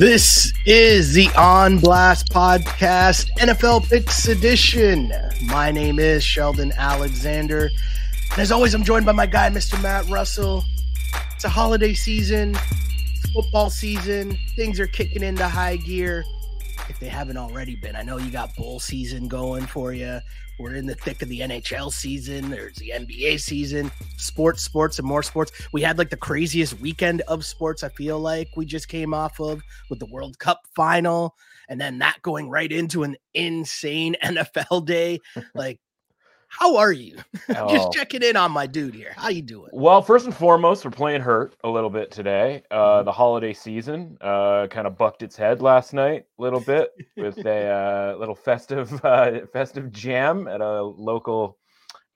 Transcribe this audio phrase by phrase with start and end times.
[0.00, 5.12] This is the On Blast Podcast NFL Picks Edition.
[5.44, 7.68] My name is Sheldon Alexander.
[8.30, 9.78] And as always, I'm joined by my guy, Mr.
[9.82, 10.64] Matt Russell.
[11.34, 12.56] It's a holiday season,
[13.34, 14.38] football season.
[14.56, 16.24] Things are kicking into high gear
[17.00, 17.96] they haven't already been.
[17.96, 20.20] I know you got bowl season going for you.
[20.58, 22.50] We're in the thick of the NHL season.
[22.50, 25.50] There's the NBA season, sports, sports, and more sports.
[25.72, 29.40] We had like the craziest weekend of sports, I feel like we just came off
[29.40, 31.34] of with the World Cup final
[31.70, 35.20] and then that going right into an insane NFL day.
[35.54, 35.80] Like,
[36.50, 37.16] how are you?
[37.56, 37.66] Oh.
[37.68, 39.12] just checking in on my dude here.
[39.16, 39.70] How you doing?
[39.72, 42.62] Well, first and foremost, we're playing hurt a little bit today.
[42.70, 43.04] Uh, Mhm.
[43.06, 47.44] the holiday season uh, kind of bucked its head last night a little bit with
[47.44, 47.66] a
[48.14, 51.58] uh, little festive uh, festive jam at a local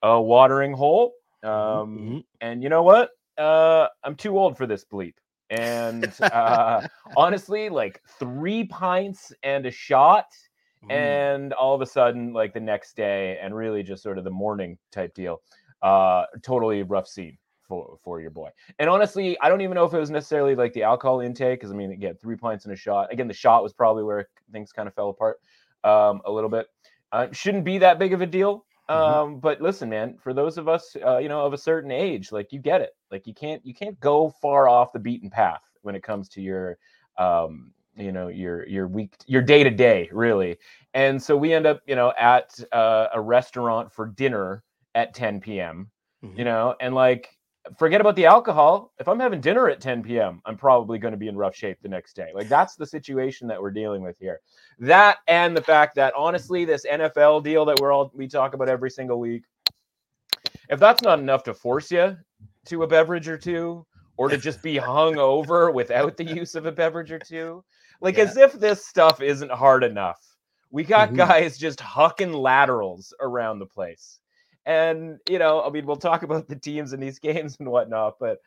[0.05, 1.13] uh, watering hole.
[1.43, 2.23] Um, Mhm.
[2.41, 3.11] And you know what?
[3.37, 5.15] Uh, I'm too old for this bleep.
[5.49, 6.81] And uh,
[7.15, 10.25] honestly, like three pints and a shot
[10.85, 11.19] Mm.
[11.19, 14.29] and all of a sudden like the next day and really just sort of the
[14.31, 15.41] morning type deal
[15.81, 19.93] uh totally rough scene for for your boy and honestly i don't even know if
[19.93, 22.77] it was necessarily like the alcohol intake because i mean again three pints and a
[22.77, 25.39] shot again the shot was probably where things kind of fell apart
[25.83, 26.67] um a little bit
[27.11, 29.21] uh, shouldn't be that big of a deal Mhm.
[29.23, 32.31] um but listen man for those of us uh, you know of a certain age
[32.31, 35.61] like you get it like you can't you can't go far off the beaten path
[35.81, 36.77] when it comes to your
[37.17, 40.57] um you know your your week your day to day really.
[40.93, 44.63] And so we end up you know at uh, a restaurant for dinner
[44.95, 45.89] at 10 p.m
[46.23, 46.37] Mhm.
[46.37, 47.37] you know and like
[47.77, 48.93] forget about the alcohol.
[48.99, 51.79] If i'm having dinner at 10 p.m i'm probably going to be in rough shape
[51.81, 52.31] the next day.
[52.33, 54.39] Like that's the situation that we're dealing with here.
[54.79, 58.69] That and the fact that honestly this nfl deal that we're all we talk about
[58.69, 59.43] every single week
[60.69, 62.15] if that's not enough to force you
[62.65, 63.85] to a beverage or two
[64.17, 67.63] or to just be hung over without the use of a beverage or two
[68.05, 68.23] like Yeah.
[68.23, 70.21] as if this stuff isn't hard enough.
[70.71, 71.15] We got Mhm.
[71.17, 74.19] guys just hucking laterals around the place.
[74.65, 78.17] And you know i mean we'll talk about the teams in these games and whatnot
[78.19, 78.39] but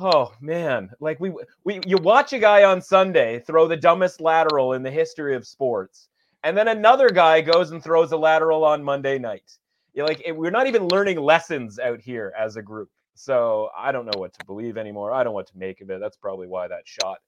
[0.00, 1.32] oh man like we
[1.64, 5.44] we you watch a guy on sunday throw the dumbest lateral in the history of
[5.46, 6.08] sports
[6.44, 9.58] and then another guy goes and throws a lateral on monday night.
[9.94, 12.90] You're like it- we're not even learning lessons out here as a group.
[13.14, 15.12] So i don't know what to believe anymore.
[15.12, 15.98] I don't know what to make of it.
[16.00, 17.18] That's probably why that shot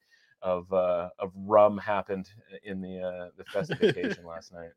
[0.42, 2.28] of uh of rum happened
[2.64, 4.70] in the uh the festive occasion last night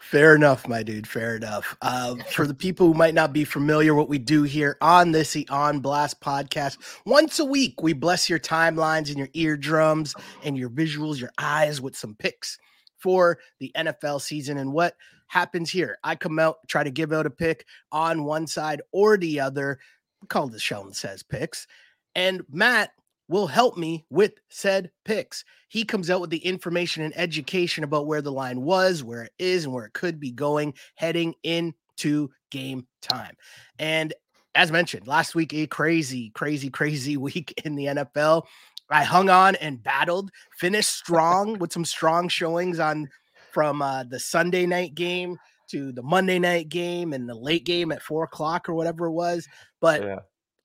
[0.00, 1.06] Fair enough, my dude.
[1.06, 1.76] Fair enough.
[1.82, 5.34] Uh, for the people who might not be familiar, what we do here on this
[5.34, 10.56] the On Blast podcast, once a week, we bless your timelines and your eardrums and
[10.56, 12.58] your visuals, your eyes with some picks
[12.96, 14.56] for the NFL season.
[14.56, 14.96] And what
[15.26, 15.98] happens here?
[16.02, 19.78] I come out, try to give out a pick on one side or the other.
[20.22, 21.66] We call this Sheldon Says Picks.
[22.14, 22.92] And Matt
[23.30, 28.08] will help me with said picks he comes out with the information and education about
[28.08, 32.28] where the line was, where it is, and where it could be going heading into
[32.50, 33.36] game time.
[33.78, 34.12] And
[34.56, 38.46] as mentioned, last week, a crazy, crazy, crazy week in the NFL.
[38.90, 43.08] I hung on and battled, finished strong with some strong showings on
[43.52, 45.38] from uh, the Sunday night game
[45.70, 49.12] to the Monday night game and the late game at four o'clock or whatever it
[49.12, 49.46] was.
[49.80, 50.18] But yeah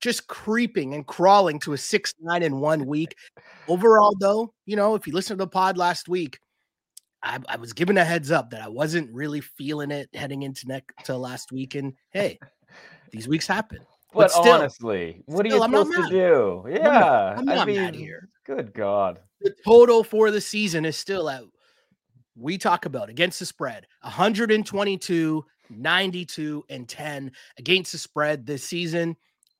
[0.05, 3.15] just creeping and crawling to a six nine in one week.
[3.67, 6.39] Overall, though, you know, if you listen to the pod last week,
[7.23, 10.67] I, I was given a heads up that I wasn't really feeling it heading into
[10.67, 11.73] next to last week.
[11.73, 12.37] And hey,
[13.11, 13.79] these weeks happen.
[14.13, 17.81] but, still- honestly what are you I'm supposed to do yeah I'm i not mean
[17.81, 18.29] mad here.
[18.45, 21.41] good god The total for the season is still at
[22.37, 29.15] we talk about against the spread 122, 92, and 10 against the spread this season.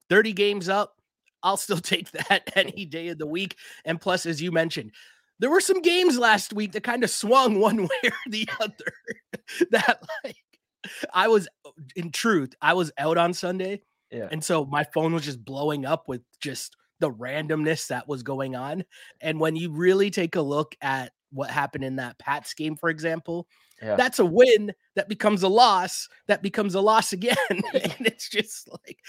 [0.10, 0.96] 30 games up.
[1.44, 3.56] I'll still take that any day of the week.
[3.86, 4.92] And plus, as you mentioned,
[5.40, 8.94] there were some games last week that kind of swung one way or the other.
[9.72, 10.36] that like
[11.14, 13.82] I was uh, in truth, I was out on Sunday.
[14.12, 18.24] yeah And so my phone was just blowing up with just the randomness that was
[18.24, 18.84] going on.
[19.22, 22.90] And when you really take a look at what happened in that Pats game, for
[22.90, 23.48] example,
[23.82, 27.36] yeah that's a win that becomes a loss, that becomes a loss again.
[27.50, 29.00] and it's just like,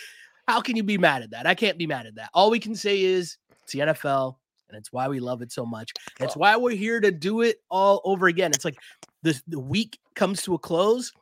[0.48, 1.46] how can you be mad at that?
[1.46, 2.30] I can't be mad at that.
[2.34, 4.36] All we can say is it's the NFL,
[4.68, 5.92] and it's why we love it so much.
[6.20, 8.52] It's why we're here to do it all over again.
[8.54, 8.78] It's like
[9.22, 11.12] the, the week comes to a close.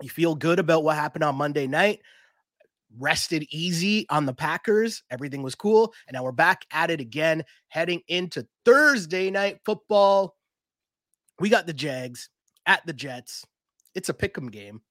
[0.00, 2.00] You feel good about what happened on Monday night
[2.98, 5.02] rested easy on the Packers.
[5.10, 5.92] Everything was cool.
[6.06, 10.36] And now we're back at it again, heading into Thursday night football.
[11.40, 12.28] We got the Jags
[12.66, 13.44] at the Jets.
[13.94, 14.82] It's a pick 'em game.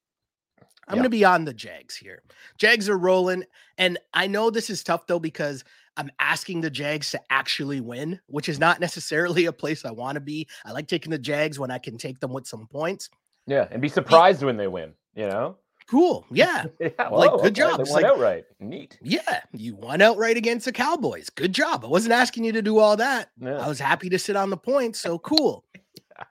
[0.91, 2.21] I'm going to be on the Jags here.
[2.57, 3.45] Jags are rolling.
[3.77, 5.63] And I know this is tough though, because
[5.97, 10.15] I'm asking the Jags to actually win, which is not necessarily a place I want
[10.15, 10.47] to be.
[10.65, 13.09] I like taking the Jags when I can take them with some points.
[13.47, 13.67] Yeah.
[13.71, 15.57] And be surprised when they win, you know?
[15.87, 16.25] Cool.
[16.31, 16.65] Yeah.
[16.79, 17.49] yeah like, good okay.
[17.51, 17.77] job.
[17.77, 18.45] They It's won like- outright.
[18.59, 18.97] Neat.
[19.01, 19.41] Yeah.
[19.51, 21.29] You won outright against the Cowboys.
[21.29, 21.83] Good job.
[21.83, 23.29] I wasn't asking you to do all that.
[23.39, 23.57] Yeah.
[23.57, 24.99] I was happy to sit on the points.
[25.01, 25.65] So cool.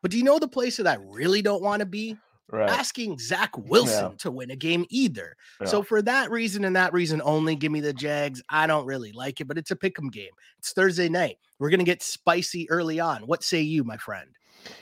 [0.03, 2.17] But do you know the place that I really don't want to be?
[2.52, 2.69] Right.
[2.70, 5.37] Asking Zach Wilson to win a game either.
[5.67, 8.43] So for that reason and that reason only, give me the Jags.
[8.49, 10.32] I don't really like it, but it's a pick'em game.
[10.58, 11.37] It's Thursday night.
[11.58, 13.23] We're gonna get spicy early on.
[13.23, 14.29] What say you, my friend?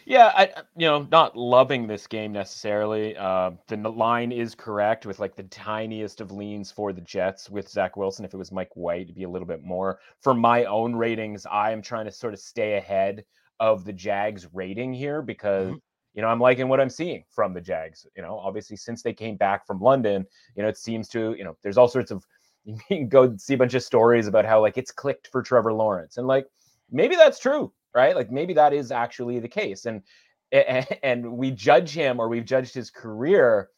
[0.07, 3.17] Yeah, I I- you know not loving this game necessarily.
[3.17, 7.69] Uh, the line is correct with like the tiniest of leans for the Jets with
[7.69, 8.25] Zach Wilson.
[8.25, 10.01] If it was Mike White, it'd be a little bit more.
[10.21, 13.25] For my own ratings, I am trying to sort of stay ahead
[13.61, 15.81] of the Jags rating here because Mhm.
[16.15, 18.07] You know I'm liking what I'm seeing from the Jags.
[18.17, 20.27] You know, obviously since they came back from London,
[20.57, 22.25] you know it seems to you know there's all sorts of
[22.65, 25.73] you can go see a bunch of stories about how like it's clicked for Trevor
[25.73, 26.47] Lawrence and like
[26.91, 28.15] maybe that's true right?
[28.15, 29.87] Like maybe that is actually the case.
[29.87, 30.03] And
[31.03, 33.69] and we judge him or we've judged his career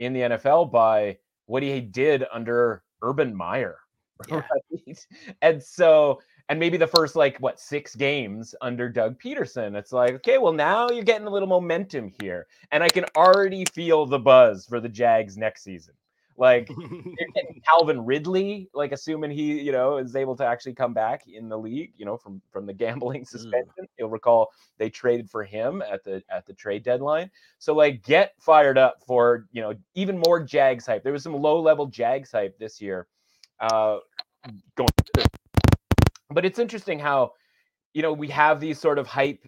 [0.00, 3.78] in the NFL by what he did under Urban Meyer.
[4.28, 4.42] Yeah.
[4.86, 5.06] Right?
[5.40, 6.20] And so
[6.50, 9.76] and maybe the first like what six games under Doug Pederson.
[9.76, 12.48] It's like, okay, well now you're getting a little momentum here.
[12.72, 15.94] And I can already feel the buzz for the Jags next season.
[16.36, 16.68] Like
[17.68, 21.56] Calvin Ridley, like assuming he, you know, is able to actually come back in the
[21.56, 23.86] league, you know, from from the gambling suspension.
[23.96, 27.30] You'll recall they traded for him at the at the trade deadline.
[27.60, 31.04] So like get fired up for, you know, even more Jags hype.
[31.04, 33.06] There was some low level Jags hype this year.
[33.60, 33.98] Uh
[34.74, 34.88] going
[36.30, 37.32] but it's interesting how
[37.94, 39.46] you know we have these sort of hype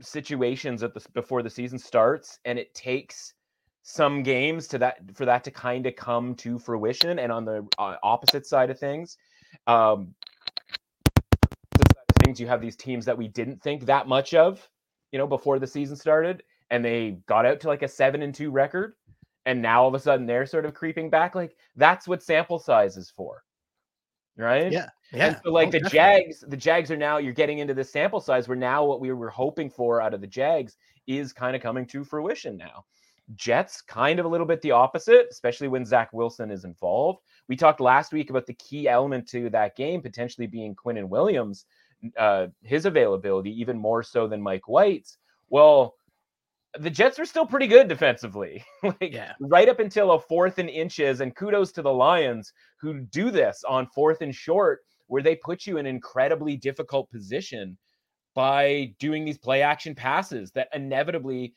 [0.00, 3.34] situations at the before the season starts and it takes
[3.82, 7.66] some games to that for that to kind of come to fruition and on the
[7.78, 9.16] uh, opposite side of things
[9.66, 10.14] um
[12.24, 14.68] things you have these teams that we didn't think that much of
[15.12, 18.34] you know before the season started and they got out to like a 7 and
[18.34, 18.94] 2 record
[19.46, 22.58] and now all of a sudden they're sort of creeping back like that's what sample
[22.58, 23.42] size is for
[24.38, 24.88] right Yeah.
[25.12, 25.26] Yeah.
[25.26, 25.98] and so like Oh, the definitely.
[25.98, 29.12] Jags, the Jags are now you're getting into this sample size where now what we
[29.12, 30.76] were hoping for out of the Jags
[31.06, 32.84] is kind of coming to fruition now.
[33.34, 37.20] Jets kind of a little bit the opposite, especially when Zach Wilson is involved.
[37.46, 41.66] We talked last week about the key element to that game potentially being Quinnen Williams,
[42.16, 45.18] uh, his availability even more so than Mike White's.
[45.50, 45.94] Well,
[46.78, 48.64] the Jets are still pretty good defensively.
[48.82, 49.32] like Yeah.
[49.40, 53.64] right up until a fourth and inches, and kudos to the Lions who do this
[53.68, 57.76] on fourth and short, where they put you in an incredibly difficult position
[58.34, 61.52] by doing these play action passes that inevitably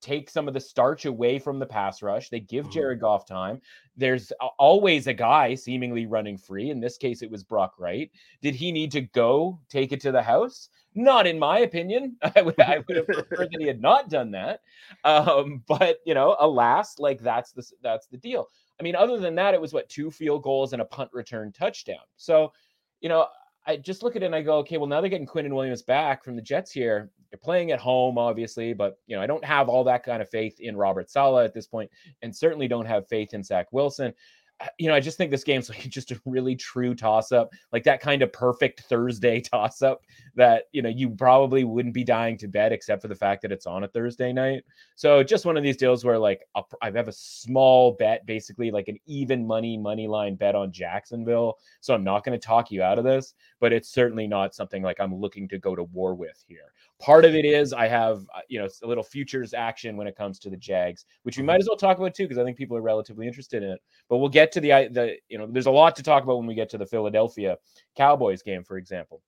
[0.00, 2.28] take some of the starch away from the pass rush.
[2.28, 2.72] They give Mhm.
[2.72, 3.60] Jared Goff time.
[3.96, 6.70] There's always a guy seemingly running free.
[6.70, 8.10] In this case, it was Brock Wright.
[8.40, 10.68] Did he need to go take it to the house?
[10.94, 12.16] Not in my opinion.
[12.36, 14.60] I would, I would have preferred that he had not done that.
[15.04, 18.48] Um, but you know, alas, like that's the that's the deal.
[18.80, 21.52] I mean, other than that, it was what two field goals and a punt return
[21.52, 22.04] touchdown.
[22.16, 22.52] So,
[23.00, 23.26] you know,
[23.68, 25.82] I just look at it and I go, okay, well, now they're getting Quinnen Williams
[25.82, 27.10] back from the Jets here.
[27.30, 30.30] They're playing at home, obviously, but you know, I don't have all that kind of
[30.30, 31.90] faith in Robert Saleh at this point,
[32.22, 34.14] and certainly don't have faith in Zach Wilson.
[34.60, 37.50] Uh, You know, I just think this game's like just a really true toss up,
[37.70, 40.00] like that kind of perfect Thursday toss up
[40.36, 43.52] that you know you probably wouldn't be dying to bet except for the fact that
[43.52, 44.64] it's on a Thursday night.
[44.96, 46.42] So just one of these deals where like
[46.82, 51.58] I have a small bet, basically like an even money money line bet on Jacksonville.
[51.80, 54.82] So I'm not going to talk you out of this, but it's certainly not something
[54.82, 56.72] like I'm looking to go to war with here.
[57.00, 60.16] Part of it is I have uh, you know a little futures action when it
[60.16, 62.56] comes to the Jags, which we might as well talk about too because I think
[62.56, 63.80] people are relatively interested in it.
[64.08, 66.38] But we'll get to the i- the you know there's a lot to talk about
[66.38, 67.56] when we get to the Philadelphia
[67.96, 69.22] Cowboys game, for example.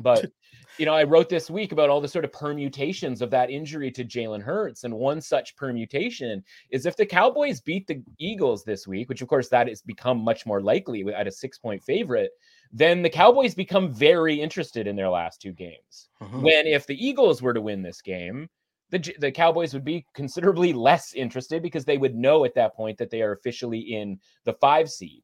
[0.00, 0.30] But
[0.78, 3.90] you know, I wrote this week about all the sort of permutations of that injury
[3.92, 8.86] to Jalen Hurts, and one such permutation is if the Cowboys beat the Eagles this
[8.86, 12.30] week, which of course that has become much more likely at a six point favorite,
[12.72, 16.08] then the Cowboys become very interested in their last two games.
[16.20, 16.42] Mhm.
[16.42, 18.48] When if the Eagles were to win this game,
[18.90, 22.98] the the Cowboys would be considerably less interested because they would know at that point
[22.98, 25.22] that they are officially in the five seed.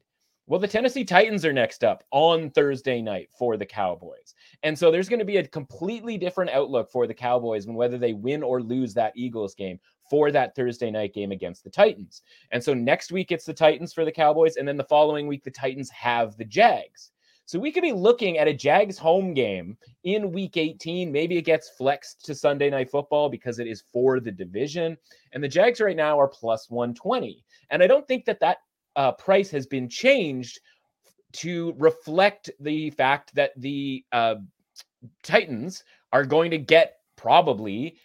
[0.50, 4.34] Well, the Tennessee Titans are next up on Thursday night for the Cowboys.
[4.64, 7.98] And so there's going to be a completely different outlook for the Cowboys when whether
[7.98, 9.78] they win or lose that Eagles game
[10.10, 12.22] for that Thursday night game against the Titans.
[12.50, 15.44] And so next week it's the Titans for the Cowboys and then the following week
[15.44, 17.12] the Titans have the Jags.
[17.44, 21.12] So we could be looking at a Jags home game in week 18.
[21.12, 24.96] Maybe it gets flexed to Sunday night football because it is for the division.
[25.32, 27.44] And the Jags right now are plus 120.
[27.70, 28.58] And I don't think that that
[28.96, 30.60] uh, price has been changed
[31.32, 34.36] to reflect the fact that the uh,
[35.22, 37.96] Titans are going to get probably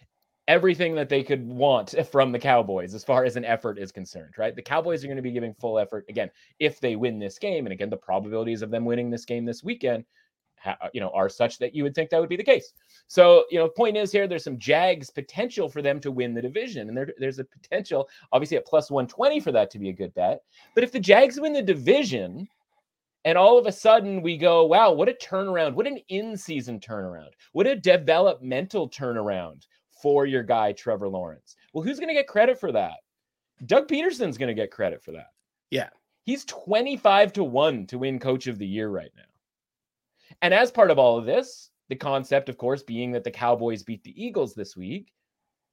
[0.48, 4.34] everything that they could want from the Cowboys as far as an effort is concerned,
[4.38, 4.54] right?
[4.54, 7.66] The Cowboys are going to be giving full effort again if they win this game.
[7.66, 10.04] And again, the probabilities of them winning this game this weekend,
[10.64, 12.72] Uh, you know, are such that you would think that would be the case.
[13.06, 16.42] So, you know, point is here, there's some Jags potential for them to win the
[16.42, 16.88] division.
[16.88, 20.12] And there, there's a potential, obviously, at plus 120 for that to be a good
[20.14, 20.40] bet.
[20.74, 22.48] But if the Jags win the division,
[23.26, 25.74] and all of a sudden we go, wow, what a turnaround.
[25.74, 27.30] What an in season turnaround.
[27.52, 31.56] What a developmental turnaround for your guy, Trevor Lawrence.
[31.72, 32.98] Well, who's going to get credit for that?
[33.66, 35.32] Doug Pederson's going to get credit for that.
[35.70, 35.88] Yeah.
[36.24, 39.22] He's 25 to 1 to win coach of the year right now.
[40.42, 43.82] And as part of all of this, the concept, of course, being that the Cowboys
[43.82, 45.12] beat the Eagles this week.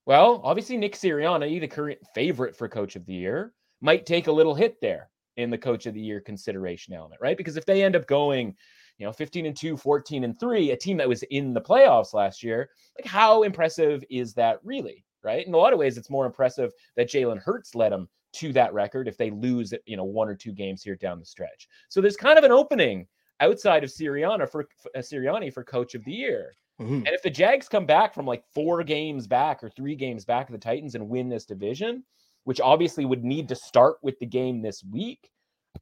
[0.06, 4.32] Well, obviously, Nick Sirianni, the current favorite for coach of the year, might take a
[4.32, 7.38] little hit there in the coach of the year consideration element, right?
[7.38, 8.56] Because if they end up going,
[8.98, 12.14] you know, 15 and 2, 14 and 3, a team that was in the playoffs
[12.14, 15.48] last year, like how impressive is that really, right?
[15.48, 18.74] In a lot of ways, it's more impressive that Jalen Hurts led them to that
[18.74, 21.68] record if they lose, you know, one or two games here down the stretch.
[21.90, 23.08] So there's kind of an opening
[23.40, 26.54] outside of Sirianni for uh, Sirianni for coach of the year.
[26.82, 26.94] Mm-hmm.
[26.94, 30.48] And if the Jags come back from like four games back or three games back
[30.48, 32.04] of the Titans and win this division,
[32.46, 35.30] which obviously would need to start with the game this week,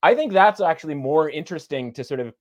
[0.03, 2.33] I think that's actually more interesting to sort of,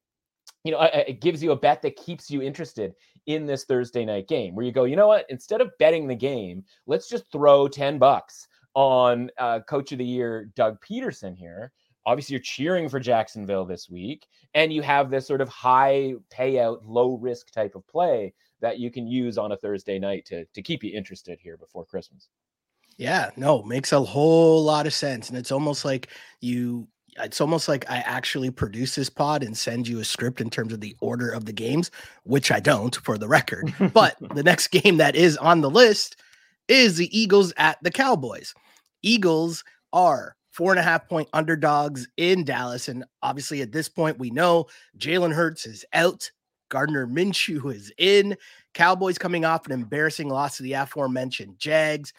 [0.64, 2.94] you know, it gives you a bet that keeps you interested
[3.26, 6.14] in this Thursday night game where you go, you know what, instead of betting the
[6.14, 11.72] game, let's just throw 10 bucks on uh, coach of the year, Doug Pederson here.
[12.06, 16.80] Obviously, you're cheering for Jacksonville this week, and you have this sort of high payout,
[16.84, 20.62] low risk type of play that you can use on a Thursday night to, to
[20.62, 22.28] keep you interested here before Christmas.
[22.96, 25.28] Yeah, no, makes a whole lot of sense.
[25.28, 26.08] And it's almost like
[26.40, 26.86] you
[27.18, 30.72] it's almost like I actually produce this pod and send you a script in terms
[30.72, 31.90] of the order of the games,
[32.24, 33.72] which I don't for the record.
[33.92, 36.16] but the next game that is on the list
[36.68, 38.54] is the Eagles at the Cowboys.
[39.02, 42.88] Eagles are four and a half point underdogs in Dallas.
[42.88, 44.66] And obviously, at this point, we know
[44.98, 46.30] Jalen Hurts is out.
[46.68, 48.36] Gardner Minshew is in.
[48.74, 52.12] Cowboys coming off an embarrassing loss to the aforementioned Jags.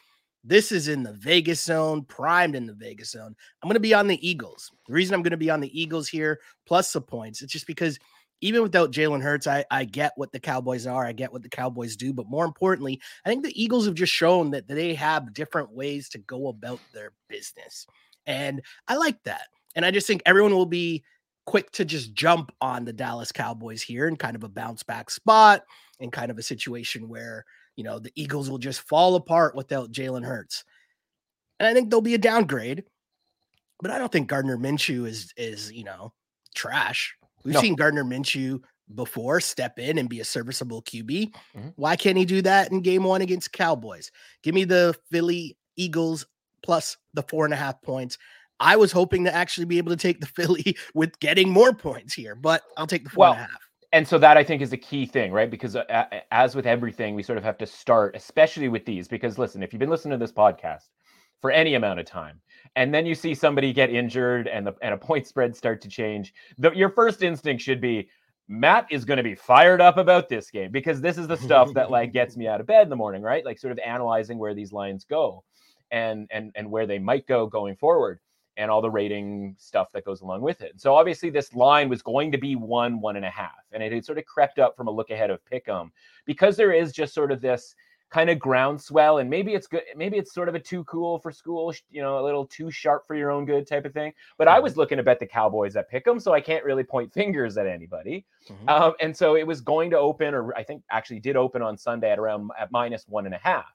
[0.44, 3.36] This is in the Vegas zone, primed in the Vegas zone.
[3.62, 4.72] I'm going to be on the Eagles.
[4.88, 7.68] The reason I'm going to be on the Eagles here, plus the points, it's just
[7.68, 8.00] because
[8.42, 11.06] even without Jalen Hurts, I, I get what the Cowboys are.
[11.06, 12.12] I get what the Cowboys do.
[12.12, 16.10] But more importantly, I think the Eagles have just shown that they have different ways
[16.10, 17.86] to go about their business.
[18.26, 19.48] And I like that.
[19.76, 21.04] And I just think everyone will be
[21.46, 25.10] quick to just jump on the Dallas Cowboys here in kind of a bounce back
[25.10, 25.64] spot
[26.00, 29.92] and kind of a situation where you know, the Eagles will just fall apart without
[29.92, 30.64] Jalen Hurts.
[31.60, 32.84] And I think there'll be a downgrade,
[33.82, 36.14] but I don't think Gardner Minshew is is, you know,
[36.56, 37.16] trash.
[37.44, 37.62] We've no.
[37.62, 38.62] seen Gardner Minshew
[38.94, 41.32] before step in and be a serviceable QB.
[41.56, 41.70] Mm-hmm.
[41.76, 44.12] Why can't he do that in game one against Cowboys?
[44.44, 46.26] Give me the Philly Eagles
[46.64, 48.18] plus the four and a half points.
[48.60, 52.14] I was hoping to actually be able to take the Philly with getting more points
[52.14, 53.62] here, but I'll take the four well, and a half
[53.94, 55.52] and so that I think is a key thing, right?
[55.52, 59.08] Because uh, as with everything, we sort of have to start, especially with these.
[59.08, 60.90] Because listen, if you've been listening to this podcast
[61.42, 62.40] for any amount of time,
[62.76, 65.90] and then you see somebody get injured and the and a point spread start to
[65.90, 68.10] change, the, your first instinct should be
[68.48, 71.74] Matt is going to be fired up about this game because this is the stuff
[71.74, 73.46] that like gets me out of bed in the morning, right?
[73.46, 75.44] Like sort of analyzing where these lines go
[75.92, 78.20] and and and where they might go going forward
[78.58, 80.80] and all the rating stuff that goes along with it.
[80.80, 83.92] So obviously this line was going to be one, one and a half, and it
[83.92, 85.90] had sort of crept up from a look ahead of Pick'em
[86.26, 87.76] because there is just sort of this
[88.12, 91.32] kind of groundswell, and maybe it's good, maybe it's sort of a too cool for
[91.32, 94.12] school, you know, a little too sharp for your own good type of thing.
[94.38, 94.82] But I was mm-hmm.
[94.82, 98.26] looking to bet the Cowboys at Pick'em, so I can't really point fingers at anybody.
[98.50, 98.70] Mm-hmm.
[98.70, 101.78] Um, and so it was going to open, or I think actually did open on
[101.78, 103.74] Sunday at around at minus one and a half.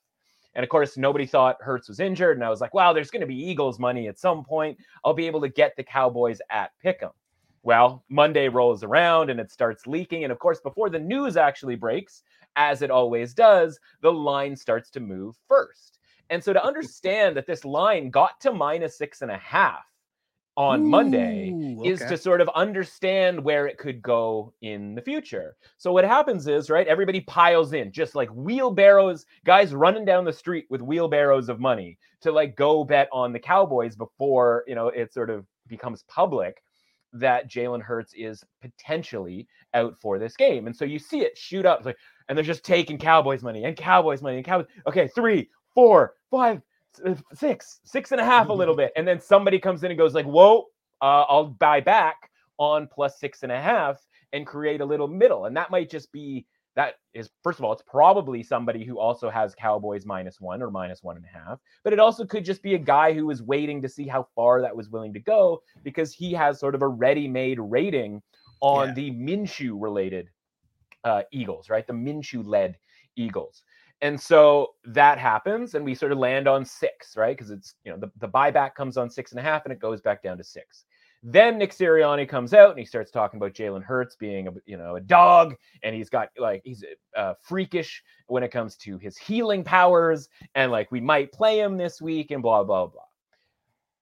[0.56, 2.38] And of course, nobody thought Hurts was injured.
[2.38, 4.78] And I was like, wow, there's going to be Eagles money at some point.
[5.04, 7.12] I'll be able to get the Cowboys at Pick'em.
[7.62, 10.24] Well, Monday rolls around and it starts leaking.
[10.24, 12.22] And of course, before the news actually breaks,
[12.56, 15.98] as it always does, the line starts to move first.
[16.30, 19.84] And so to understand that this line got to minus six and a half
[20.56, 21.88] on Ooh, Monday okay.
[21.88, 25.56] is to sort of understand where it could go in the future.
[25.76, 30.32] So what happens is, right, everybody piles in just like wheelbarrows, guys running down the
[30.32, 34.88] street with wheelbarrows of money to like go bet on the Cowboys before, you know,
[34.88, 36.62] it sort of becomes public.
[37.12, 40.66] that Jalen Hurts is potentially out for this game.
[40.66, 41.96] And so you see it shoot up like,
[42.28, 44.66] and they're just taking Cowboys money and Cowboys money and Cowboys.
[44.86, 46.60] Okay, three, four, five,
[47.34, 48.92] six, six and a half, a little bit.
[48.96, 50.66] And then somebody comes in and goes like, whoa,
[51.00, 53.98] uh, I'll buy back on plus six and a half
[54.32, 55.46] and create a little middle.
[55.46, 59.30] And that might just be that is first of all, it's probably somebody who also
[59.30, 62.62] has Cowboys minus one or minus one and a half, but it also could just
[62.62, 65.62] be a guy who is waiting to see how far that was willing to go
[65.82, 68.22] because he has sort of a ready-made rating
[68.60, 68.94] on yeah.
[68.94, 70.28] the Minshew related
[71.04, 71.86] uh, Eagles, right?
[71.86, 72.76] The Minshew led
[73.16, 73.62] Eagles.
[74.02, 77.36] And so that happens, and we sort of land on six, right?
[77.36, 79.80] Because it's you know the, the buyback comes on six and a half and it
[79.80, 80.84] goes back down to six.
[81.22, 84.76] Then Nick Sirianni comes out and he starts talking about Jalen Hurts being a you
[84.76, 86.84] know a dog, and he's got like he's
[87.16, 91.78] uh, freakish when it comes to his healing powers, and like we might play him
[91.78, 93.02] this week, and blah blah blah.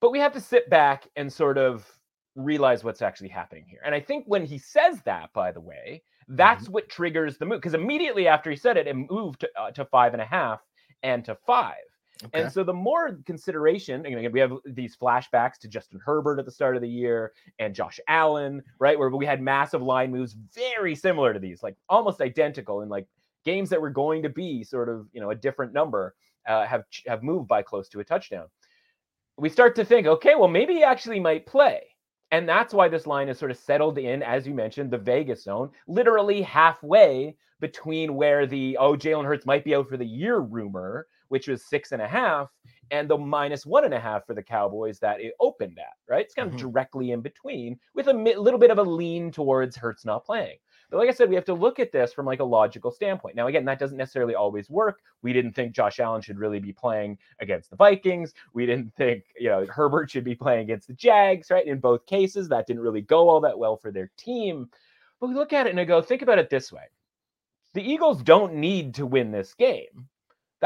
[0.00, 1.86] But we have to sit back and sort of
[2.34, 3.80] realize what's actually happening here.
[3.84, 6.72] And I think when he says that, by the way, that's mm-hmm.
[6.72, 9.84] what triggers the move because immediately after he said it, it moved to, uh, to
[9.84, 10.60] five and a half
[11.02, 11.74] and to five.
[12.24, 12.42] Okay.
[12.42, 16.50] And so the more consideration, again, we have these flashbacks to Justin Herbert at the
[16.50, 18.98] start of the year and Josh Allen, right?
[18.98, 23.06] Where we had massive line moves very similar to these, like almost identical in like
[23.44, 26.14] games that were going to be sort of, you know, a different number
[26.46, 28.46] uh, have have moved by close to a touchdown.
[29.36, 31.82] We start to think, okay, well, maybe he actually might play.
[32.34, 35.44] And that's why this line is sort of settled in, as you mentioned, the Vegas
[35.44, 40.40] zone, literally halfway between where the, oh, Jalen Hurts might be out for the year
[40.40, 42.48] rumor which was six and a half,
[42.92, 46.24] and the minus one and a half for the Cowboys that it opened at, right?
[46.24, 46.68] It's kind of mm-hmm.
[46.68, 50.58] directly in between with a mi- little bit of a lean towards Hurts not playing.
[50.90, 53.36] But like I said, we have to look at this from like a logical standpoint.
[53.36, 55.00] Now, again, that doesn't necessarily always work.
[55.22, 58.34] We didn't think Josh Allen should really be playing against the Vikings.
[58.52, 61.66] We didn't think, you know, Herbert should be playing against the Jags, right?
[61.66, 64.68] In both cases, that didn't really go all that well for their team.
[65.20, 66.84] But we look at it and I go, think about it this way.
[67.74, 70.08] The Eagles don't need to win this game.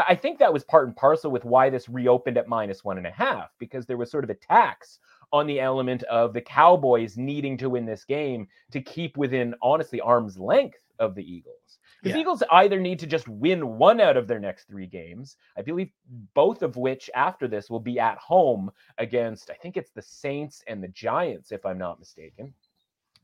[0.06, 3.06] I think that was part and parcel with why this reopened at minus one and
[3.06, 5.00] a half, because there was sort of a tax
[5.32, 10.00] on the element of the Cowboys needing to win this game to keep within, honestly,
[10.00, 11.78] arm's length of the Eagles.
[12.02, 12.18] The yeah.
[12.18, 15.90] Eagles either need to just win one out of their next three games, I believe
[16.34, 20.62] both of which after this will be at home against, I think it's the Saints
[20.68, 22.54] and the Giants, if I'm not mistaken.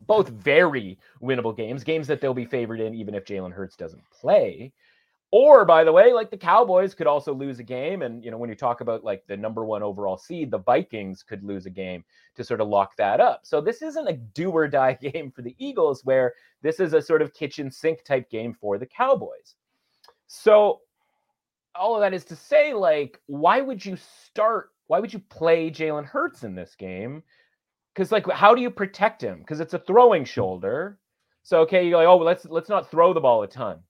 [0.06, 4.02] Both very winnable games, games that they'll be favored in, even if Jalen Hurts doesn't
[4.10, 4.72] play.
[5.36, 8.02] Or, by the way, like the Cowboys could also lose a game.
[8.02, 11.24] And, you know, when you talk about like the number one overall seed, the Vikings
[11.24, 12.04] could lose a game
[12.36, 13.40] to sort of lock that up.
[13.42, 17.02] So this isn't a do or die game for the Eagles, where this is a
[17.02, 19.56] sort of kitchen sink type game for the Cowboys.
[20.28, 20.82] So,
[21.74, 24.70] all of that is to say, like, why would you start?
[24.86, 27.24] Why would you play Jalen Hurts in this game?
[27.92, 29.40] Because, like, how do you protect him?
[29.40, 31.00] Because it's a throwing shoulder.
[31.42, 33.80] So, okay, you're like, oh, well, let's let's not throw the ball a ton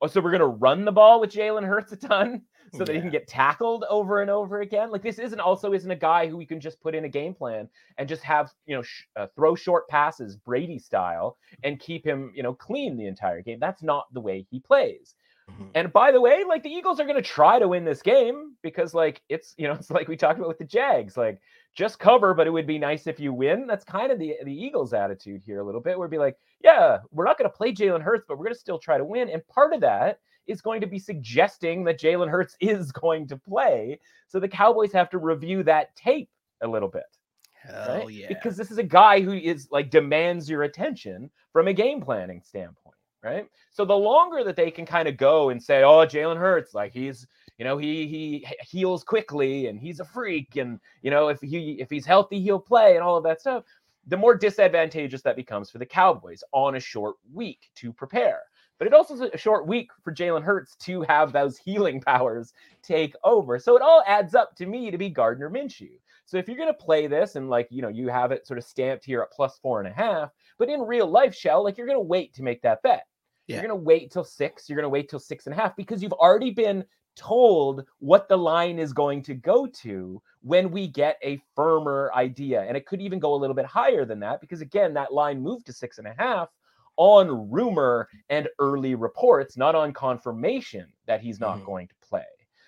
[0.00, 2.42] oh, so we're gonna run the ball with Jalen Hurts a ton
[2.72, 4.90] so that he can get tackled over and over again.
[4.90, 7.34] Like this isn't also isn't a guy who we can just put in a game
[7.34, 7.68] plan
[7.98, 12.32] and just have you know sh- uh, throw short passes Brady style and keep him
[12.34, 13.58] you know clean the entire game.
[13.60, 15.14] That's not the way he plays.
[15.50, 15.64] Mm-hmm.
[15.74, 18.54] And by the way, like the Eagles are going to try to win this game
[18.62, 21.40] because like it's you know it's like we talked about with the Jags, like
[21.74, 23.66] just cover, but it would be nice if you win.
[23.66, 25.98] That's kind of the the Eagles' attitude here a little bit.
[25.98, 28.60] We'd be like, yeah, we're not going to play Jalen Hurts, but we're going to
[28.60, 29.28] still try to win.
[29.28, 33.36] And part of that is going to be suggesting that Jalen Hurts is going to
[33.36, 33.98] play.
[34.28, 36.30] So the Cowboys have to review that tape
[36.62, 37.04] a little bit.
[37.52, 38.10] Hell right?
[38.10, 38.28] yeah.
[38.28, 42.42] Because this is a guy who is like demands your attention from a game planning
[42.44, 43.48] standpoint, right?
[43.70, 46.92] So the longer that they can kind of go and say, oh, Jalen Hurts, like
[46.92, 47.26] he's
[47.58, 51.72] you know he he heals quickly and he's a freak and you know if he
[51.80, 53.64] if he's healthy he'll play and all of that stuff
[54.06, 58.42] the more disadvantageous that becomes for the cowboys on a short week to prepare
[58.78, 62.52] but it also is a short week for Jalen Hurts to have those healing powers
[62.82, 63.58] take over.
[63.58, 65.98] So it all adds up to me to be Gardner Minshew.
[66.26, 68.58] So if you're going to play this and like, you know, you have it sort
[68.58, 71.76] of stamped here at plus four and a half, but in real life, Shell, like
[71.76, 73.06] you're going to wait to make that bet.
[73.46, 73.56] Yeah.
[73.56, 74.68] You're going to wait till six.
[74.68, 76.84] You're going to wait till six and a half because you've already been
[77.16, 82.62] told what the line is going to go to when we get a firmer idea.
[82.62, 85.42] And it could even go a little bit higher than that because, again, that line
[85.42, 86.48] moved to six and a half
[86.96, 91.66] on rumor and early reports, not on confirmation that he's not mm-hmm.
[91.66, 92.24] going to play.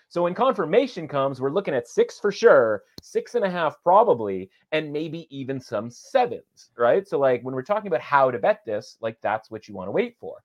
[0.09, 4.51] So when confirmation comes, we're looking at six for sure, six and a half probably,
[4.73, 7.07] and maybe even some sevens, right?
[7.07, 9.89] So like when we're talking about how to bet this, like that's what you want
[9.89, 10.43] to wait for.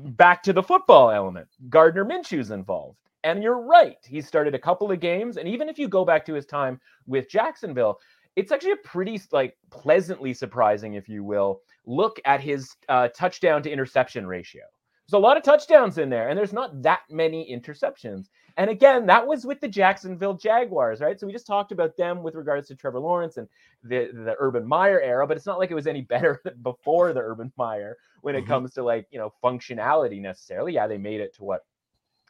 [0.00, 2.98] Back to the football element, Gardner Minshew's involved.
[3.24, 3.98] And you're right.
[4.06, 5.38] He started a couple of games.
[5.38, 7.98] And even if you go back to his time with Jacksonville,
[8.36, 13.60] it's actually a pretty like pleasantly surprising, if you will, look at his uh, touchdown
[13.64, 14.62] to interception ratio.
[15.08, 18.26] There's a lot of touchdowns in there, and there's not that many interceptions.
[18.58, 21.18] And again, that was with the Jacksonville Jaguars, right?
[21.18, 23.48] So we just talked about them with regards to Trevor Lawrence and
[23.84, 27.20] the the Urban Meyer era, but it's not like it was any better before the
[27.20, 28.48] Urban Meyer when it mm-hmm.
[28.48, 30.74] comes to like you know functionality necessarily.
[30.74, 31.64] Yeah, they made it to what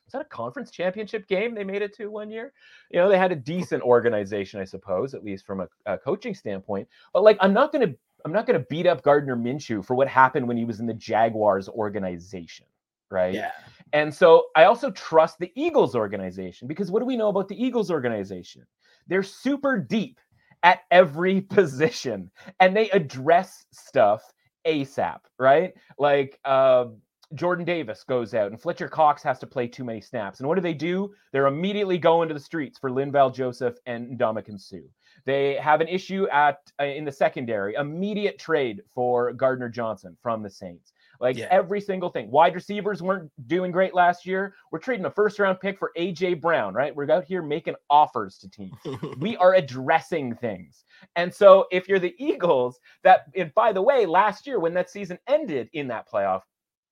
[0.07, 2.53] is that a conference championship game they made it to one year?
[2.91, 6.35] You know, they had a decent organization, I suppose, at least from a, a coaching
[6.35, 6.89] standpoint.
[7.13, 10.09] But like, I'm not gonna I'm not going to beat up Gardner Minshew for what
[10.09, 12.67] happened when he was in the Jaguars organization,
[13.11, 13.35] right?
[13.35, 13.53] Yeah.
[13.93, 17.63] And so I also trust the Eagles organization because what do we know about the
[17.63, 18.67] Eagles organization?
[19.07, 20.21] They're super deep
[20.63, 24.33] at every position and they address stuff
[24.67, 25.73] ASAP, right?
[25.99, 26.87] Like uh,
[27.35, 30.41] Jordan Davis goes out and Fletcher Cox has to play too many snaps.
[30.41, 31.15] And what do they do?
[31.33, 34.79] They're immediately going to the streets for Linval Joseph and Ndamukong Suh.
[35.25, 40.43] They have an issue at uh, in the secondary, immediate trade for Gardner Johnson from
[40.43, 40.93] the Saints.
[41.21, 41.49] Like yeah.
[41.51, 42.31] every single thing.
[42.31, 44.55] Wide receivers weren't doing great last year.
[44.71, 46.95] We're trading a first round pick for AJ Brown, right?
[46.95, 48.75] We're out here making offers to teams.
[49.19, 50.85] we are addressing things.
[51.17, 54.91] And so if you're the Eagles, that and by the way, last year when that
[54.91, 56.43] season ended in that playoff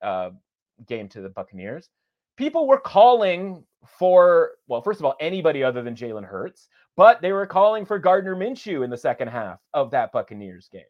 [0.01, 0.31] uh,
[0.85, 1.89] game to the Buccaneers,
[2.35, 7.31] people were calling for well, first of all, anybody other than Jalen Hurts, but they
[7.31, 10.81] were calling for Gardner Minshew in the second half of that Buccaneers game.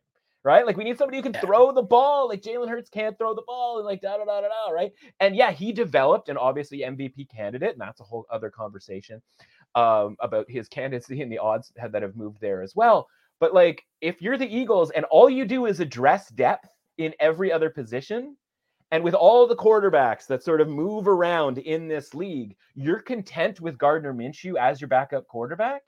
[0.44, 0.66] Right?
[0.66, 1.42] Like we need somebody who can yeah.
[1.42, 2.30] throw the ball.
[2.30, 4.72] Like Jalen Hurts can't throw the ball and like da da da da da.
[4.72, 4.94] Right?
[5.20, 9.22] And yeah, he developed an obviously MVP candidate, and that's a whole other conversation
[9.76, 13.08] um, about his candidacy and the odds that have moved there as well.
[13.42, 17.52] But like, if you're the Eagles and all you do is address depth in every
[17.52, 18.38] other position,
[18.92, 23.60] and with all the quarterbacks that sort of move around in this league, you're content
[23.60, 25.82] with Gardner Minshew as your backup quarterback.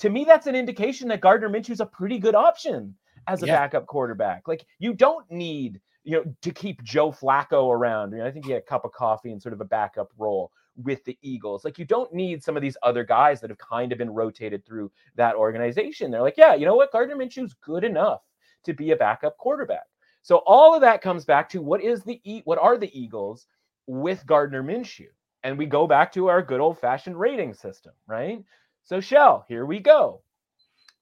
[0.00, 2.94] To me, that's an indication that Gardner Minshew is a pretty good option
[3.26, 3.56] as a yeah.
[3.56, 4.48] backup quarterback.
[4.48, 8.12] Like you don't need, you know, to keep Joe Flacco around.
[8.12, 10.10] You know, I think he had a cup of coffee and sort of a backup
[10.16, 11.64] role with the Eagles.
[11.64, 14.64] Like you don't need some of these other guys that have kind of been rotated
[14.64, 16.10] through that organization.
[16.10, 16.92] They're like, yeah, you know what?
[16.92, 18.22] Gardner Minshew's good enough
[18.64, 19.86] to be a backup quarterback.
[20.22, 23.46] So all of that comes back to what is the e, what are the Eagles
[23.86, 25.08] with Gardner Minshew?
[25.42, 28.42] And we go back to our good old-fashioned rating system, right?
[28.84, 30.22] So Shell, here we go.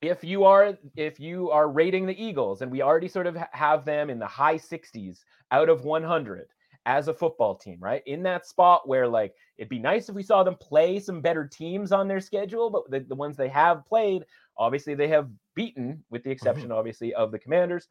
[0.00, 3.84] If you are if you are rating the Eagles and we already sort of have
[3.84, 6.48] them in the high 60s out of 100
[6.86, 8.02] as a football team, right?
[8.06, 11.46] In that spot where like it'd be nice if we saw them play some better
[11.46, 14.24] teams on their schedule, but the, the ones they have played,
[14.56, 16.32] obviously they have beaten, with the mm-hmm.
[16.32, 17.88] exception, obviously, of the commanders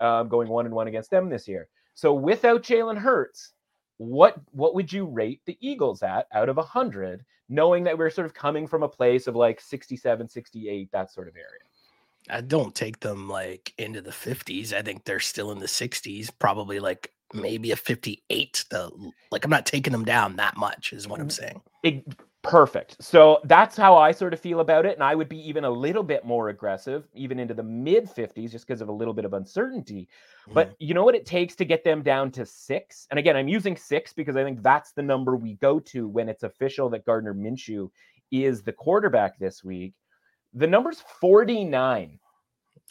[0.00, 1.68] um, going one and one against them this year.
[1.94, 3.52] So without Jalen Hurts,
[3.98, 8.26] what what would you rate the Eagles at out of 100, knowing that we're sort
[8.26, 11.60] of coming from a place of like 67, 68, that sort of area?
[12.28, 14.72] I don't take them like into the 50s.
[14.72, 18.64] I think they're still in the 60s, probably like maybe a 58.
[18.70, 21.60] The like I'm not taking them down that much is what I'm saying.
[21.82, 22.04] It,
[22.46, 22.96] Perfect.
[23.02, 24.94] So that's how I sort of feel about it.
[24.94, 28.52] And I would be even a little bit more aggressive, even into the mid 50s,
[28.52, 30.08] just because of a little bit of uncertainty.
[30.48, 30.54] Mm.
[30.54, 33.08] But you know what it takes to get them down to six?
[33.10, 36.28] And again, I'm using six because I think that's the number we go to when
[36.28, 37.90] it's official that Gardner Minshew
[38.30, 39.94] is the quarterback this week.
[40.54, 42.18] The number's 49.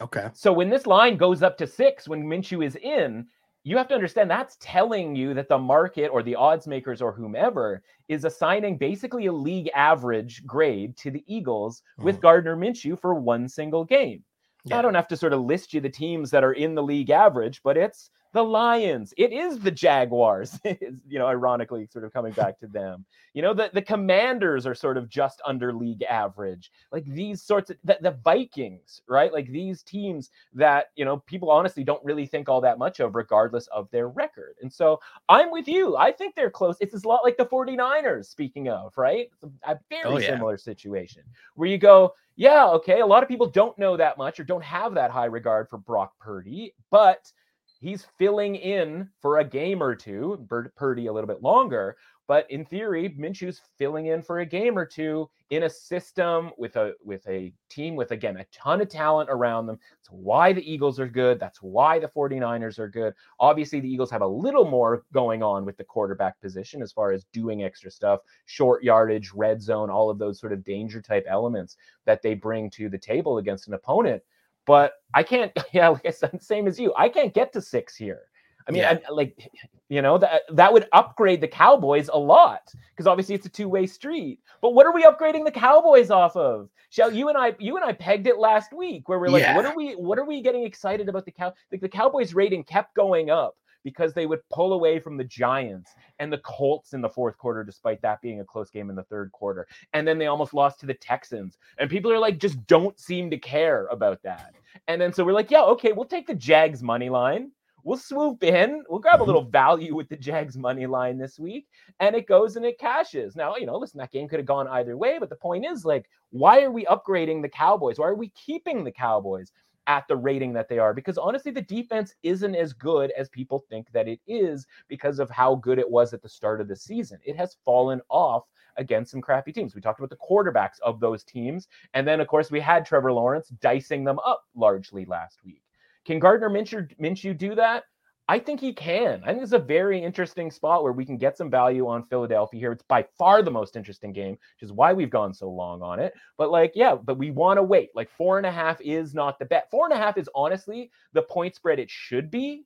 [0.01, 0.29] Okay.
[0.33, 3.25] So when this line goes up to six, when Minshew is in,
[3.65, 7.11] you have to understand that's telling you that the market or the odds makers or
[7.11, 12.03] whomever is assigning basically a league average grade to the Eagles mm.
[12.03, 14.23] with Gardner Minshew for one single game.
[14.65, 14.77] Yeah.
[14.77, 17.09] I don't have to sort of list you the teams that are in the league
[17.09, 19.13] average, but it's the Lions.
[19.15, 20.59] It is the Jaguars.
[20.65, 23.05] you know, ironically, sort of coming back to them.
[23.33, 26.69] You know, the, the Commanders are sort of just under league average.
[26.91, 29.31] Like these sorts of the, the Vikings, right?
[29.31, 33.15] Like these teams that, you know, people honestly don't really think all that much of,
[33.15, 34.55] regardless of their record.
[34.61, 35.95] And so I'm with you.
[35.95, 36.75] I think they're close.
[36.81, 39.29] It's a lot like the 49ers, speaking of, right?
[39.63, 40.27] A, a very oh, yeah.
[40.27, 44.41] similar situation where you go, yeah, okay, a lot of people don't know that much
[44.41, 47.31] or don't have that high regard for Brock Purdy, but
[47.79, 51.97] he's filling in for a game or two, Purdy a little bit longer.
[52.27, 56.75] But in theory, Minshew's filling in for a game or two in a system with
[56.75, 59.77] a with a team with again a ton of talent around them.
[59.91, 61.39] That's why the Eagles are good.
[61.39, 63.13] That's why the 49ers are good.
[63.39, 67.11] Obviously, the Eagles have a little more going on with the quarterback position as far
[67.11, 71.25] as doing extra stuff, short yardage, red zone, all of those sort of danger type
[71.29, 74.23] elements that they bring to the table against an opponent.
[74.65, 76.93] But I can't, yeah, like I said, same as you.
[76.97, 78.23] I can't get to six here.
[78.67, 78.97] I mean, yeah.
[79.07, 79.49] I, like
[79.89, 83.85] You know, that that would upgrade the Cowboys a lot because obviously it's a two-way
[83.85, 84.39] street.
[84.61, 86.69] But what are we upgrading the Cowboys off of?
[86.89, 89.55] Shell you and I you and I pegged it last week where we're like, Yeah.
[89.55, 92.63] what are we what are we getting excited about the cow like the Cowboys rating
[92.63, 96.99] kept going up because they would pull away from the Giants and the Colts in
[96.99, 99.65] the fourth quarter, despite that being a close game in the third quarter.
[99.93, 101.57] And then they almost lost to the Texans.
[101.77, 104.53] And people are like, just don't seem to care about that.
[104.89, 107.51] And then so we're like, yeah, okay, we'll take the Jags money line.
[107.83, 108.83] We'll swoop in.
[108.89, 109.27] We'll grab a Mhm.
[109.27, 111.67] little value with the Jags money line this week,
[111.99, 113.35] and it goes and it cashes.
[113.35, 115.85] Now, you know, listen, that game could have gone either way, but the point is,
[115.85, 117.99] like, why are we upgrading the Cowboys?
[117.99, 119.51] Why are we keeping the Cowboys
[119.87, 120.93] at the rating that they are?
[120.93, 125.29] Because honestly, the defense isn't as good as people think that it is because of
[125.29, 127.19] how good it was at the start of the season.
[127.23, 128.43] It has fallen off
[128.77, 129.75] against some crappy teams.
[129.75, 131.67] We talked about the quarterbacks of those teams.
[131.93, 135.61] And then, of course, we had Trevor Lawrence dicing them up largely last week.
[136.05, 137.83] Can Gardner Minshew, Minshew do that?
[138.27, 139.21] I think he can.
[139.23, 142.59] I think it's a very interesting spot where we can get some value on Philadelphia
[142.59, 142.71] here.
[142.71, 145.99] It's by far the most interesting game, which is why we've gone so long on
[145.99, 146.13] it.
[146.37, 147.89] But like, yeah, but we want to wait.
[147.93, 149.69] Like four and a half is not the bet.
[149.69, 152.65] Four and a half is honestly the point spread it should be.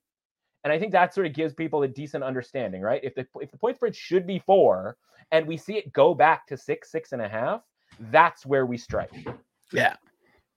[0.63, 3.02] And I think that sort of gives people a decent understanding, right?
[3.04, 4.95] If the if the point spread should be four
[5.32, 7.62] and we see it go back to six, six and a half,
[8.12, 9.12] that's where we strike.
[9.74, 9.95] Yeah.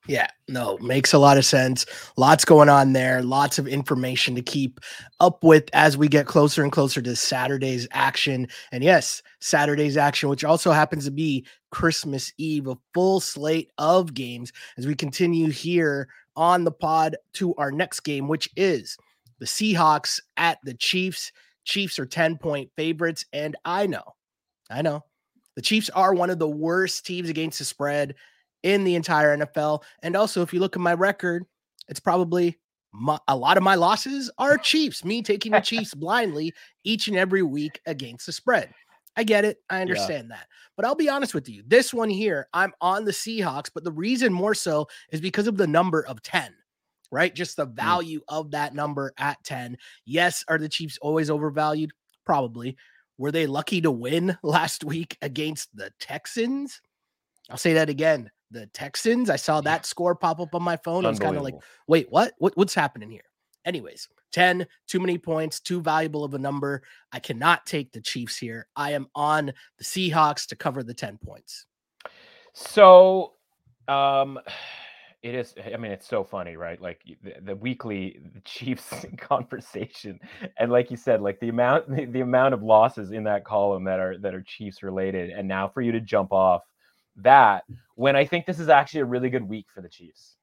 [0.08, 1.86] Yeah, no, makes a lot of sense.
[2.16, 4.80] Lots going on there, lots of information to keep
[5.20, 8.48] up with as we get closer and closer to Saturday's action.
[8.72, 14.12] And yes, Saturday's action, which also happens to be Christmas Eve, a full slate of
[14.12, 18.96] games as we continue here on the pod to our next game, which is
[19.38, 21.30] the Seahawks at the Chiefs.
[21.64, 23.24] Chiefs are 10 point favorites.
[23.32, 24.04] And I know,
[24.68, 25.04] I know
[25.54, 28.16] the Chiefs are one of the worst teams against the spread
[28.62, 29.82] in the entire NFL.
[30.02, 31.44] And also, if you look at my record,
[31.88, 32.58] it's probably
[32.92, 36.52] my, a lot of my losses are Chiefs, me taking the Chiefs blindly
[36.84, 38.72] each and every week against the spread.
[39.16, 39.58] I get it.
[39.68, 40.46] I understand that.
[40.76, 41.62] But I'll be honest with you.
[41.66, 45.56] This one here, I'm on the Seahawks, but the reason more so is because of
[45.56, 46.54] the number of 10,
[47.10, 47.34] right?
[47.34, 47.74] Just the mm.
[47.74, 49.76] value of that number at 10.
[50.06, 51.92] Yes, are the Chiefs always overvalued?
[52.24, 52.76] Probably.
[53.18, 56.80] Were they lucky to win last week against the Texans?
[57.50, 58.30] I'll say that again.
[58.52, 59.30] The Texans.
[59.30, 61.06] I saw that score pop up on my phone.
[61.06, 61.54] I was kind of like,
[61.86, 62.34] wait, what?
[62.38, 62.56] what?
[62.56, 63.24] What's happening here?
[63.64, 66.82] Anyways, 10, too many points, too valuable of a number.
[67.12, 68.66] I cannot take the Chiefs here.
[68.76, 71.66] I am on the Seahawks to cover the 10 points.
[72.52, 73.34] So,
[73.88, 74.38] um,
[75.22, 75.54] it is.
[75.72, 76.80] I mean, it's so funny, right?
[76.80, 80.18] Like the, the weekly Chiefs conversation,
[80.58, 83.84] and like you said, like the amount the, the amount of losses in that column
[83.84, 86.62] that are that are Chiefs related, and now for you to jump off
[87.16, 90.36] that when I think this is actually a really good week for the Chiefs.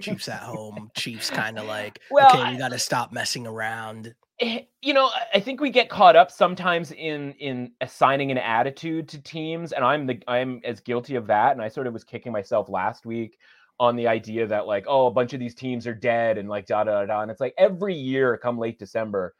[0.00, 0.90] Chiefs at home.
[0.96, 4.14] Chiefs kind of like, Well, okay, we got to stop messing around.
[4.40, 9.08] Eh, you know I- think we get caught up sometimes in in assigning an attitude
[9.08, 12.04] to teams and i'm the i'm as guilty of that and i sort of was
[12.04, 13.36] kicking myself last week
[13.80, 16.66] on the idea that like oh a bunch of these teams are dead and like
[16.66, 19.34] da da, da and it's like every year come late december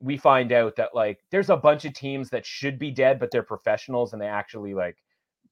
[0.00, 3.30] we find out that like there's a bunch of teams that should be dead but
[3.30, 4.98] they're professionals and they actually like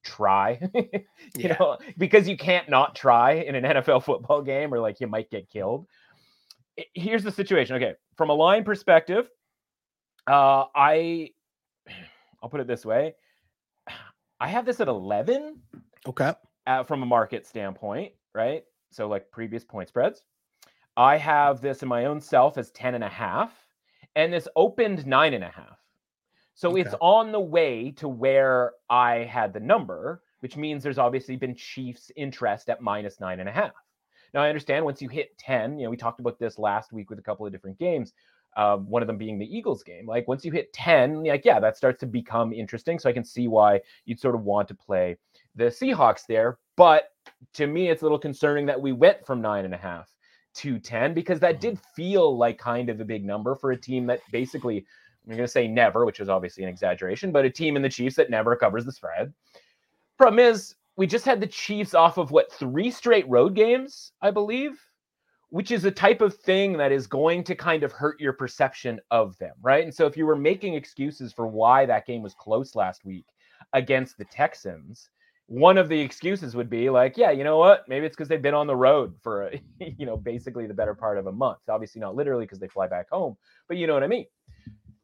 [0.03, 0.59] try
[1.37, 1.55] you Yeah.
[1.59, 5.29] know because you can't not try in an nfl football game or like you might
[5.29, 5.87] get killed
[6.93, 9.29] here's the situation okay from a line perspective
[10.27, 11.29] uh i
[12.43, 13.13] i'll put it this way
[14.39, 15.59] i have this at 11
[16.07, 16.33] Okay.
[16.67, 20.23] uh, from a market standpoint right so like previous point spreads
[20.97, 23.53] i have this in my own self as 10 and a half
[24.15, 25.77] and this opened nine and a half
[26.53, 31.35] so it's on the way to where i had the number which means there's obviously
[31.35, 33.73] been chiefs interest at minus nine and a half.
[34.33, 37.09] Now i understand once you hit 10 you know we talked about this last week
[37.09, 38.13] with a couple of different games
[38.57, 40.05] uh, one of them being the eagles game.
[40.05, 42.99] Like once you hit 10 like yeah that starts to become interesting.
[42.99, 45.17] So i can see why you'd sort of want to play
[45.55, 46.57] the Seahawks there.
[46.75, 47.05] But
[47.53, 50.09] to me, it's a little concerning that we went from nine and a half
[50.55, 54.05] to 10 because that did feel like kind of a big number for a team
[54.07, 54.85] that basically,
[55.31, 57.89] I'm going to say never, which is obviously an exaggeration, but a team in the
[57.89, 59.33] Chiefs that never covers the spread.
[60.17, 64.31] Problem is, we just had the Chiefs off of what, three straight road games, I
[64.31, 64.79] believe,
[65.49, 68.99] which is a type of thing that is going to kind of hurt your perception
[69.09, 69.83] of them, right?
[69.83, 73.25] And so if you were making excuses for why that game was close last week
[73.73, 75.09] against the Texans,
[75.47, 77.83] one of the excuses would be like, yeah, you know what?
[77.89, 79.61] Maybe it's because they've been on the road for, a,
[79.97, 81.59] you know, basically the better part of a month.
[81.69, 83.35] Obviously, not literally because they fly back home,
[83.67, 84.25] but you know what I mean.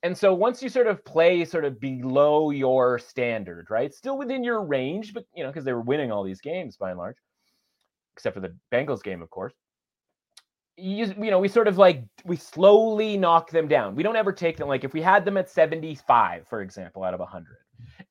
[0.04, 3.94] And so once you sort of play sort of below your standard, right?
[3.94, 6.92] Still within your range, but you know, because they were winning all these games by
[6.92, 7.18] and large,
[8.16, 9.54] except for the Bengals game, of course.
[10.78, 13.96] you, you know, we sort of like we slowly knock them down.
[13.96, 17.14] We don't ever take them like if we had them at 75, for example, out
[17.14, 17.58] of 100.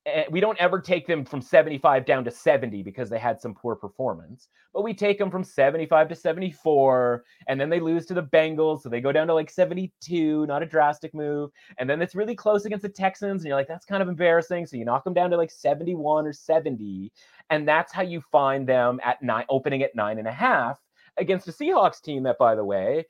[0.07, 3.53] Eh, we don't ever take them from 75 down to 70 because they had some
[3.53, 8.13] poor performance, but we take them from 75 to 74, and then they lose to
[8.13, 12.01] the Bengals, so they go down to like 72, not a drastic move, and then
[12.01, 14.65] it's really close against the Texans, and you're like, that's kind of embarrassing.
[14.65, 17.11] So you knock them down to like 71 or 70,
[17.49, 20.79] and that's how you find them at nine, opening at nine and a half
[21.17, 23.05] against a Seahawks team that, by the way,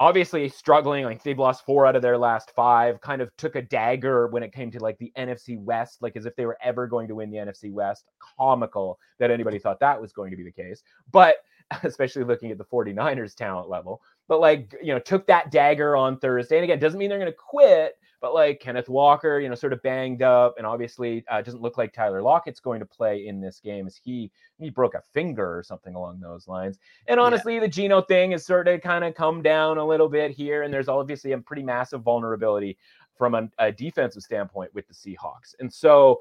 [0.00, 1.04] obviously struggling.
[1.04, 4.42] Like they've lost four out of their last five, kind of took a dagger when
[4.42, 7.14] it came to like the NFC West, like as if they were ever going to
[7.14, 8.04] win the NFC West.
[8.38, 10.82] Comical that anybody thought that was going to be the case.
[11.12, 11.36] But
[11.82, 14.00] especially looking at the 49ers talent level.
[14.28, 16.56] But like, you know, took that dagger on Thursday.
[16.56, 19.72] And again, doesn't mean they're going to quit, but like Kenneth Walker, you know, sort
[19.72, 23.40] of banged up, and obviously uh, doesn't look like Tyler Lockett's going to play in
[23.40, 26.78] this game as he he broke a finger or something along those lines.
[27.08, 27.60] And honestly, yeah.
[27.60, 30.72] the Geno thing has sort of kind of come down a little bit here, and
[30.72, 32.78] there's obviously a pretty massive vulnerability
[33.16, 36.20] from a, a defensive standpoint with the Seahawks, and so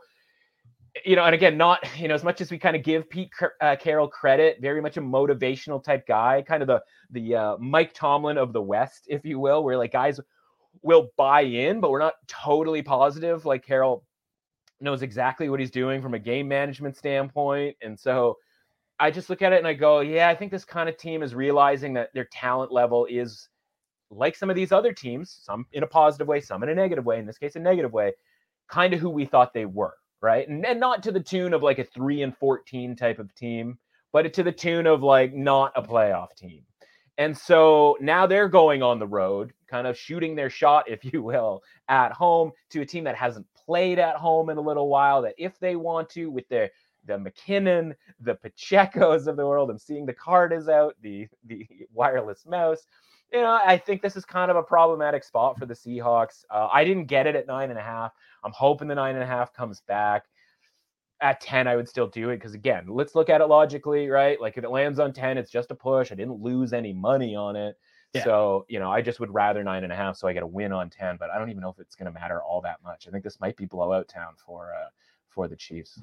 [1.03, 3.31] you know, and again, not you know, as much as we kind of give Pete
[3.61, 6.81] uh, Carroll credit, very much a motivational type guy, kind of the
[7.11, 10.19] the uh, Mike Tomlin of the West, if you will, where like guys
[10.81, 13.45] will buy in, but we're not totally positive.
[13.45, 14.03] Like Carroll
[14.81, 17.75] knows exactly what he's doing from a game management standpoint.
[17.81, 18.37] And so
[18.99, 21.23] I just look at it and I go, yeah, I think this kind of team
[21.23, 23.49] is realizing that their talent level is
[24.09, 27.05] like some of these other teams, some in a positive way, some in a negative
[27.05, 28.13] way, in this case, a negative way,
[28.69, 29.95] kind of who we thought they were.
[30.25, 30.49] Right.
[30.49, 33.77] And, and not to the tune of like a three and 14 type of team,
[34.11, 36.63] but to the tune of like not a playoff team.
[37.19, 41.21] And so now they're going on the road, kind of shooting their shot, if you
[41.21, 45.21] will, at home to a team that hasn't played at home in a little while.
[45.21, 46.71] That if they want to, with their
[47.05, 51.67] the McKinnon, the Pacheco's of the world, I'm seeing the card is out, the the
[51.93, 52.87] wireless mouse.
[53.33, 56.45] You know, I think this is kind of a problematic spot for the Seahawks.
[56.49, 58.13] Uh, I didn't get it at nine and a half.
[58.43, 60.23] I'm hoping the nine and a half comes back
[61.21, 64.41] at 10 i would still do it because again let's look at it logically right
[64.41, 67.35] like if it lands on 10 it's just a push i didn't lose any money
[67.35, 67.77] on it
[68.13, 68.23] yeah.
[68.23, 70.47] so you know i just would rather nine and a half so i get a
[70.47, 72.83] win on 10 but i don't even know if it's going to matter all that
[72.83, 74.89] much i think this might be blowout town for uh
[75.35, 75.99] for the chiefs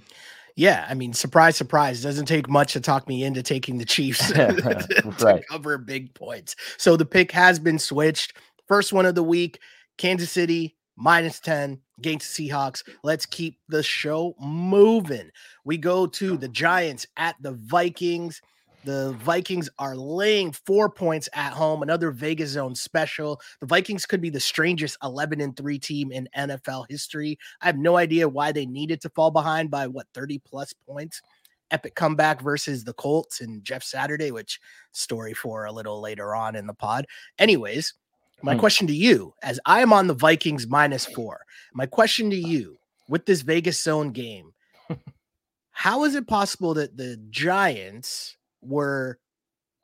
[0.54, 4.30] yeah i mean surprise surprise doesn't take much to talk me into taking the chiefs
[4.32, 5.42] to right.
[5.48, 8.34] cover big points so the pick has been switched
[8.68, 9.58] first one of the week
[9.96, 12.82] kansas city minus 10 against the Seahawks.
[13.02, 15.30] Let's keep the show moving.
[15.64, 18.40] We go to the Giants at the Vikings.
[18.84, 23.40] The Vikings are laying four points at home, another Vegas zone special.
[23.60, 27.38] The Vikings could be the strangest 11 and 3 team in NFL history.
[27.60, 31.22] I have no idea why they needed to fall behind by what 30 plus points.
[31.70, 36.54] Epic comeback versus the Colts and Jeff Saturday, which story for a little later on
[36.54, 37.06] in the pod.
[37.38, 37.94] Anyways,
[38.42, 38.60] my hmm.
[38.60, 41.40] question to you, as I am on the Vikings minus four,
[41.72, 42.76] my question to you
[43.08, 44.52] with this Vegas zone game,
[45.70, 49.18] how is it possible that the Giants were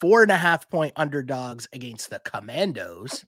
[0.01, 3.25] four and a half point underdogs against the Commandos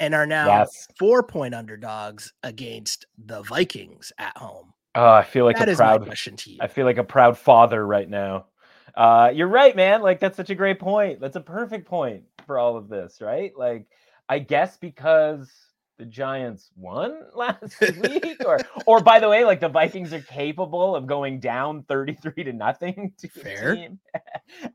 [0.00, 0.88] and are now yes.
[0.98, 4.72] four point underdogs against the Vikings at home?
[4.94, 6.58] Oh, I feel like that a proud question to you.
[6.60, 8.46] I feel like a proud father right now.
[8.94, 10.02] Uh, you're right, man.
[10.02, 11.20] Like that's such a great point.
[11.20, 13.52] That's a perfect point for all of this, right?
[13.56, 13.88] Like
[14.28, 15.50] I guess because
[15.98, 20.96] the Giants won last week, or or by the way, like the Vikings are capable
[20.96, 23.88] of going down 33 to nothing to fair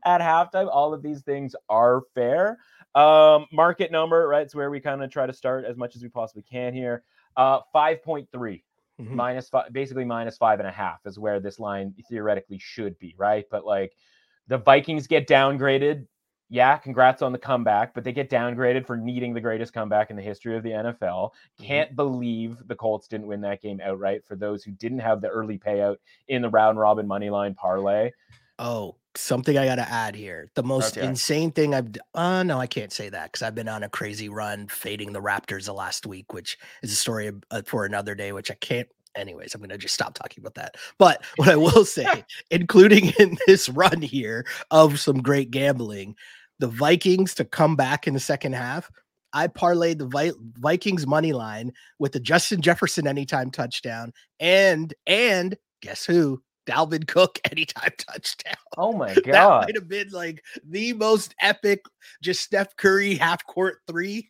[0.04, 0.68] at halftime.
[0.70, 2.58] All of these things are fair.
[2.94, 4.42] Um, market number, right?
[4.42, 7.04] It's where we kind of try to start as much as we possibly can here.
[7.36, 9.14] Uh, 5.3 mm-hmm.
[9.14, 13.14] minus five, basically minus five and a half is where this line theoretically should be,
[13.16, 13.44] right?
[13.48, 13.92] But like
[14.48, 16.06] the Vikings get downgraded
[16.52, 20.16] yeah, congrats on the comeback, but they get downgraded for needing the greatest comeback in
[20.16, 21.30] the history of the NFL.
[21.30, 21.64] Mm-hmm.
[21.64, 25.28] Can't believe the Colts didn't win that game outright for those who didn't have the
[25.28, 28.10] early payout in the round robin money line parlay.
[28.58, 30.50] Oh, something I got to add here.
[30.54, 31.06] The most okay.
[31.06, 34.28] insane thing I've uh no, I can't say that cuz I've been on a crazy
[34.28, 38.32] run fading the Raptors the last week, which is a story uh, for another day
[38.32, 40.76] which I can't anyways, I'm going to just stop talking about that.
[40.98, 46.16] But what I will say, including in this run here of some great gambling,
[46.60, 48.90] the Vikings to come back in the second half.
[49.32, 55.56] I parlayed the Vi- Vikings money line with the Justin Jefferson anytime touchdown and and
[55.82, 56.42] guess who?
[56.66, 58.54] Dalvin Cook anytime touchdown.
[58.76, 59.24] Oh my god.
[59.26, 61.80] that might have been like the most epic
[62.22, 64.28] just Steph Curry half court 3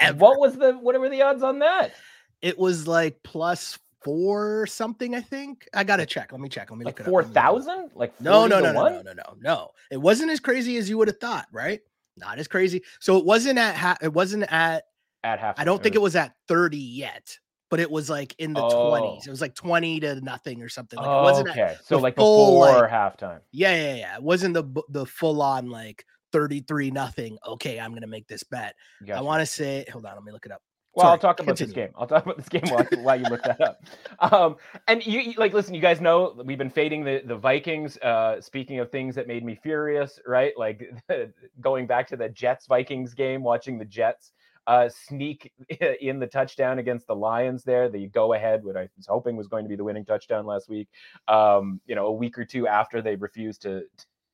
[0.00, 0.18] ever.
[0.18, 1.94] What was the what were the odds on that?
[2.42, 5.66] It was like plus four something, I think.
[5.74, 6.30] I gotta check.
[6.32, 6.70] Let me check.
[6.70, 7.90] Let me like look four thousand?
[7.94, 9.70] Like no, no, no, no, no, no, no, no.
[9.90, 11.80] It wasn't as crazy as you would have thought, right?
[12.16, 12.82] Not as crazy.
[13.00, 14.84] So it wasn't at ha- it wasn't at
[15.24, 15.58] at half.
[15.58, 17.38] I don't think it was at 30 yet,
[17.70, 18.92] but it was like in the Oh.
[18.92, 19.26] 20s.
[19.26, 20.98] It was like 20 to nothing or something.
[20.98, 21.76] Like it Oh, wasn't at, okay.
[21.82, 23.40] So like full, before like- halftime.
[23.52, 24.16] yeah, yeah, yeah.
[24.16, 27.38] It wasn't the the full on like 33 nothing.
[27.46, 28.74] Okay, I'm gonna make this bet.
[29.12, 30.62] I want to say, hold on, let me look it up.
[30.96, 31.90] Well, I'll talk about this game.
[31.96, 33.82] I'll talk about this game while, while you look that up.
[34.32, 37.98] Um, and you you- like, listen, you guys know we've been fading the the Vikings.
[37.98, 40.52] Uh, speaking of things that made me furious, right?
[40.56, 40.82] Like
[41.60, 44.32] going back to the Jets Vikings game, watching the Jets
[44.66, 45.52] uh, sneak
[46.00, 47.64] in the touchdown against the Lions.
[47.64, 50.46] There, the go ahead, what I was hoping was going to be the winning touchdown
[50.46, 50.88] last week.
[51.28, 53.82] Um, you know, a week or two after they refused to.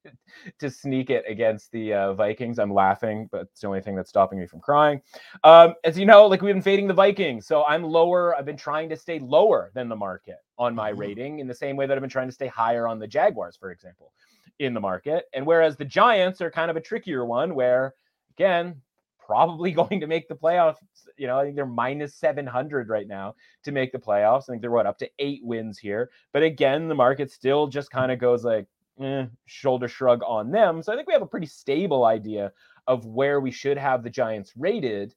[0.59, 4.09] To sneak it against the uh, Vikings, I'm laughing, but it's the only thing that's
[4.09, 5.03] stopping me from crying.
[5.45, 8.35] Um, as you know, like we've been fading the Vikings, so I'm lower.
[8.37, 10.99] I've been trying to stay lower than the market on my Mhm.
[10.99, 13.57] rating, in the same way that I've been trying to stay higher on the Jaguars,
[13.57, 14.13] for example,
[14.59, 15.27] in the market.
[15.35, 17.95] And whereas the Giants are kind of a trickier one, where
[18.31, 18.81] again,
[19.19, 20.77] probably going to make the playoffs.
[21.19, 23.35] You know, I think they're minus 700 right now
[23.65, 24.45] to make the playoffs.
[24.45, 26.11] I think they're what up to eight wins here.
[26.33, 28.67] But again, the market still just kind of goes like
[29.01, 30.83] eh, shoulder shrug on them.
[30.83, 32.53] So I think we have a pretty stable idea
[32.87, 35.15] of where we should have the Giants rated.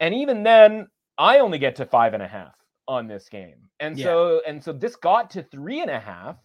[0.00, 0.88] And even then,
[1.18, 2.54] I only get to five and a half
[2.88, 3.68] on this game.
[3.80, 4.04] And Yeah.
[4.06, 6.36] so and so this got to three and a half.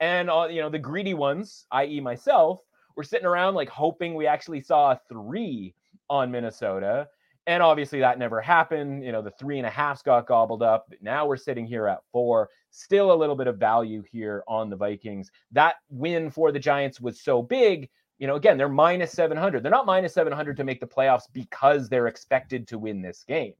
[0.00, 2.00] And uh, you know, the greedy ones, i.e.
[2.00, 2.60] myself,
[2.96, 5.74] were sitting around like hoping we actually saw a three
[6.08, 7.08] on Minnesota.
[7.46, 9.04] And obviously that never happened.
[9.04, 10.86] You know, the three and a halfs got gobbled up.
[10.88, 12.48] But now we're sitting here at four.
[12.70, 15.30] Still a little bit of value here on the Vikings.
[15.50, 17.88] That win for the Giants was so big.
[18.18, 19.62] You know, again, they're minus 700.
[19.62, 23.54] They're not minus 700 to make the playoffs because they're expected to win this game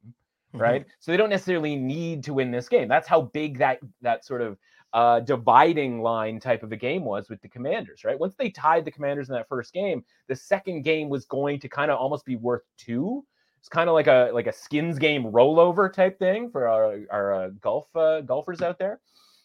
[0.55, 0.61] Mhm.
[0.61, 0.87] right?
[0.99, 2.89] So they don't necessarily need to win this game.
[2.89, 4.59] That's how big that that sort of
[4.93, 8.19] uh, dividing line type of a game was with the Commanders, right?
[8.19, 11.69] Once they tied the Commanders in that first game, the second game was going to
[11.69, 13.25] kind of almost be worth two.
[13.61, 17.35] It's kind of like a like a skins game rollover type thing for our our
[17.35, 19.01] uh, golf uh, golfers out there.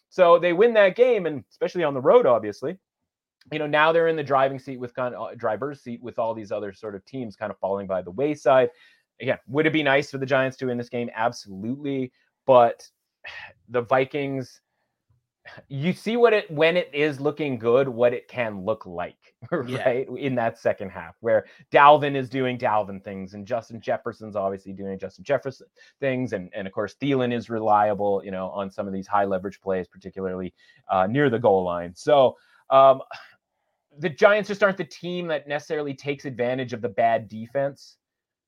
[0.09, 2.77] So they win that game, and especially on the road, obviously.
[3.51, 6.33] You know, now they're in the driving seat with kind of driver's seat with all
[6.33, 8.71] these other sort of teams kind of falling by the wayside
[9.21, 11.09] again, would it be nice for the Giants to win this game?
[11.13, 12.11] Absolutely.
[12.45, 12.87] But
[13.69, 14.61] the Vikings,
[15.67, 19.35] you see what it when it is looking good, what it can look like,
[19.67, 19.83] Yeah.
[19.83, 20.07] right?
[20.17, 24.97] In that second half, where Dalvin is doing Dalvin things, and Justin Jefferson's obviously doing
[24.97, 25.67] Justin Jefferson
[25.99, 29.25] things, and and of course Thielen is reliable, you know, on some of these high
[29.25, 30.53] leverage plays, particularly
[30.89, 31.93] uh, near the goal line.
[31.95, 32.35] So
[32.69, 33.01] um,
[33.99, 37.97] the Giants just aren't the team that necessarily takes advantage of the bad defense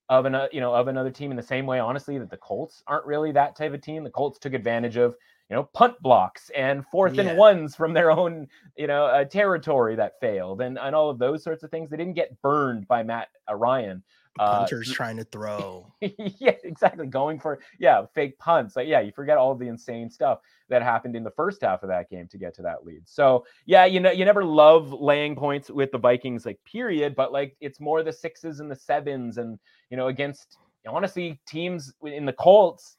[0.09, 2.81] of an you know of another team in the same way honestly that the Colts
[2.87, 5.15] aren't really that type of team the Colts took advantage of
[5.49, 7.23] you know punt blocks and fourth Yeah.
[7.23, 11.19] and ones from their own you know uh, territory that failed and and all of
[11.19, 14.03] those sorts of things they didn't get burned by Matt uh, Ryan
[14.39, 15.91] uh, Punters trying to throw.
[16.01, 17.07] yeah, exactly.
[17.07, 18.75] Going for yeah, fake punts.
[18.75, 21.89] Like yeah, you forget all the insane stuff that happened in the first half of
[21.89, 23.01] that game to get to that lead.
[23.05, 27.15] So yeah, you know, you never love laying points with the Vikings, like period.
[27.15, 29.57] But like it's more the sixes and the sevens, and
[29.89, 32.97] you know, against honestly teams in the Colts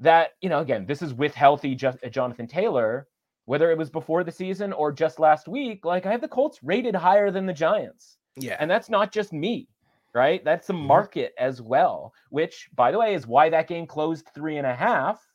[0.00, 3.08] that you know, again, this is with healthy just, Jonathan Taylor.
[3.46, 6.58] Whether it was before the season or just last week, like I have the Colts
[6.62, 8.18] rated higher than the Giants.
[8.36, 8.58] Yeah.
[8.60, 9.68] And that's not just me,
[10.14, 10.44] right?
[10.44, 10.84] That's the Mhm.
[10.84, 14.74] market as well, which, by the way, is why that game closed three and a
[14.74, 15.26] half.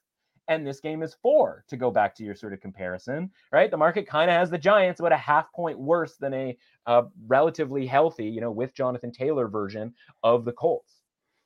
[0.47, 3.72] And this game is four to go back to your sort of comparison, right?
[3.72, 7.03] The market kind of has the Giants about a half point worse than a uh,
[7.26, 11.03] relatively healthy, you know, with Jonathan Taylor version of the Colts.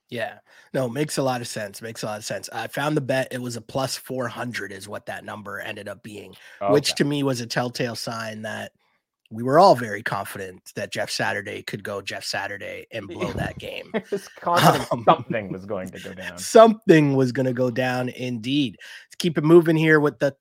[0.10, 0.40] Yeah.
[0.74, 1.82] No, makes a lot of sense.
[1.82, 2.50] Makes a lot of sense.
[2.54, 3.28] I found the bet.
[3.32, 6.36] It was a plus 400 is what that number ended up being,
[6.70, 8.72] which to me was a telltale sign that
[9.30, 13.60] we were all very confident that Jeff Saturday could go Jeff Saturday and blow that
[13.60, 13.92] game.
[14.92, 16.38] Um, something was going to go down.
[16.38, 18.78] Something was going to go down indeed.
[18.80, 20.36] Let's keep it moving here with the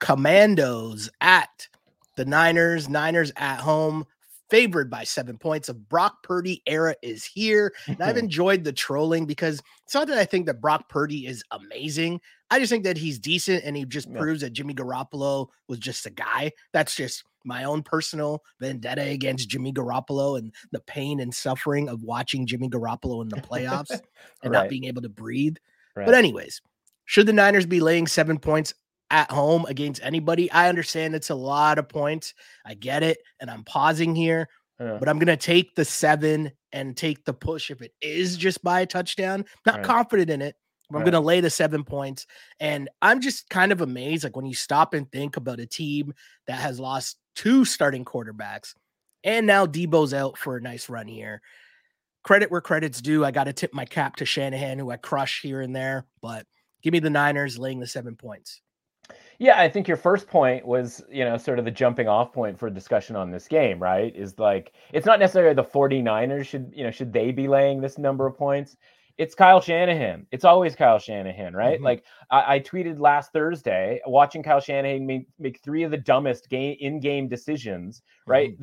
[0.00, 1.68] Commandos at
[2.16, 2.88] the Niners.
[2.88, 4.06] Niners at home,
[4.52, 5.70] favored by seven points.
[5.70, 7.72] A Brock Purdy era is here.
[7.86, 11.42] And I've enjoyed the trolling because it's not that I think that Brock Purdy is
[11.52, 12.20] amazing.
[12.50, 14.18] I just think that he's decent and he just Yeah.
[14.18, 16.52] proves that Jimmy Garoppolo was just a guy.
[16.74, 22.02] That's just my own personal vendetta against Jimmy Garoppolo and the pain and suffering of
[22.02, 23.98] watching Jimmy Garoppolo in the playoffs
[24.42, 25.56] and not being able to breathe.
[25.96, 26.04] Right.
[26.04, 26.60] But anyways,
[27.06, 28.74] should the Niners be laying seven points
[29.12, 30.50] at home against anybody?
[30.50, 32.34] I understand it's a lot of points.
[32.66, 34.48] I get it, and I'm pausing here,
[34.80, 34.96] Yeah.
[34.98, 38.80] but I'm gonna take the seven and take the push if it is just by
[38.80, 39.44] a touchdown.
[39.66, 39.84] Not Right.
[39.84, 40.56] confident in it.
[40.90, 41.04] I'm Right.
[41.06, 42.26] gonna lay the seven points,
[42.60, 44.24] and I'm just kind of amazed.
[44.24, 46.12] Like when you stop and think about a team
[46.46, 48.74] that has lost two starting quarterbacks,
[49.24, 51.40] and now Debo's out for a nice run here.
[52.24, 53.24] credit where credit's due.
[53.24, 56.46] I got to tip my cap to Shanahan, who I crush here and there, but
[56.80, 58.60] give me the Niners laying the seven points.
[59.38, 62.58] Yeah, I think your first point was, you know, sort of the jumping off point
[62.58, 64.14] for discussion on this game, right?
[64.14, 67.98] Is like it's not necessarily the 49ers should, you know, should they be laying this
[67.98, 68.76] number of points?
[69.18, 70.26] It's Kyle Shanahan.
[70.32, 71.76] It's always Kyle Shanahan, right?
[71.76, 71.84] Mm-hmm.
[71.84, 76.48] Like I, I, tweeted last Thursday, watching Kyle Shanahan make, make three of the dumbest
[76.48, 78.58] game in-game decisions, right?
[78.58, 78.62] Mm-hmm.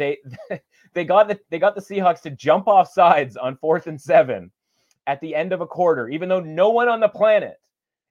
[0.49, 0.61] They
[0.93, 4.51] they got the they got the Seahawks to jump off sides on fourth and seven
[5.07, 7.59] at the end of a quarter, even though no one on the planet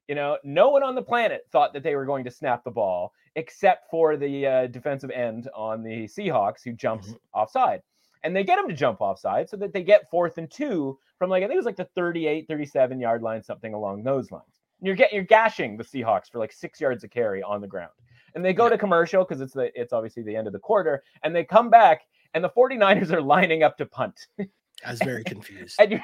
[0.09, 2.71] you know, no one on the planet thought that they were going to snap the
[2.71, 7.39] ball except for the uh, defensive end on the Seahawks who jumps mm-hmm.
[7.39, 7.81] offside.
[8.23, 11.29] And they get him to jump offside so that they get fourth and two from
[11.29, 14.43] like, I think it was like the 38, 37 yard line, something along those lines.
[14.81, 17.91] You're getting you're gashing the Seahawks for like six yards of carry on the ground.
[18.33, 18.71] And they go yeah.
[18.71, 21.69] to commercial because it's the it's obviously the end of the quarter, and they come
[21.69, 22.01] back
[22.33, 24.27] and the 49ers are lining up to punt.
[24.39, 25.75] I was very confused.
[25.79, 26.01] and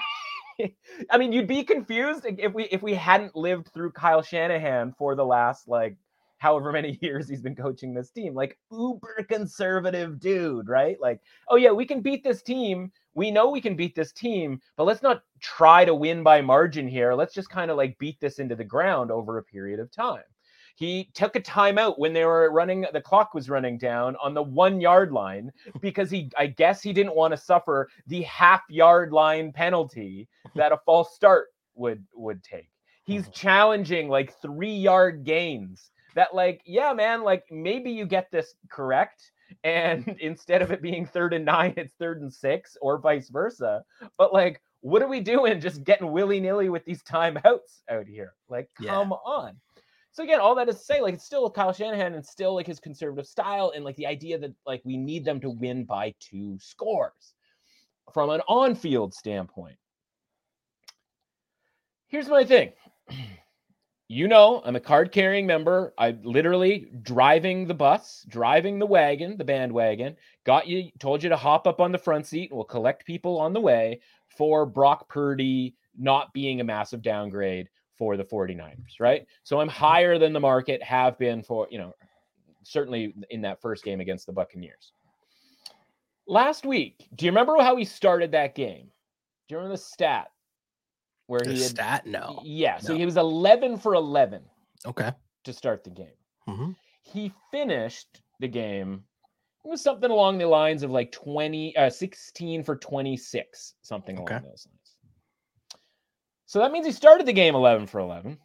[1.11, 5.15] I mean, you'd be confused if we if we hadn't lived through Kyle Shanahan for
[5.15, 5.97] the last like
[6.37, 8.33] however many years he's been coaching this team.
[8.33, 10.97] Like uber conservative dude, right?
[10.99, 12.91] Like, oh yeah, we can beat this team.
[13.13, 16.87] We know we can beat this team, but let's not try to win by margin
[16.87, 17.13] here.
[17.13, 20.23] Let's just kind of like beat this into the ground over a period of time.
[20.75, 24.43] He took a timeout when they were running, the clock was running down on the
[24.43, 25.51] one yard line
[25.81, 30.73] because he, I guess, he didn't want to suffer the half yard line penalty that
[30.73, 32.69] a false start would would take.
[33.05, 33.31] He's mm-hmm.
[33.31, 35.91] challenging like three yard gains.
[36.15, 39.31] That like, yeah, man, like maybe you get this correct,
[39.63, 43.83] and instead of it being third and nine, it's third and six, or vice versa.
[44.17, 45.59] But like, what are we doing?
[45.59, 48.33] Just getting willy nilly with these timeouts out here?
[48.49, 49.17] Like, come yeah.
[49.25, 49.55] on.
[50.15, 52.65] So again, all that is to say, like it's still Kyle Shanahan and still like
[52.65, 56.15] his conservative style and like the idea that like we need them to win by
[56.21, 57.33] two scores
[58.13, 59.75] from an on-field standpoint.
[62.07, 62.71] Here's my thing.
[64.07, 65.91] You know, I'm a card carrying member.
[65.97, 71.35] I literally driving the bus, driving the wagon, the bandwagon, got you, told you to
[71.35, 75.09] hop up on the front seat and we'll collect people on the way for Brock
[75.09, 79.25] Purdy not being a massive downgrade for the 49ers, right?
[79.43, 81.93] So I'm higher than the market have been for, you know,
[82.63, 84.91] certainly in that first game against the Buccaneers.
[86.27, 88.89] Last week, do you remember how he started that game?
[89.47, 90.31] Do you remember the stat
[91.27, 92.05] where the he had stat?
[92.07, 92.41] No.
[92.43, 92.99] Yeah, so no.
[92.99, 94.41] he was 11 for 11.
[94.85, 95.11] Okay.
[95.43, 96.07] To start the game.
[96.47, 96.71] Mm-hmm.
[97.03, 99.03] He finished the game
[99.65, 104.35] it was something along the lines of like 20 uh 16 for 26, something okay.
[104.35, 104.84] along those lines.
[106.45, 108.37] So that means he started the game 11 for 11,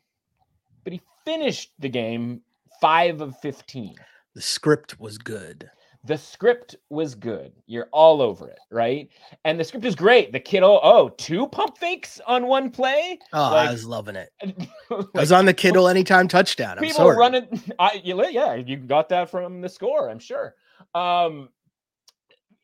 [0.84, 2.40] but he finished the game
[2.80, 3.96] 5 of 15.
[4.34, 5.70] The script was good.
[6.04, 7.52] The script was good.
[7.66, 9.10] You're all over it, right?
[9.44, 10.32] And the script is great.
[10.32, 13.18] The Kittle, oh, two pump fakes on one play.
[13.34, 14.30] Oh, like, I was loving it.
[14.42, 14.68] like,
[15.14, 16.78] I was on the Kittle anytime touchdown.
[16.78, 17.18] I'm people sorry.
[17.18, 17.62] running.
[17.78, 20.54] I, yeah, you got that from the score, I'm sure.
[20.94, 21.50] Um,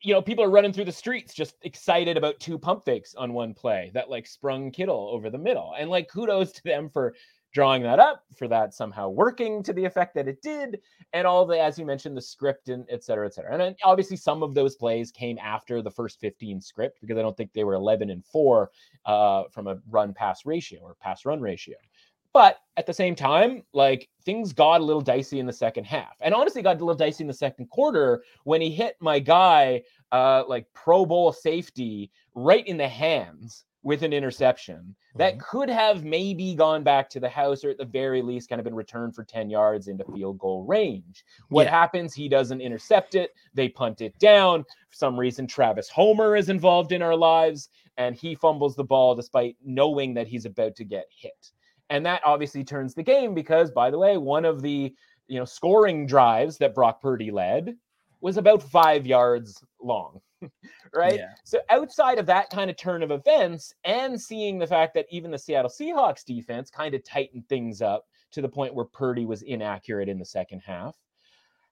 [0.07, 3.33] you know, people are running through the streets just excited about two pump fakes on
[3.33, 5.73] one play that like sprung Kittle over the middle.
[5.77, 7.13] And like kudos to them for
[7.53, 10.79] drawing that up, for that somehow working to the effect that it did,
[11.11, 13.51] and all the, as you mentioned, the script and et cetera, et cetera.
[13.51, 17.21] And then obviously some of those plays came after the first 15 script because I
[17.21, 18.71] don't think they were 11 and four
[19.05, 21.75] uh, from a run pass ratio or pass run ratio.
[22.37, 26.15] But at the same time, like things got a little dicey in the second half.
[26.21, 29.81] And honestly, got a little dicey in the second quarter when he hit my guy,
[30.11, 35.19] uh, like Pro Bowl safety right in the hands with an interception mm-hmm.
[35.19, 38.59] that could have maybe gone back to the house or at the very least kind
[38.59, 41.23] of been returned for 10 yards into field goal range.
[41.49, 41.71] What yeah.
[41.71, 42.13] happens?
[42.13, 43.31] He doesn't intercept it.
[43.53, 44.63] They punt it down.
[44.63, 49.15] For some reason, Travis Homer is involved in our lives and he fumbles the ball
[49.15, 51.51] despite knowing that he's about to get hit.
[51.89, 54.93] And that obviously turns the game because, by the way, one of the
[55.27, 57.75] you know scoring drives that Brock Purdy led
[58.21, 60.19] was about five yards long.
[60.93, 61.15] right?
[61.15, 61.33] Yeah.
[61.43, 65.31] So outside of that kind of turn of events and seeing the fact that even
[65.31, 69.41] the Seattle Seahawks defense kind of tightened things up to the point where Purdy was
[69.41, 70.95] inaccurate in the second half,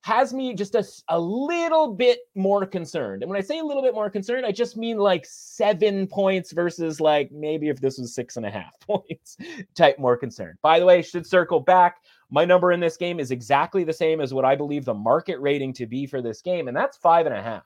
[0.05, 3.23] has me just a, a little bit more concerned.
[3.23, 6.51] And when I say a little bit more concerned, I just mean like seven points
[6.51, 9.35] versus like maybe if this was six and a half points
[9.73, 10.59] type more concerned.
[10.61, 12.03] By the way, should circle back.
[12.29, 15.39] My number in this game is exactly the same as what I believe the market
[15.39, 17.63] rating to be for this game, and that's five and a half.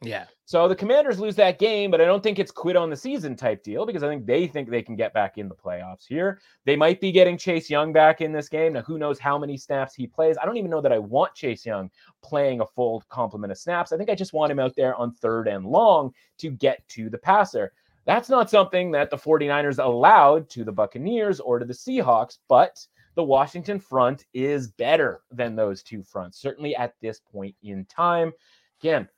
[0.00, 0.26] Yeah.
[0.44, 3.34] So the Commanders lose that game, but I don't think it's quit on the season
[3.34, 6.40] type deal because I think they think they can get back in the playoffs here.
[6.64, 8.74] They might be getting Chase Young back in this game.
[8.74, 10.36] Now, who knows how many snaps he plays?
[10.40, 11.90] I don't even know that I want Chase Young
[12.22, 13.92] playing a full complement of snaps.
[13.92, 17.10] I think I just want him out there on third and long to get to
[17.10, 17.72] the passer.
[18.06, 22.86] That's not something that the 49ers allowed to the Buccaneers or to the Seahawks, but
[23.16, 28.32] the Washington front is better than those two fronts, certainly at this point in time.
[28.80, 29.08] Again,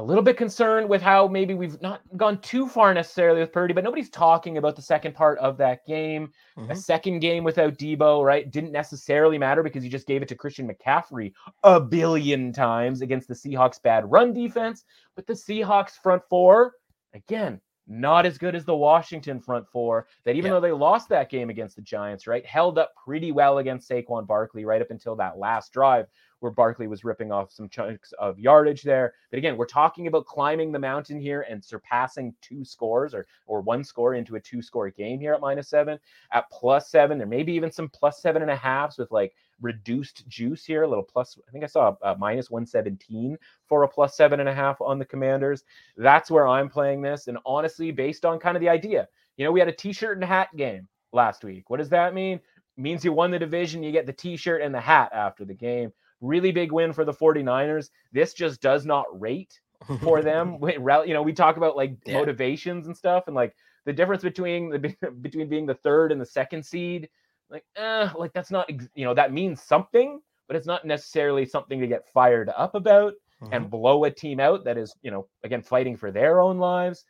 [0.00, 3.74] a little bit concerned with how maybe we've not gone too far necessarily with Purdy,
[3.74, 6.32] but nobody's talking about the second part of that game.
[6.56, 6.70] Mm-hmm.
[6.70, 8.50] A second game without Debo, right?
[8.50, 11.32] Didn't necessarily matter because you just gave it to Christian McCaffrey
[11.64, 14.84] a billion times against the Seahawks' bad run defense.
[15.16, 16.72] But the Seahawks front four,
[17.12, 20.54] again, not as good as the Washington front four that even yeah.
[20.54, 24.26] though they lost that game against the Giants, right, held up pretty well against Saquon
[24.26, 26.06] Barkley right up until that last drive
[26.40, 29.14] where Barkley was ripping off some chunks of yardage there.
[29.30, 33.60] But again, we're talking about climbing the mountain here and surpassing two scores or or
[33.60, 35.98] one score into a two score game here at minus seven.
[36.32, 39.34] At plus seven, there may be even some plus seven and a halfs with like
[39.60, 41.38] reduced juice here, a little plus.
[41.46, 43.36] I think I saw a, a minus 117
[43.66, 45.64] for a plus seven and a half on the commanders.
[45.96, 47.28] That's where I'm playing this.
[47.28, 50.16] And honestly, based on kind of the idea, you know, we had a t shirt
[50.16, 51.70] and hat game last week.
[51.70, 52.40] What does that mean?
[52.76, 55.54] Means you won the division, you get the t shirt and the hat after the
[55.54, 55.92] game.
[56.20, 57.90] Really big win for the 49ers.
[58.12, 59.58] This just does not rate
[60.02, 60.58] for them.
[60.62, 62.14] you know, we talk about like yeah.
[62.14, 63.54] motivations and stuff, and like
[63.86, 67.08] the difference between the between being the third and the second seed.
[67.48, 71.80] Like, eh, like that's not you know that means something, but it's not necessarily something
[71.80, 73.52] to get fired up about mm-hmm.
[73.52, 77.04] and blow a team out that is you know again fighting for their own lives.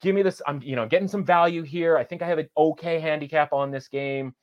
[0.00, 0.42] Give me this.
[0.46, 1.96] I'm you know getting some value here.
[1.96, 4.34] I think I have an okay handicap on this game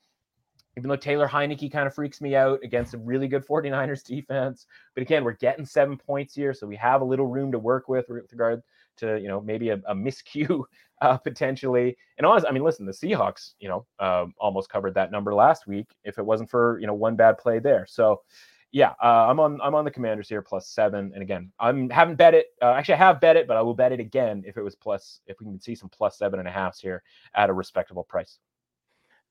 [0.77, 4.65] even though Taylor Heinicke kind of freaks me out against a really good 49ers defense.
[4.95, 7.89] But again, we're getting seven points here, so we have a little room to work
[7.89, 8.61] with with regard
[8.97, 10.63] to, you know, maybe a, a miscue
[11.01, 11.97] uh, potentially.
[12.17, 15.67] And honestly, I mean, listen, the Seahawks, you know, um, almost covered that number last
[15.67, 17.85] week if it wasn't for, you know, one bad play there.
[17.87, 18.21] So,
[18.73, 22.15] yeah, uh, I'm on I'm on the Commanders here plus seven, and again, I'm haven't
[22.15, 22.47] bet it.
[22.61, 24.75] Uh, actually, I have bet it, but I will bet it again if it was
[24.75, 27.03] plus if we can see some plus seven and a here
[27.35, 28.39] at a respectable price.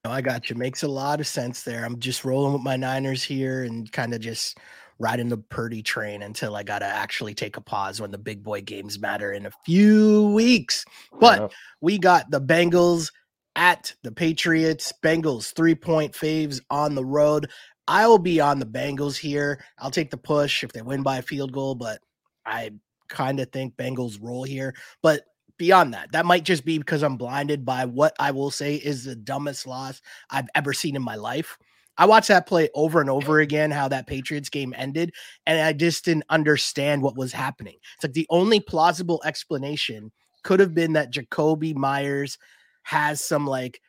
[0.03, 0.55] No, I got you.
[0.55, 1.85] Makes a lot of sense there.
[1.85, 4.57] I'm just rolling with my Niners here and kind of just
[4.97, 8.43] riding the Purdy train until I got to actually take a pause when the big
[8.43, 10.85] boy games matter in a few weeks.
[11.19, 13.11] But we got the Bengals
[13.55, 14.91] at the Patriots.
[15.03, 17.49] Bengals three point faves on the road.
[17.87, 19.63] I will be on the Bengals here.
[19.77, 21.99] I'll take the push if they win by a field goal, but
[22.45, 22.71] I
[23.07, 24.73] kind of think Bengals roll here.
[25.03, 25.23] But
[25.61, 29.05] beyond that, that might just be because I'm blinded by what I will say is
[29.05, 30.01] the dumbest loss
[30.31, 31.55] I've ever seen in my life.
[31.99, 35.13] I watched that play over and over again, how that Patriots game ended,
[35.45, 37.75] and I just didn't understand what was happening.
[37.93, 40.11] It's like the only plausible explanation
[40.43, 42.39] could have been that Jakobi Meyers
[42.81, 43.79] has some like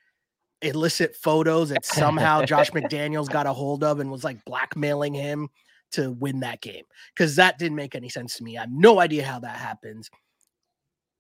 [0.61, 5.49] illicit photos that somehow Josh McDaniels got a hold of and was like blackmailing him
[5.93, 6.85] to win that game
[7.17, 8.59] because that didn't make any sense to me.
[8.59, 10.11] I have no idea how that happens.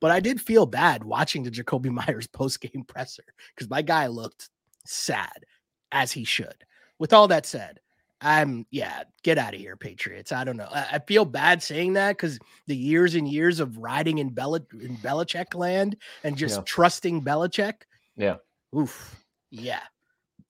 [0.03, 3.23] But I did feel bad watching the Jakobi Meyers post game presser
[3.55, 4.51] because my guy looked
[4.85, 5.47] sad
[5.93, 6.65] as he should.
[6.99, 7.79] With all that said,
[8.21, 10.33] I'm yeah, get out of here, Patriots.
[10.33, 10.69] I don't know.
[10.71, 14.57] I, I feel bad saying that because the years and years of riding in Bel
[14.57, 16.63] in Belichick land and just yeah.
[16.67, 17.75] trusting Belichick.
[18.17, 18.37] Yeah.
[18.77, 19.25] Oof.
[19.51, 19.83] Yeah.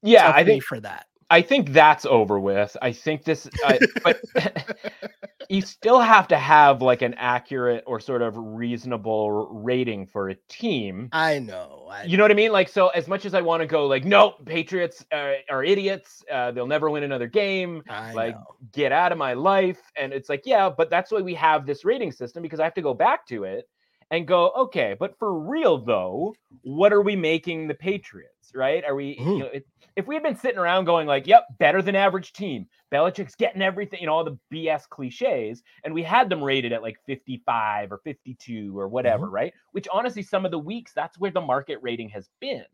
[0.03, 1.07] Yeah, I think for that.
[1.33, 2.77] I think that's over with.
[2.83, 4.21] I think this, uh, but
[5.49, 10.35] you still have to have like an accurate or sort of reasonable rating for a
[10.51, 11.09] team.
[11.13, 11.89] I know.
[11.91, 12.53] I you know what I mean?
[12.53, 16.23] Like, so as much as I want to go, like, no, Patriots uh, are idiots.
[16.31, 17.83] Uh, they'll never win another game.
[17.89, 18.57] I like, know.
[18.73, 19.81] get out of my life.
[19.97, 22.75] And it's like, yeah, but that's why we have this rating system because I have
[22.75, 23.71] to go back to it
[24.11, 28.32] and go, okay, but for real though, what are we making the Patriots?
[28.55, 28.85] Right?
[28.85, 29.17] Are we?
[29.19, 29.67] You know, it,
[29.97, 33.63] if we had been sitting around going like, "Yep, better than average team," Belichick's getting
[33.63, 37.93] everything, you know, all the BS cliches, and we had them rated at like 55
[37.93, 39.35] or 52 or whatever, mm-hmm.
[39.35, 39.53] right?
[39.73, 42.65] Which honestly, some of the weeks that's where the market rating has been.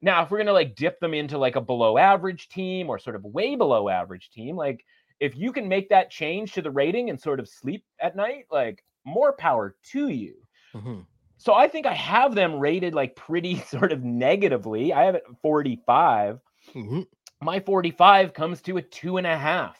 [0.00, 3.16] Now, if we're gonna like dip them into like a below average team or sort
[3.16, 4.84] of way below average team, like
[5.20, 8.46] if you can make that change to the rating and sort of sleep at night,
[8.50, 10.34] like more power to you.
[10.74, 11.00] Mm-hmm.
[11.42, 14.92] So I think I have them rated like pretty sort of negatively.
[14.92, 16.38] I have it 45.
[16.72, 17.00] Mm-hmm.
[17.40, 19.76] My 45 comes to a two and a half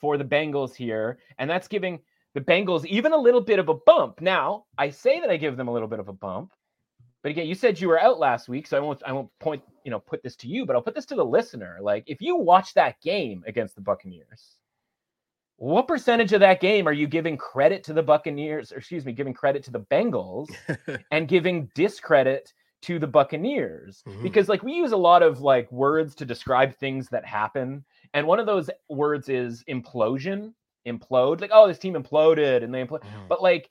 [0.00, 1.18] for the Bengals here.
[1.38, 2.00] And that's giving
[2.34, 4.20] the Bengals even a little bit of a bump.
[4.20, 6.52] Now, I say that I give them a little bit of a bump.
[7.22, 9.62] But again, you said you were out last week, so I won't I won't point,
[9.84, 11.78] you know, put this to you, but I'll put this to the listener.
[11.80, 14.57] Like if you watch that game against the Buccaneers,
[15.58, 19.12] what percentage of that game are you giving credit to the Buccaneers, or excuse me,
[19.12, 20.48] giving credit to the Bengals
[21.10, 22.52] and giving discredit
[22.82, 24.04] to the Buccaneers?
[24.06, 24.22] Mm-hmm.
[24.22, 27.84] Because like we use a lot of like words to describe things that happen.
[28.14, 30.52] And one of those words is implosion,
[30.86, 31.40] implode.
[31.40, 33.02] Like, oh, this team imploded and they implode.
[33.02, 33.26] Mm-hmm.
[33.28, 33.68] But like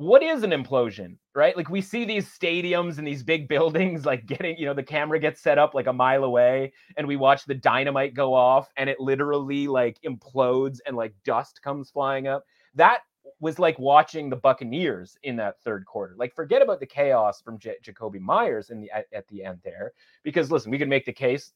[0.00, 1.54] what is an implosion, right?
[1.54, 5.18] Like we see these stadiums and these big buildings, like getting, you know, the camera
[5.18, 8.88] gets set up like a mile away, and we watch the dynamite go off, and
[8.88, 12.44] it literally like implodes and like dust comes flying up.
[12.74, 13.00] That
[13.40, 16.14] was like watching the Buccaneers in that third quarter.
[16.16, 19.58] Like, forget about the chaos from J- Jakobi Meyers in the at, at the end
[19.62, 19.92] there,
[20.22, 21.52] because listen, we can make the case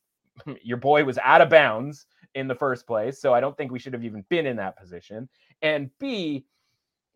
[0.62, 3.78] your boy was out of bounds in the first place, so I don't think we
[3.78, 5.30] should have even been in that position.
[5.62, 6.44] And B,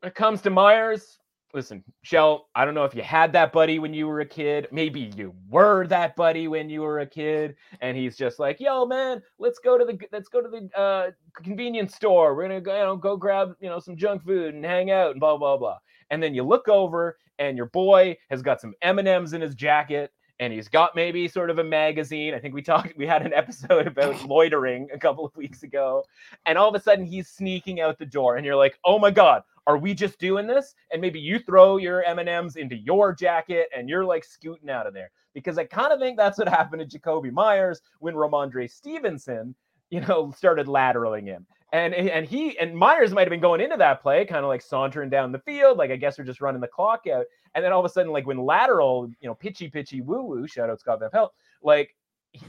[0.00, 1.18] when it comes to Meyers,
[1.54, 4.68] listen, Shell, I don't know if you had that buddy when you were a kid.
[4.70, 8.86] Maybe you were that buddy when you were a kid, and he's just like, "Yo,
[8.86, 12.34] man, let's go to the let's go to the uh, convenience store.
[12.34, 15.12] We're gonna go, you know, go grab you know some junk food and hang out
[15.12, 15.78] and blah blah blah."
[16.10, 19.40] And then you look over, and your boy has got some M and M's in
[19.40, 20.12] his jacket.
[20.40, 22.32] And he's got maybe sort of a magazine.
[22.32, 26.04] I think we talked, we had an episode about loitering a couple of weeks ago.
[26.46, 28.36] And all of a sudden he's sneaking out the door.
[28.36, 30.74] And you're like, oh my God, are we just doing this?
[30.90, 34.94] And maybe you throw your M&Ms into your jacket and you're like scooting out of
[34.94, 35.10] there.
[35.34, 39.54] Because I kind of think that's what happened to Jakobi Meyers when Rhamondre Stevenson,
[39.90, 41.46] you know, started lateraling him.
[41.72, 44.62] And and he and Meyers might have been going into that play, kind of like
[44.62, 47.26] sauntering down the field, like I guess we're just running the clock out.
[47.54, 50.46] And then all of a sudden, like when lateral, you know, pitchy pitchy woo woo,
[50.46, 51.94] shout out Scott Van Pelt, like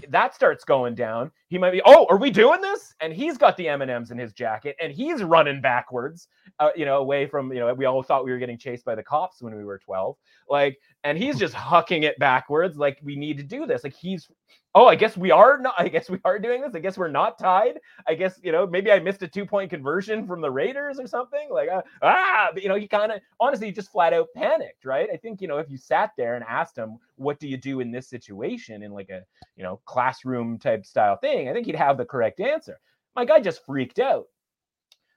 [0.10, 2.94] that starts going down, he might be, oh, are we doing this?
[3.00, 6.28] And he's got the M and M's in his jacket, and he's running backwards,
[6.60, 8.96] uh, you know, away from, you know, we all thought we were getting chased by
[8.96, 10.18] the cops when we were twelve,
[10.50, 14.30] like, and he's just hucking it backwards, like we need to do this, like he's,
[14.76, 16.76] oh, I guess we are not, I guess we are doing this.
[16.76, 17.80] I guess we're not tied.
[18.08, 21.08] I guess you know, maybe I missed a two point conversion from the Raiders or
[21.08, 24.86] something, like uh, ah, but, you know, he kind of honestly just flat out panicked,
[24.86, 25.10] right?
[25.12, 27.80] I think you know, if you sat there and asked him, what do you do
[27.80, 29.24] in this situation, in like a
[29.56, 32.80] you know classroom type style thing, I think he'd have the correct answer.
[33.16, 34.26] My guy just freaked out.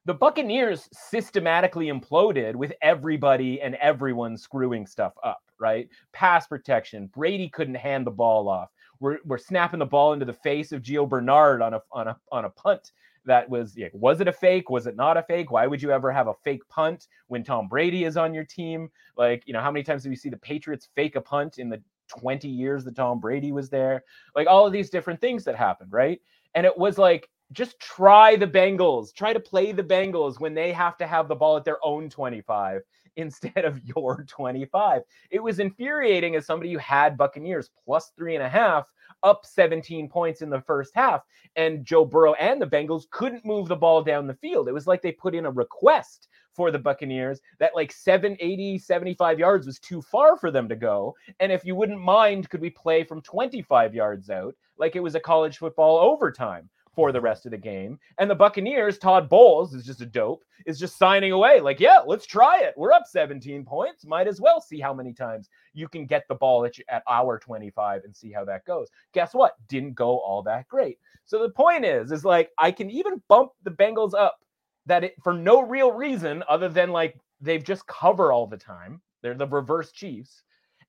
[0.05, 5.89] The Buccaneers systematically imploded with everybody and everyone screwing stuff up, right?
[6.13, 7.07] Pass protection.
[7.15, 8.71] Brady couldn't hand the ball off.
[9.03, 12.17] We're, we're snapping the ball into the face of Gio Bernard on a on a
[12.31, 12.93] on a punt
[13.25, 14.71] that was yeah, was it a fake?
[14.71, 15.51] Was it not a fake?
[15.51, 18.91] Why would you ever have a fake punt when Tom Brady is on your team?
[19.17, 21.69] Like, you know, how many times do we see the Patriots fake a punt in
[21.69, 24.05] the 20 years that Tom Brady was there?
[24.35, 26.21] Like all of these different things that happened, right?
[26.55, 30.73] And it was like just try the Bengals, try to play the Bengals when they
[30.73, 32.83] have to have the ball at their own 25
[33.17, 35.03] instead of your 25.
[35.31, 38.87] It was infuriating as somebody who had Buccaneers plus three and a half,
[39.23, 41.23] up 17 points in the first half,
[41.57, 44.69] and Joe Burrow and the Bengals couldn't move the ball down the field.
[44.69, 49.39] It was like they put in a request for the Buccaneers that like 780, 75
[49.39, 51.15] yards was too far for them to go.
[51.41, 55.15] And if you wouldn't mind, could we play from 25 yards out like it was
[55.15, 56.69] a college football overtime?
[56.95, 57.99] For the rest of the game.
[58.19, 61.61] And the Buccaneers, Todd Bowles is just a dope, is just signing away.
[61.61, 62.75] Like, yeah, let's try it.
[62.77, 64.05] We're up 17 points.
[64.05, 67.39] Might as well see how many times you can get the ball at, at our
[67.39, 68.89] 25 and see how that goes.
[69.15, 69.57] Guess what?
[69.69, 70.99] Didn't go all that great.
[71.25, 74.39] So the point is, is like I can even bump the Bengals up
[74.87, 79.01] that it for no real reason other than like they've just cover all the time.
[79.23, 80.43] They're the reverse Chiefs.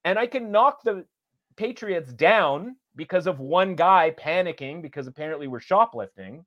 [0.06, 1.06] And I can knock the
[1.56, 6.46] Patriots down because of one guy panicking because apparently we're shoplifting.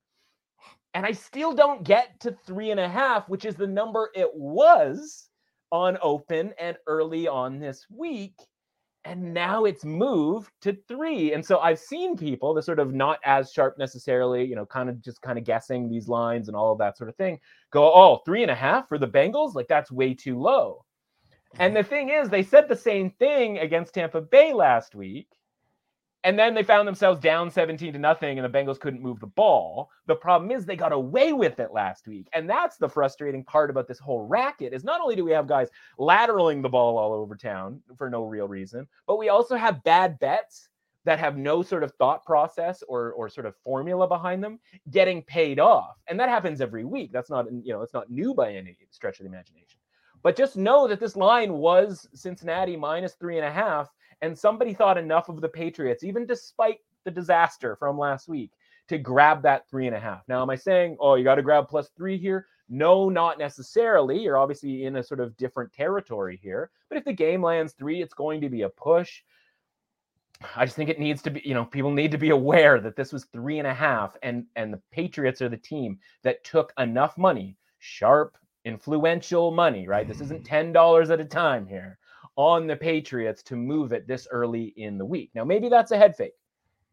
[0.95, 4.31] And I still don't get to three and a half, which is the number it
[4.35, 5.29] was
[5.71, 8.41] on open and early on this week.
[9.05, 11.33] And now it's moved to three.
[11.33, 14.89] And so I've seen people the sort of not as sharp necessarily, you know, kind
[14.89, 17.39] of just kind of guessing these lines and all of that sort of thing
[17.71, 19.55] go, oh, three and a half for the Bengals?
[19.55, 20.85] Like that's way too low.
[21.59, 21.83] And mm-hmm.
[21.83, 25.29] the thing is, they said the same thing against Tampa Bay last week.
[26.27, 29.29] And then they found themselves down 17 to nothing, and the Bengals couldn't move the
[29.29, 29.93] ball.
[30.07, 32.27] The problem is they got away with it last week.
[32.33, 35.47] And that's the frustrating part about this whole racket is not only do we have
[35.47, 35.69] guys
[36.01, 40.19] lateraling the ball all over town for no real reason, but we also have bad
[40.19, 40.69] bets
[41.05, 44.59] that have no sort of thought process or or sort of formula behind them
[44.91, 45.97] getting paid off.
[46.09, 47.13] And that happens every week.
[47.13, 49.79] That's not you know, it's not new by any stretch of the imagination.
[50.25, 53.89] But just know that this line was Cincinnati minus three and a half
[54.23, 58.53] and somebody thought enough of the Patriots, even despite the disaster from last week,
[58.89, 60.23] to grab that three and a half.
[60.29, 62.47] Now, am I saying, oh, you got to grab plus three here?
[62.69, 64.19] No, not necessarily.
[64.21, 66.71] You're obviously in a sort of different territory here.
[66.89, 69.23] But if the game lands three, it's going to be a push.
[70.55, 72.97] I just think it needs to be, you know, people need to be aware that
[72.97, 76.75] this was three and a half, and and the Patriots are the team that took
[76.79, 78.37] enough money, sharp,
[78.67, 80.07] influential money, right?
[80.07, 80.49] This isn't mm.
[80.49, 81.99] ten dollars at a time here
[82.37, 85.31] on the Patriots to move it this early in the week.
[85.35, 86.35] Now, maybe that's a head fake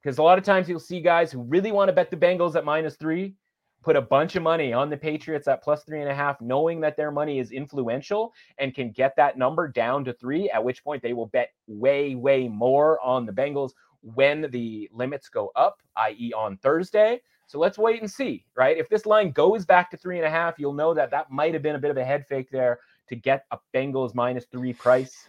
[0.01, 2.55] because a lot of times you'll see guys who really want to bet the Bengals
[2.55, 3.35] at minus three,
[3.83, 6.79] put a bunch of money on the Patriots at plus three and a half, knowing
[6.79, 10.83] that their money is influential and can get that number down to three, at which
[10.83, 13.71] point they will bet way, way more on the Bengals
[14.01, 17.21] when the limits go up, i.e., on Thursday.
[17.47, 18.77] So let's wait and see, right?
[18.77, 21.53] If this line goes back to three and a half, you'll know that that might
[21.53, 22.79] have been a bit of a head fake there
[23.09, 25.27] to get a Bengals minus three price.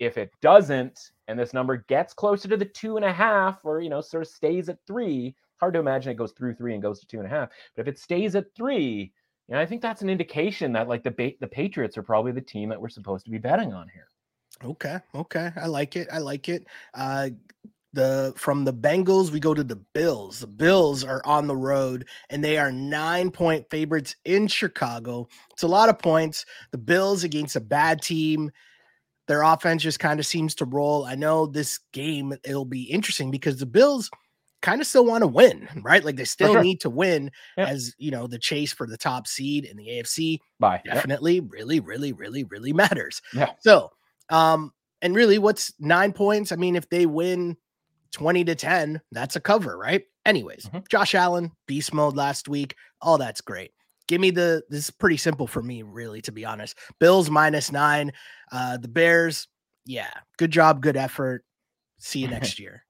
[0.00, 3.80] If it doesn't, and this number gets closer to the two and a half, or
[3.80, 6.82] you know, sort of stays at three, hard to imagine it goes through three and
[6.82, 7.50] goes to two and a half.
[7.76, 9.12] But if it stays at three,
[9.48, 12.32] you know, I think that's an indication that like the ba- the Patriots are probably
[12.32, 14.08] the team that we're supposed to be betting on here.
[14.64, 16.08] Okay, okay, I like it.
[16.12, 16.66] I like it.
[16.94, 17.30] Uh,
[17.92, 20.40] the from the Bengals, we go to the Bills.
[20.40, 25.28] The Bills are on the road and they are nine point favorites in Chicago.
[25.52, 26.46] It's a lot of points.
[26.70, 28.50] The Bills against a bad team.
[29.30, 31.04] Their offense just kind of seems to roll.
[31.04, 34.10] I know this game it'll be interesting because the Bills
[34.60, 36.04] kind of still want to win, right?
[36.04, 36.62] Like they still sure.
[36.64, 37.68] need to win yep.
[37.68, 40.40] as you know the chase for the top seed in the AFC.
[40.58, 40.82] Bye.
[40.84, 41.44] Definitely, yep.
[41.48, 43.22] really, really, really, really matters.
[43.32, 43.52] Yeah.
[43.60, 43.90] So,
[44.30, 46.50] um, and really, what's nine points?
[46.50, 47.56] I mean, if they win
[48.10, 50.02] 20 to 10, that's a cover, right?
[50.26, 50.80] Anyways, mm-hmm.
[50.90, 52.74] Josh Allen, beast mode last week.
[53.00, 53.70] All that's great.
[54.10, 56.76] Give me the this is pretty simple for me, really, to be honest.
[56.98, 58.10] Bills minus nine.
[58.50, 59.46] Uh the Bears,
[59.86, 61.44] yeah, good job, good effort.
[61.98, 62.84] See you next year.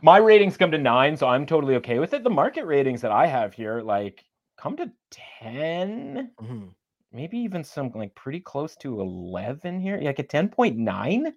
[0.00, 2.22] My ratings come to nine, so I'm totally okay with it.
[2.22, 4.24] The market ratings that I have here, like,
[4.56, 4.92] come to
[5.40, 6.30] 10.
[6.40, 6.66] Mm-hmm.
[7.12, 9.98] Maybe even some like pretty close to 11 here.
[10.00, 11.32] Like a 10.9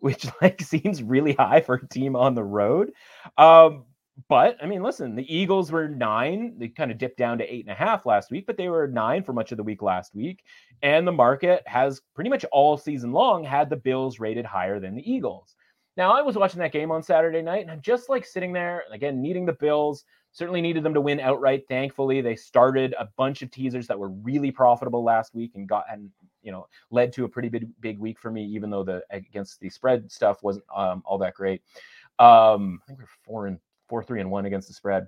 [0.00, 2.92] which like seems really high for a team on the road.
[3.38, 3.84] Um,
[4.28, 6.54] but I mean, listen, the Eagles were nine.
[6.58, 8.88] They kind of dipped down to eight and a half last week, but they were
[8.88, 10.42] nine for much of the week last week.
[10.82, 14.94] And the market has pretty much all season long had the Bills rated higher than
[14.94, 15.54] the Eagles.
[15.96, 18.84] Now, I was watching that game on Saturday night, and I'm just like sitting there,
[18.92, 20.04] again, needing the Bills.
[20.32, 21.64] Certainly needed them to win outright.
[21.68, 25.84] Thankfully, they started a bunch of teasers that were really profitable last week and got
[25.90, 26.08] and
[26.42, 29.58] you know led to a pretty big big week for me, even though the against
[29.58, 31.62] the spread stuff wasn't um, all that great.
[32.20, 33.58] Um, I think we're four and
[33.90, 35.06] four, three and one against the spread.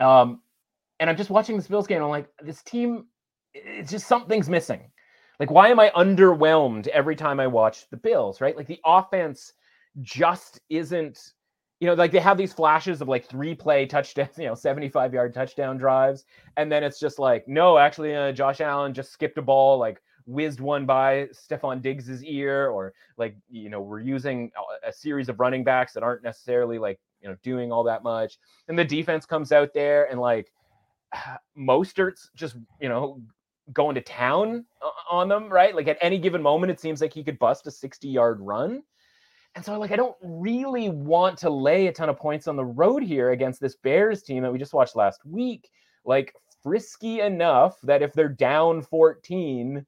[0.00, 0.42] Um,
[1.00, 2.02] and I'm just watching this Bills game.
[2.02, 3.06] I'm like, this team,
[3.54, 4.90] it's just something's missing.
[5.40, 8.42] Like, why am I underwhelmed every time I watch the Bills?
[8.42, 8.56] Right?
[8.56, 9.54] Like the offense
[10.02, 11.32] just isn't
[11.80, 15.12] you know, like they have these flashes of like three play touchdowns, you know, 75
[15.12, 16.24] yard touchdown drives.
[16.56, 20.00] And then it's just like, no, actually, uh, Josh Allen just skipped a ball, like
[20.26, 24.50] whizzed one by Stefon Diggs's ear, or like, you know, we're using
[24.86, 28.38] a series of running backs that aren't necessarily like, you know, doing all that much.
[28.68, 30.52] And the defense comes out there and like
[31.58, 33.20] Mostert's just, you know,
[33.72, 34.64] going to town
[35.10, 35.74] on them, right?
[35.74, 38.82] Like at any given moment, it seems like he could bust a 60 yard run.
[39.56, 42.64] And so, like, I don't really want to lay a ton of points on the
[42.64, 45.70] road here against this Bears team that we just watched last week.
[46.04, 49.86] Like, frisky enough that if they're down 14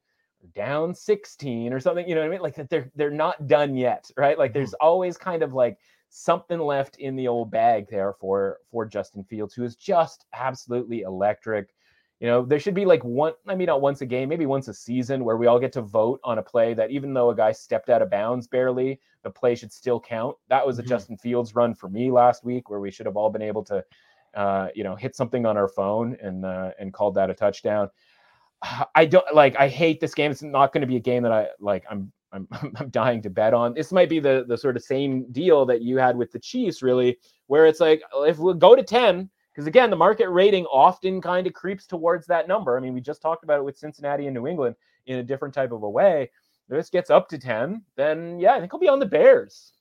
[0.54, 2.40] down 16 or something, you know what I mean?
[2.40, 4.38] Like that they're they're not done yet, right?
[4.38, 4.86] Like there's mm-hmm.
[4.86, 5.78] always kind of like
[6.10, 11.02] something left in the old bag there for for Justin Fields, who is just absolutely
[11.02, 11.74] electric.
[12.20, 14.66] You know, there should be like one, I mean, not once a game, maybe once
[14.66, 17.36] a season where we all get to vote on a play that even though a
[17.36, 20.36] guy stepped out of bounds barely, the play should still count.
[20.48, 20.88] That was a mm-hmm.
[20.88, 23.84] Justin Fields run for me last week where we should have all been able to,
[24.34, 27.88] uh, you know, hit something on our phone and, uh, and called that a touchdown.
[28.96, 30.32] I don't like, I hate this game.
[30.32, 31.84] It's not going to be a game that I like.
[31.88, 33.74] I'm, I'm, I'm dying to bet on.
[33.74, 36.82] This might be the, the sort of same deal that you had with the Chiefs,
[36.82, 41.20] really, where it's like, if we go to 10, because again, the market rating often
[41.20, 42.76] kind of creeps towards that number.
[42.76, 44.76] I mean, we just talked about it with Cincinnati and New England
[45.06, 46.30] in a different type of a way.
[46.68, 49.72] If this gets up to 10, then yeah, I think I'll be on the Bears.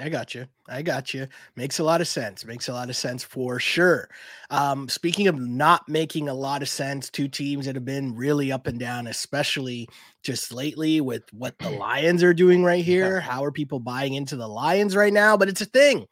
[0.00, 0.46] I got you.
[0.68, 1.26] I got you.
[1.56, 2.44] Makes a lot of sense.
[2.44, 4.08] Makes a lot of sense for sure.
[4.48, 8.52] Um, speaking of not making a lot of sense, two teams that have been really
[8.52, 9.88] up and down, especially
[10.22, 13.18] just lately with what the Lions are doing right here.
[13.18, 15.36] How are people buying into the Lions right now?
[15.36, 16.06] But it's a thing.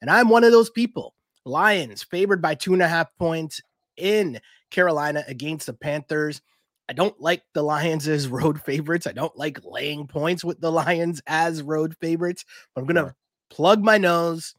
[0.00, 1.14] And I'm one of those people.
[1.44, 3.60] Lions favored by two and a half points
[3.96, 4.38] in
[4.70, 6.40] Carolina against the Panthers.
[6.88, 9.08] I don't like the Lions as road favorites.
[9.08, 12.44] I don't like laying points with the Lions as road favorites.
[12.74, 13.14] But I'm going to
[13.54, 14.54] plug my nose,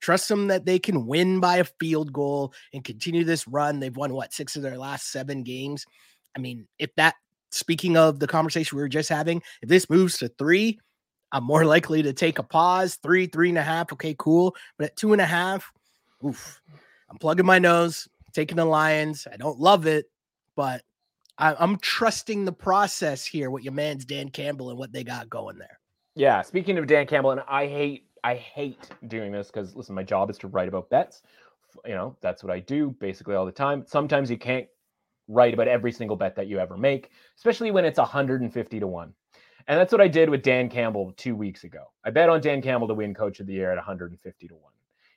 [0.00, 3.78] trust them that they can win by a field goal and continue this run.
[3.78, 5.86] They've won what six of their last seven games.
[6.36, 7.14] I mean, if that,
[7.52, 10.80] speaking of the conversation we were just having, if this moves to three,
[11.30, 12.98] I'm more likely to take a pause.
[13.00, 13.92] Three, three and a half.
[13.92, 14.56] Okay, cool.
[14.78, 15.70] But at two and a half,
[16.26, 16.60] oof,
[17.08, 19.28] I'm plugging my nose, taking the Lions.
[19.32, 20.06] I don't love it,
[20.56, 20.82] but
[21.38, 25.30] I, I'm trusting the process here What your man's Dan Campbell and what they got
[25.30, 25.78] going there.
[26.16, 30.02] Yeah, speaking of Dan Campbell, and I hate I hate doing this because listen, my
[30.02, 31.22] job is to write about bets
[31.84, 33.84] you know, that's what I do basically all the time.
[33.86, 34.66] Sometimes you can't
[35.28, 39.14] write about every single bet that you ever make, especially when it's 150 to 1.
[39.68, 41.84] And that's what I did with Dan Campbell two weeks ago.
[42.04, 44.62] I bet on Dan Campbell to win coach of the year at 150 to 1.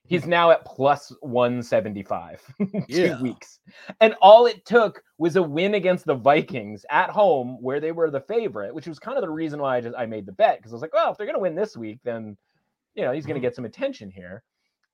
[0.05, 3.21] He's now at plus 175 two yeah.
[3.21, 3.59] weeks.
[4.01, 8.11] And all it took was a win against the Vikings at home where they were
[8.11, 10.57] the favorite, which was kind of the reason why I just I made the bet
[10.57, 12.35] because I was like, well, if they're going to win this week, then
[12.95, 13.47] you know, he's going to mm-hmm.
[13.47, 14.43] get some attention here.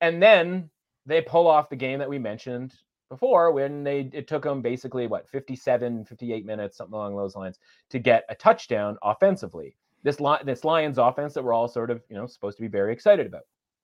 [0.00, 0.70] And then
[1.06, 2.74] they pull off the game that we mentioned
[3.10, 7.58] before when they it took them basically what 57 58 minutes something along those lines
[7.90, 12.00] to get a touchdown offensively this li- this lions offense that we're all sort of
[12.08, 13.42] you know supposed to be very excited about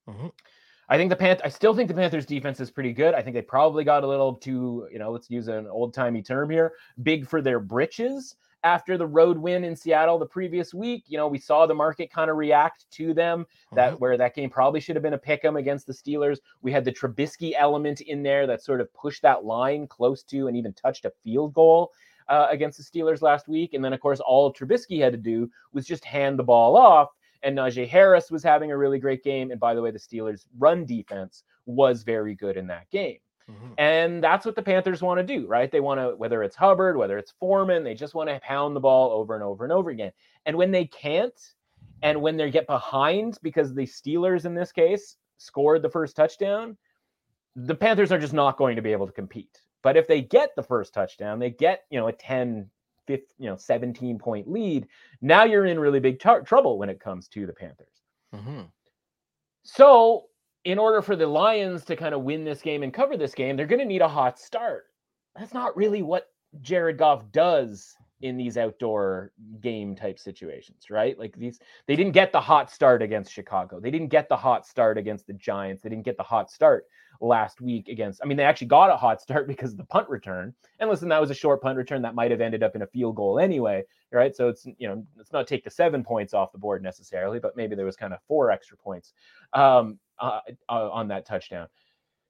[0.08, 0.28] mm-hmm.
[0.88, 3.34] i think the panth i still think the panthers defense is pretty good i think
[3.34, 7.26] they probably got a little too you know let's use an old-timey term here big
[7.26, 8.36] for their britches
[8.66, 11.04] after the road win in Seattle the previous week.
[11.06, 13.46] You know, we saw the market kind of react to them.
[13.72, 13.98] That mm-hmm.
[13.98, 16.38] where that game probably should have been a pick 'em against the Steelers.
[16.62, 20.48] We had the Trubisky element in there that sort of pushed that line close to
[20.48, 21.92] and even touched a field goal.
[22.28, 23.72] Uh, against the Steelers last week.
[23.74, 27.10] And then, of course, all Trubisky had to do was just hand the ball off.
[27.44, 29.52] And Najee Harris was having a really great game.
[29.52, 33.18] And by the way, the Steelers' run defense was very good in that game.
[33.50, 33.72] Mm-hmm.
[33.78, 35.70] And that's what the Panthers want to do, right?
[35.70, 38.80] They want to, whether it's Hubbard, whether it's Foreman, they just want to pound the
[38.80, 40.12] ball over and over and over again.
[40.46, 41.38] And when they can't,
[42.02, 46.76] and when they get behind because the Steelers in this case scored the first touchdown,
[47.54, 49.62] the Panthers are just not going to be able to compete.
[49.82, 52.68] But if they get the first touchdown, they get, you know, a 10,
[53.06, 54.88] 15, you know, 17 point lead.
[55.20, 58.02] Now you're in really big t- trouble when it comes to the Panthers.
[58.34, 58.62] Mm-hmm.
[59.62, 60.24] So
[60.66, 63.56] in order for the Lions to kind of win this game and cover this game,
[63.56, 64.86] they're going to need a hot start.
[65.38, 66.26] That's not really what
[66.60, 71.18] Jared Goff does in these outdoor game type situations, right?
[71.18, 73.78] Like these, they didn't get the hot start against Chicago.
[73.78, 75.82] They didn't get the hot start against the Giants.
[75.82, 76.86] They didn't get the hot start
[77.20, 80.08] last week against, I mean, they actually got a hot start because of the punt
[80.08, 80.54] return.
[80.80, 82.86] And listen, that was a short punt return that might have ended up in a
[82.86, 84.34] field goal anyway, right?
[84.34, 87.56] So it's, you know, let's not take the seven points off the board necessarily, but
[87.56, 89.12] maybe there was kind of four extra points.
[89.52, 90.40] Um, uh,
[90.70, 91.68] uh, on that touchdown.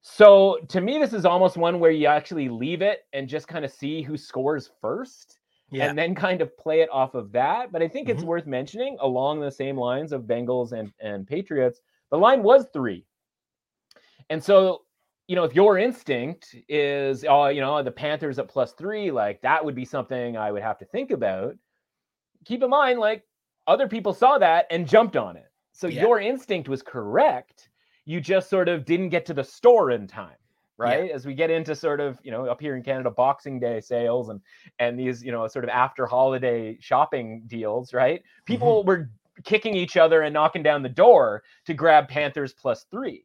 [0.02, 3.64] So to me, this is almost one where you actually leave it and just kind
[3.64, 5.35] of see who scores first.
[5.70, 5.88] Yeah.
[5.88, 7.72] And then kind of play it off of that.
[7.72, 8.18] But I think mm-hmm.
[8.18, 12.66] it's worth mentioning along the same lines of Bengals and, and Patriots, the line was
[12.72, 13.04] three.
[14.30, 14.82] And so,
[15.26, 19.40] you know, if your instinct is, oh, you know, the Panthers at plus three, like
[19.42, 21.56] that would be something I would have to think about.
[22.44, 23.24] Keep in mind, like
[23.66, 25.50] other people saw that and jumped on it.
[25.72, 26.02] So yeah.
[26.02, 27.68] your instinct was correct
[28.06, 30.36] you just sort of didn't get to the store in time
[30.78, 31.08] right?
[31.08, 31.14] Yeah.
[31.14, 34.28] as we get into sort of you know up here in canada boxing day sales
[34.28, 34.40] and
[34.78, 38.22] and these you know sort of after holiday shopping deals right?
[38.44, 38.88] People mm-hmm.
[38.88, 39.10] were
[39.44, 43.24] kicking each other and knocking down the door to grab panthers plus three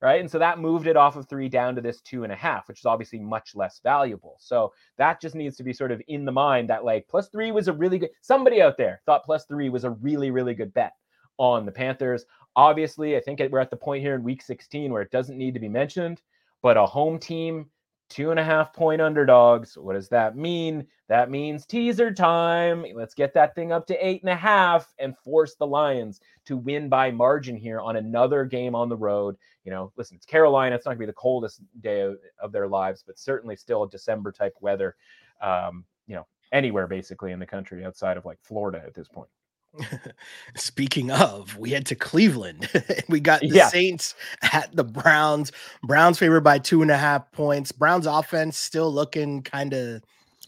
[0.00, 0.20] right?
[0.20, 2.68] And so that moved it off of three down to this two and a half
[2.68, 4.36] which is obviously much less valuable.
[4.40, 7.52] So that just needs to be sort of in the mind that like plus three
[7.52, 10.74] was a really good somebody out there thought plus three was a really really good
[10.74, 10.92] bet
[11.38, 12.24] on the panthers.
[12.54, 15.54] Obviously, I think we're at the point here in week 16 where it doesn't need
[15.54, 16.20] to be mentioned,
[16.62, 17.66] but a home team,
[18.08, 19.76] two and a half point underdogs.
[19.76, 20.86] What does that mean?
[21.08, 22.84] That means teaser time.
[22.94, 26.56] Let's get that thing up to eight and a half and force the Lions to
[26.56, 29.36] win by margin here on another game on the road.
[29.64, 30.76] You know, listen, it's Carolina.
[30.76, 33.84] It's not going to be the coldest day of, of their lives, but certainly still
[33.84, 34.96] a December type weather.
[35.40, 39.28] Um, you know, anywhere basically in the country outside of like Florida at this point.
[40.56, 42.68] Speaking of, we head to Cleveland.
[43.08, 43.68] we got the yeah.
[43.68, 44.14] Saints
[44.52, 45.52] at the Browns.
[45.82, 47.72] Browns favored by two and a half points.
[47.72, 50.02] Browns offense still looking kind of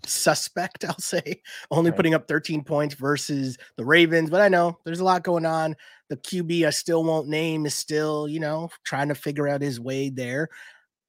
[0.06, 1.96] suspect, I'll say, only right.
[1.96, 4.30] putting up 13 points versus the Ravens.
[4.30, 5.76] But I know there's a lot going on.
[6.08, 9.80] The QB I still won't name is still, you know, trying to figure out his
[9.80, 10.48] way there.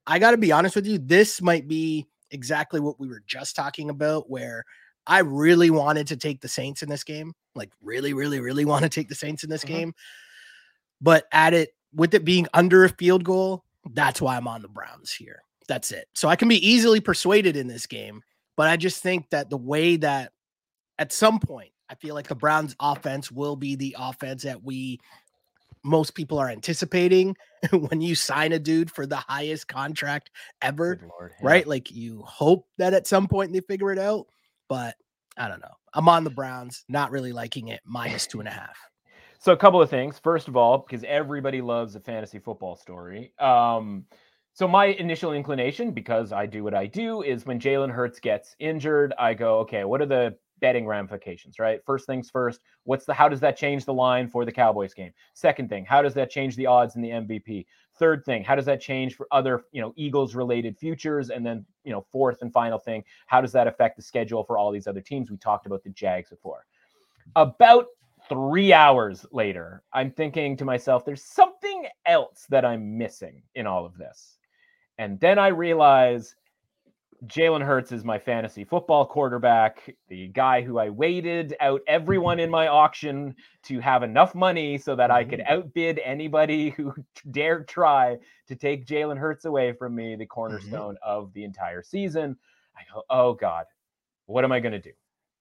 [0.07, 3.55] I got to be honest with you, this might be exactly what we were just
[3.55, 4.63] talking about, where
[5.07, 7.33] I really wanted to take the Saints in this game.
[7.53, 9.73] Like really, really, really want to take the Saints in this mm-hmm.
[9.73, 9.95] game.
[11.01, 14.67] But at it with it being under a field goal, that's why I'm on the
[14.67, 15.41] Browns here.
[15.67, 16.07] That's it.
[16.13, 18.21] So I can be easily persuaded in this game,
[18.55, 20.31] but I just think that the way that
[20.99, 24.99] at some point I feel like the Browns offense will be the offense that we
[25.83, 27.37] most people are anticipating
[27.71, 30.31] when you sign a dude for the highest contract
[30.61, 31.47] ever, Lord, yeah.
[31.47, 31.67] right?
[31.67, 34.25] Like you hope that at some point they figure it out
[34.67, 34.95] but
[35.37, 35.73] I don't know.
[35.93, 38.77] I'm on the Browns, not really liking it, minus two and a half.
[39.39, 40.19] So a couple of things.
[40.19, 43.31] First of all, because everybody loves a fantasy football story.
[43.39, 44.05] Um,
[44.53, 48.55] so my initial inclination, because I do what I do, is when Jalen Hurts gets
[48.59, 51.83] injured, I go, okay, what are the betting ramifications, right?
[51.85, 55.11] First things first, what's the how does that change the line for the Cowboys game?
[55.33, 57.65] Second thing, how does that change the odds in the MVP?
[57.97, 61.29] Third thing, how does that change for other, you know, Eagles related futures?
[61.29, 64.57] And then, you know, fourth and final thing, how does that affect the schedule for
[64.57, 65.31] all these other teams?
[65.31, 66.65] We talked about the Jags before.
[67.35, 67.85] About
[68.29, 73.85] three hours later, I'm thinking to myself, there's something else that I'm missing in all
[73.85, 74.37] of this.
[74.97, 76.35] And then I realize
[77.27, 82.49] Jalen Hurts is my fantasy football quarterback, the guy who I waited out everyone in
[82.49, 85.53] my auction to have enough money so that I could mm-hmm.
[85.53, 86.93] outbid anybody who
[87.31, 90.29] dared try to take Jalen Hurts away from me, the mm-hmm.
[90.29, 91.09] cornerstone mm-hmm.
[91.09, 92.35] of the entire season.
[92.77, 93.65] I go, oh God,
[94.25, 94.91] what am I going to do?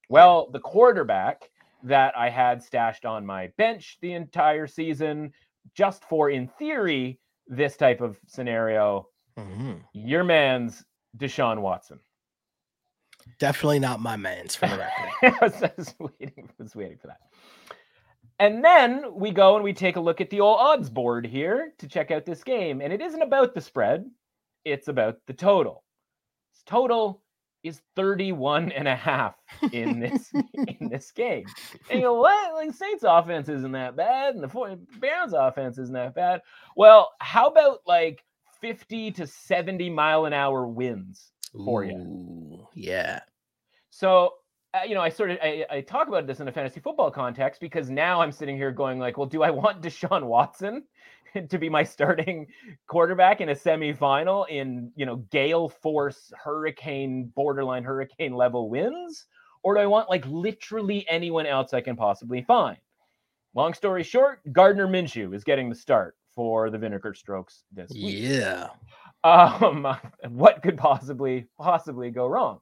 [0.09, 1.51] Well, the quarterback
[1.83, 5.33] that I had stashed on my bench the entire season,
[5.75, 7.19] just for, in theory,
[7.49, 9.75] this type of scenario, mm-hmm.
[9.93, 10.85] your man's
[11.17, 12.01] Deshaun Watson.
[13.39, 15.11] Definitely not my man's for the record.
[15.41, 17.21] I, was, I, was waiting, I was waiting for that.
[18.39, 21.73] And then we go and we take a look at the old odds board here
[21.79, 22.81] to check out this game.
[22.81, 24.05] And it isn't about the spread,
[24.65, 25.85] it's about the total.
[26.67, 27.23] total
[27.63, 29.37] is 31 and a half
[29.73, 30.31] in this
[30.81, 31.47] in this game.
[31.91, 32.55] And you know what?
[32.55, 36.43] Like Saints offense isn't that bad, and the Browns offense isn't that bad.
[36.77, 38.23] Well, how about like
[38.65, 42.67] 50 to 70 mile an hour winds for Ooh, you.
[42.75, 43.21] Yeah.
[43.91, 44.37] So,
[44.73, 47.11] uh, you know, I sort of I, I, talk about this in a fantasy football
[47.11, 50.85] context because now I'm sitting here going like, well, do I want Deshaun Watson
[51.51, 52.47] to be my starting
[52.87, 59.27] quarterback in a semifinal in you know gale force hurricane borderline hurricane level winds,
[59.63, 62.79] or do I want like literally anyone else I can possibly find?
[63.55, 68.17] Long story short, Gardner Minshew is getting the start for the Vinegar Strokes this week.
[68.19, 68.69] Yeah.
[69.23, 69.87] Um,
[70.29, 72.61] what could possibly possibly go wrong?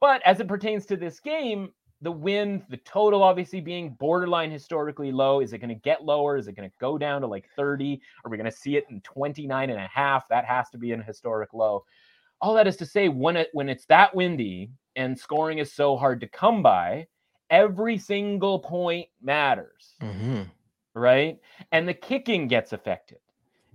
[0.00, 1.70] But as it pertains to this game,
[2.02, 5.40] the win, the total obviously being borderline historically low.
[5.40, 6.36] Is it going to get lower?
[6.36, 8.00] Is it going to go down to like 30?
[8.24, 10.28] Are we going to see it in 29 and a half?
[10.28, 11.84] That has to be an historic low.
[12.40, 15.96] All that is to say, when it when it's that windy and scoring is so
[15.96, 17.06] hard to come by,
[17.48, 19.94] every single point matters.
[20.02, 20.42] Mm-hmm
[20.94, 21.38] right?
[21.72, 23.18] And the kicking gets affected.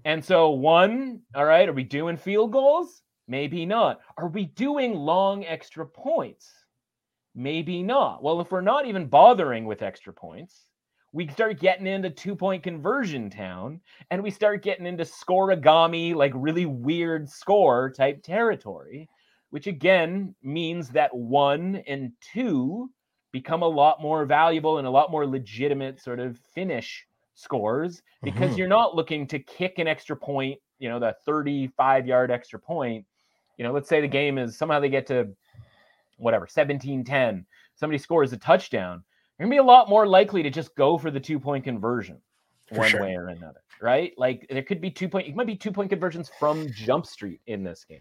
[0.06, 3.04] And so, one, all right, are we doing field goals?
[3.28, 4.00] Maybe not.
[4.18, 6.50] Are we doing long extra points?
[7.36, 8.24] Maybe not.
[8.24, 10.66] Well, if we're not even bothering with extra points,
[11.12, 16.32] we start getting into two point conversion town and we start getting into scorigami, like
[16.36, 19.10] really weird score type territory,
[19.50, 22.90] which again means that one and two
[23.32, 27.06] become a lot more valuable and a lot more legitimate sort of finish
[27.40, 28.58] scores because mm-hmm.
[28.58, 33.06] you're not looking to kick an extra point, you know, the 35 yard extra point.
[33.58, 35.30] You know, let's say the game is somehow they get to
[36.18, 39.04] whatever 17 10, somebody scores a touchdown.
[39.38, 42.22] You're gonna be a lot more likely to just go for the two point conversion
[42.68, 43.02] for one sure.
[43.02, 44.14] way or another, right?
[44.18, 47.42] Like there could be two point, it might be two point conversions from Jump Street
[47.48, 48.00] in this game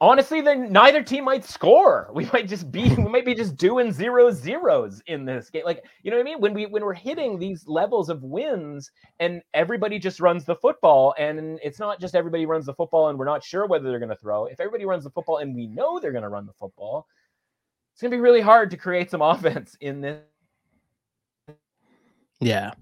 [0.00, 2.10] honestly, then neither team might score.
[2.20, 5.64] We might just be we might be just doing zero zeros in this game.
[5.64, 6.40] Like, you know what I mean?
[6.40, 8.90] When we when we're hitting these levels of wins
[9.20, 13.18] and everybody just runs the football, and it's not just everybody runs the football and
[13.18, 14.46] we're not sure whether they're gonna throw.
[14.46, 17.06] If everybody runs the football and we know they're gonna run the football,
[17.92, 20.20] it's gonna be really hard to create some offense in this.
[22.40, 22.72] Yeah.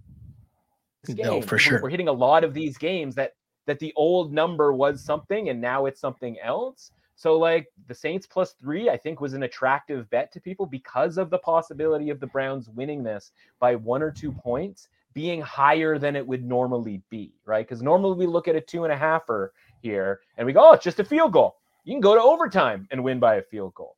[1.06, 1.16] Game.
[1.24, 1.78] No, for sure.
[1.78, 3.32] We're, we're hitting a lot of these games that
[3.66, 8.28] that the old number was something and now it's something else so like the Saints
[8.28, 12.20] plus three, I think was an attractive bet to people because of the possibility of
[12.20, 17.02] the Browns winning this by one or two points being higher than it would normally
[17.10, 17.66] be, right?
[17.66, 19.48] Because normally we look at a two and a halfer
[19.82, 21.56] here and we go, oh, it's just a field goal.
[21.82, 23.96] You can go to overtime and win by a field goal.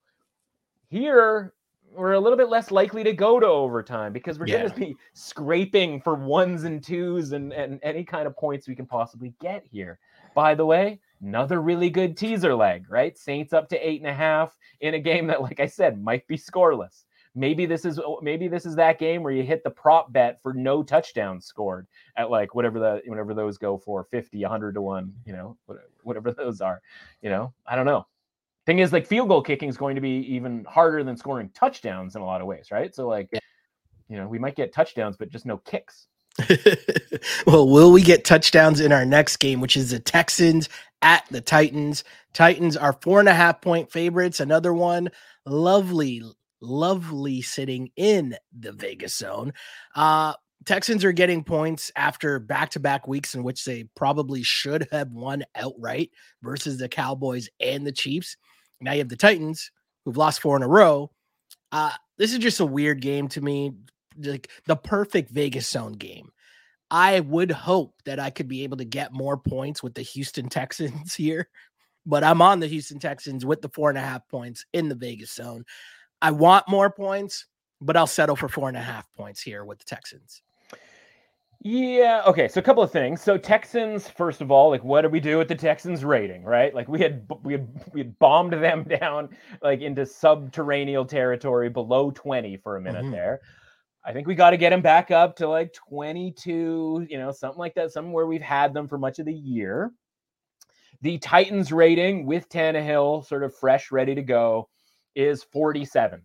[0.89, 1.53] Here,
[1.95, 4.61] we're a little bit less likely to go to overtime because we're yeah.
[4.61, 8.75] going to be scraping for ones and twos and, and any kind of points we
[8.75, 9.99] can possibly get here.
[10.35, 13.17] By the way, another really good teaser leg, right?
[13.17, 16.27] Saints up to eight and a half in a game that, like I said, might
[16.27, 17.05] be scoreless.
[17.35, 20.43] Maybe this is oh, maybe this is that game where you hit the prop bet
[20.43, 21.87] for no touchdowns scored
[22.17, 25.57] at like whatever the whatever those go for 50, 100 to 1, you know,
[26.03, 26.83] whatever those are.
[27.23, 28.07] You know, I don't know.
[28.67, 32.17] Thing is like field goal kicking is going to be even harder than scoring touchdowns
[32.17, 32.93] in a lot of ways, right?
[32.95, 33.31] So like
[34.09, 36.09] you know, we might get touchdowns but just no kicks.
[37.47, 40.69] well, will we get touchdowns in our next game, which is the Texans
[41.03, 42.05] at the Titans?
[42.33, 44.41] Titans are four and a half point favorites.
[44.41, 45.11] Another one,
[45.47, 46.23] lovely,
[46.61, 49.53] lovely sitting in the Vegas zone.
[49.95, 50.35] Uh,
[50.67, 55.11] Texans are getting points after back to back weeks in which they probably should have
[55.11, 56.11] won outright
[56.43, 58.37] versus the Cowboys and the Chiefs.
[58.81, 59.71] Now you have the Titans
[60.05, 61.11] who've lost four in a row
[61.73, 63.73] Uh, this is just a weird game to me,
[64.25, 66.31] like the perfect Vegas zone game.
[66.91, 70.49] I would hope that I could be able to get more points with the Houston
[70.51, 71.49] Texans here,
[72.05, 74.95] but I'm on the Houston Texans with the four and a half points in the
[74.95, 75.65] Vegas zone.
[76.23, 77.47] I want more points,
[77.81, 80.43] but I'll settle for four and a half points here with the Texans.
[81.63, 82.23] Yeah.
[82.27, 82.49] Okay.
[82.49, 83.21] So a couple of things.
[83.21, 86.75] So Texans, first of all, like what do we do with the Texans rating, right?
[86.75, 89.29] Like we had we had we had bombed them down
[89.63, 93.13] like into subterranean territory below 20 for a minute mm-hmm.
[93.13, 93.41] there.
[94.05, 97.59] I think we got to get them back up to like 22, you know, something
[97.59, 99.93] like that, somewhere we've had them for much of the year.
[101.03, 104.69] The Titans rating with Tannehill sort of fresh, ready to go,
[105.15, 106.23] is 47,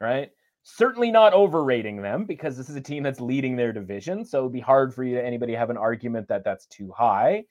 [0.00, 0.30] right?
[0.62, 4.24] Certainly not overrating them because this is a team that's leading their division.
[4.24, 7.44] So it'd be hard for you to anybody have an argument that that's too high.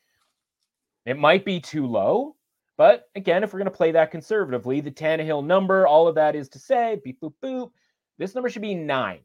[1.06, 2.36] It might be too low.
[2.78, 6.36] But again, if we're going to play that conservatively, the Tannehill number, all of that
[6.36, 7.72] is to say, beep, boop, boop,
[8.18, 9.20] this number should be nine.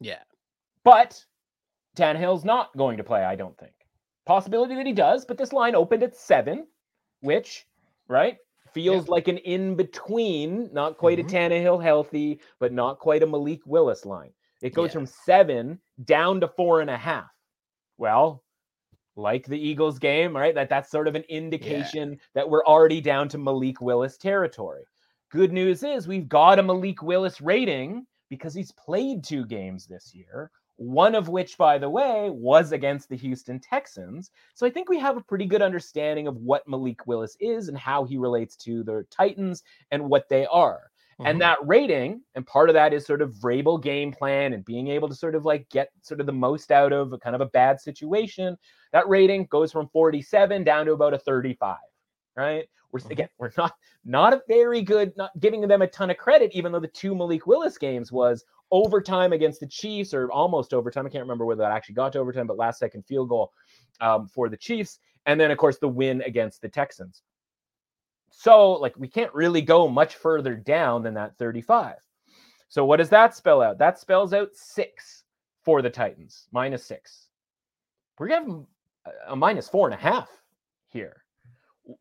[0.00, 0.22] Yeah.
[0.84, 1.24] But
[1.96, 3.72] Tannehill's not going to play, I don't think.
[4.26, 6.66] Possibility that he does, but this line opened at seven,
[7.20, 7.66] which,
[8.08, 8.36] right,
[8.72, 9.12] feels yeah.
[9.12, 11.28] like an in between, not quite mm-hmm.
[11.28, 14.32] a Tannehill healthy, but not quite a Malik Willis line.
[14.60, 14.94] It goes yeah.
[14.94, 17.30] from seven down to four and a half.
[17.96, 18.42] Well,
[19.16, 20.54] like the Eagles game, right?
[20.54, 22.18] That that's sort of an indication yeah.
[22.34, 24.84] that we're already down to Malik Willis territory.
[25.30, 30.14] Good news is we've got a Malik Willis rating because he's played two games this
[30.14, 34.30] year, one of which, by the way, was against the Houston Texans.
[34.54, 37.76] So I think we have a pretty good understanding of what Malik Willis is and
[37.76, 40.90] how he relates to the Titans and what they are.
[41.18, 41.30] Mm-hmm.
[41.30, 44.86] And that rating, and part of that is sort of Vrabel game plan and being
[44.86, 47.40] able to sort of like get sort of the most out of a kind of
[47.40, 48.56] a bad situation.
[48.92, 51.76] That rating goes from 47 down to about a 35,
[52.38, 52.68] right?
[52.92, 53.12] We're mm-hmm.
[53.12, 53.74] again, we're not
[54.04, 57.14] not a very good, not giving them a ton of credit, even though the two
[57.14, 61.06] Malik Willis games was overtime against the Chiefs or almost overtime.
[61.06, 63.52] I can't remember whether that actually got to overtime, but last second field goal
[64.00, 67.22] um, for the Chiefs, and then of course the win against the Texans.
[68.30, 71.96] So like we can't really go much further down than that 35.
[72.68, 73.78] So what does that spell out?
[73.78, 75.24] That spells out six
[75.64, 77.28] for the Titans, minus six.
[78.18, 78.64] We're gonna have
[79.28, 80.28] a minus four and a half
[80.88, 81.24] here.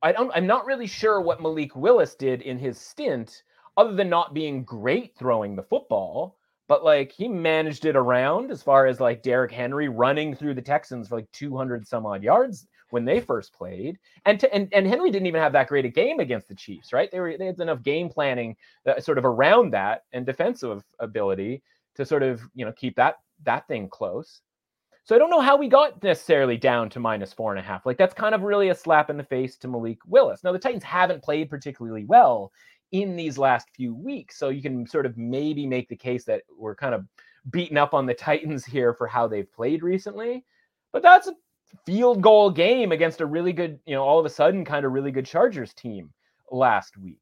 [0.01, 3.43] I don't I'm not really sure what Malik Willis did in his stint
[3.77, 6.37] other than not being great throwing the football,
[6.67, 10.61] but like he managed it around as far as like Derrick Henry running through the
[10.61, 13.97] Texans for like 200 some odd yards when they first played.
[14.25, 16.91] And to, and and Henry didn't even have that great a game against the Chiefs,
[16.93, 17.11] right?
[17.11, 18.55] They were they had enough game planning
[18.85, 21.61] that sort of around that and defensive ability
[21.95, 24.41] to sort of, you know, keep that that thing close.
[25.07, 27.85] So I don't know how we got necessarily down to minus four and a half.
[27.85, 30.43] Like that's kind of really a slap in the face to Malik Willis.
[30.43, 32.51] Now the Titans haven't played particularly well
[32.91, 36.41] in these last few weeks, so you can sort of maybe make the case that
[36.59, 37.05] we're kind of
[37.51, 40.43] beating up on the Titans here for how they've played recently.
[40.91, 41.35] But that's a
[41.85, 44.91] field goal game against a really good, you know, all of a sudden kind of
[44.91, 46.11] really good Chargers team
[46.51, 47.21] last week.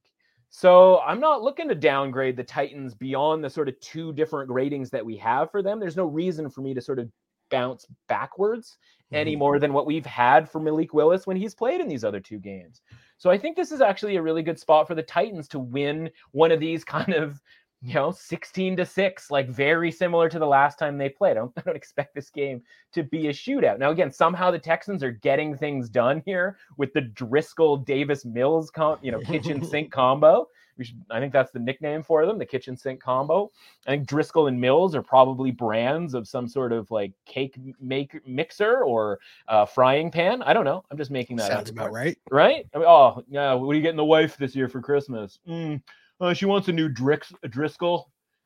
[0.49, 4.89] So I'm not looking to downgrade the Titans beyond the sort of two different ratings
[4.89, 5.79] that we have for them.
[5.79, 7.11] There's no reason for me to sort of
[7.49, 9.15] bounce backwards mm-hmm.
[9.15, 12.19] any more than what we've had for Malik Willis when he's played in these other
[12.19, 12.81] two games.
[13.17, 16.09] So I think this is actually a really good spot for the Titans to win
[16.31, 17.41] one of these kind of,
[17.85, 21.31] you know, 16 to 6, like very similar to the last time they played.
[21.31, 22.63] I don't, I don't expect this game
[22.93, 23.77] to be a shootout.
[23.77, 28.71] Now, again, somehow the Texans are getting things done here with the Driskel Davis Mills,
[28.71, 30.47] com- you know, kitchen sink combo.
[30.79, 33.51] we Should, I think that's the nickname for them, the kitchen sink combo.
[33.85, 38.25] I think Driskel and Mills are probably brands of some sort of like cake make
[38.27, 40.41] mixer or uh, frying pan.
[40.41, 40.83] I don't know.
[40.89, 41.57] I'm just making that up.
[41.57, 42.17] Sounds about right.
[42.31, 42.65] Right?
[42.73, 43.53] I mean, oh, yeah.
[43.53, 45.37] What are you getting the wife this year for Christmas?
[45.47, 45.81] Mm,
[46.21, 48.05] uh, she wants a new Drix, a Driskel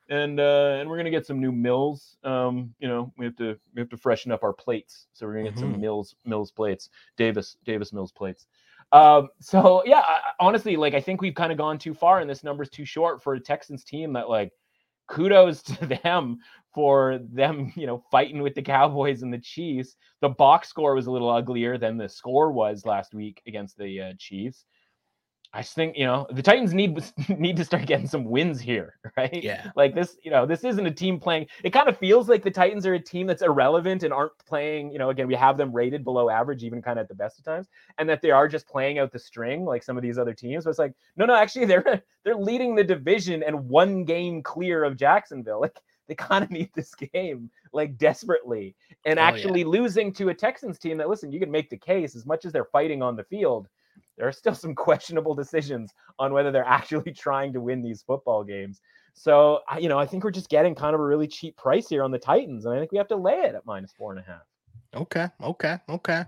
[0.10, 2.18] and uh, and we're gonna get some new mills.
[2.24, 5.34] Um, you know, we have to we have to freshen up our plates, so we're
[5.34, 5.74] gonna get mm-hmm.
[5.74, 8.48] some mills mills plates, Davis Davis Mills plates.
[8.91, 12.30] Um, so yeah, I, honestly, like I think we've kind of gone too far, and
[12.30, 14.14] this number's too short for a Texans team.
[14.14, 14.52] That like,
[15.08, 16.40] kudos to them
[16.74, 19.96] for them, you know, fighting with the Cowboys and the Chiefs.
[20.22, 24.02] The box score was a little uglier than the score was last week against the
[24.02, 24.66] uh, Chiefs.
[25.52, 28.98] I just think you know the Titans need need to start getting some wins here,
[29.18, 29.44] right?
[29.44, 29.72] Yeah.
[29.76, 31.48] Like this, you know, this isn't a team playing.
[31.64, 34.92] It kind of feels like the Titans are a team that's irrelevant and aren't playing.
[34.92, 37.40] You know, again, we have them rated below average, even kind of at the best
[37.40, 37.68] of times,
[37.98, 40.66] and that they are just playing out the string like some of these other teams.
[40.66, 44.84] But it's like, no, no, actually, they're they're leading the division and one game clear
[44.84, 45.62] of Jacksonville.
[45.62, 49.68] Like they kind of need this game like desperately, and oh, actually yeah.
[49.68, 52.52] losing to a Texans team that listen, you can make the case as much as
[52.52, 53.68] they're fighting on the field
[54.20, 58.44] there are still some questionable decisions on whether they're actually trying to win these football
[58.44, 58.82] games.
[59.16, 62.04] So, you know, I think we're just getting kind of a really cheap price here
[62.04, 64.20] on the Titans, and I think we have to lay it at minus four and
[64.20, 64.44] a half.
[64.96, 66.24] Okay, okay, okay.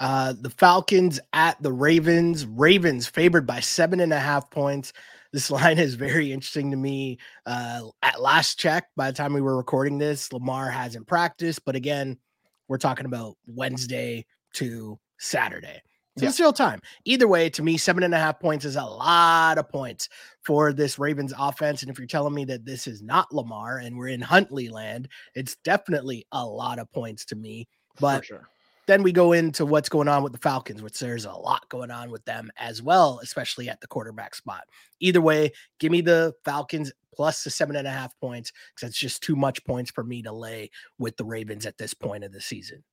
[0.00, 2.44] Uh, the Falcons at the Ravens.
[2.46, 4.92] Ravens favored by seven and a half points.
[5.32, 7.18] This line is very interesting to me.
[7.46, 11.76] Uh, at last check, by the time we were recording this, Lamar hasn't practiced, but
[11.76, 12.18] again,
[12.66, 15.82] we're talking about Wednesday to Saturday.
[16.16, 16.30] So yeah.
[16.30, 16.80] still time.
[17.04, 20.08] Either way, to me, seven and a half points is a lot of points
[20.42, 21.82] for this Ravens offense.
[21.82, 25.08] And if you're telling me that this is not Lamar and we're in Huntley land,
[25.34, 27.66] it's definitely a lot of points to me.
[27.98, 28.48] But sure.
[28.86, 31.90] then we go into what's going on with the Falcons, which there's a lot going
[31.90, 34.64] on with them as well, especially at the quarterback spot.
[35.00, 35.50] Either way,
[35.80, 39.34] give me the Falcons plus the seven and a half points because it's just too
[39.34, 42.84] much points for me to lay with the Ravens at this point of the season.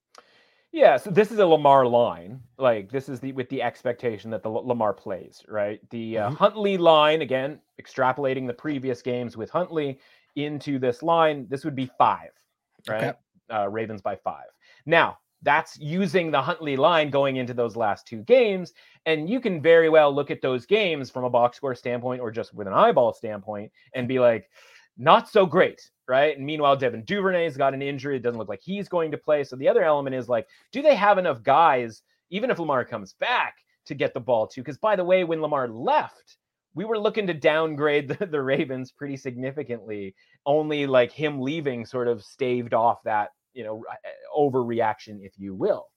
[0.72, 2.40] Yeah, so this is a Lamar line.
[2.58, 5.80] Like this is the with the expectation that the Lamar plays, right?
[5.90, 6.36] The uh, mm-hmm.
[6.36, 10.00] Huntley line again, extrapolating the previous games with Huntley
[10.36, 12.30] into this line, this would be 5,
[12.88, 13.04] right?
[13.04, 13.14] Okay.
[13.54, 14.46] Uh, Ravens by 5.
[14.86, 18.74] Now, that's using the Huntley line going into those last two games.
[19.06, 22.32] And you can very well look at those games from a box score standpoint or
[22.32, 24.50] just with an eyeball standpoint and be like,
[24.98, 26.36] not so great, right?
[26.36, 28.18] And meanwhile, Devin Duvernay's got an injury.
[28.18, 29.46] It doesn't look like he's going to play.
[29.46, 33.14] So the other element is like, do they have enough guys, even if Lamar comes
[33.14, 33.56] back,
[33.86, 34.60] to get the ball to?
[34.60, 36.36] Because by the way, when Lamar left,
[36.76, 40.14] we were looking to downgrade the, the Ravens pretty significantly.
[40.46, 45.56] Only like him leaving sort of staved off that, you know, eh, overreaction, if you
[45.56, 45.88] will.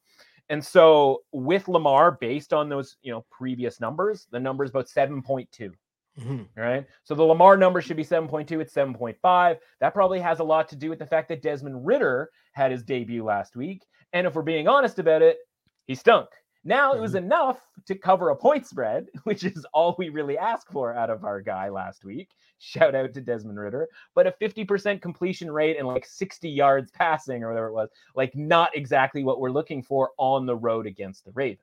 [0.49, 4.87] And so with Lamar, based on those, you know, previous numbers, the number is about
[4.87, 5.73] 7.2.
[6.21, 6.61] Mm-hmm.
[6.61, 6.87] Right.
[7.03, 8.61] So the Lamar number should be 7.2.
[8.61, 9.59] It's 7.5.
[9.81, 12.83] That probably has a lot to do with the fact that Desmond Ridder had his
[12.83, 13.85] debut last week.
[14.13, 15.39] And if we're being honest about it,
[15.87, 16.29] he stunk.
[16.63, 16.99] Now mm-hmm.
[16.99, 17.25] it was mm-hmm.
[17.25, 21.25] enough to cover a point spread, which is all we really asked for out of
[21.25, 22.31] our guy last week.
[22.59, 23.89] Shout out to Desmond Ridder.
[24.15, 28.35] But a 50% completion rate and like 60 yards passing or whatever it was, like
[28.37, 31.61] not exactly what we're looking for on the road against the Ravens.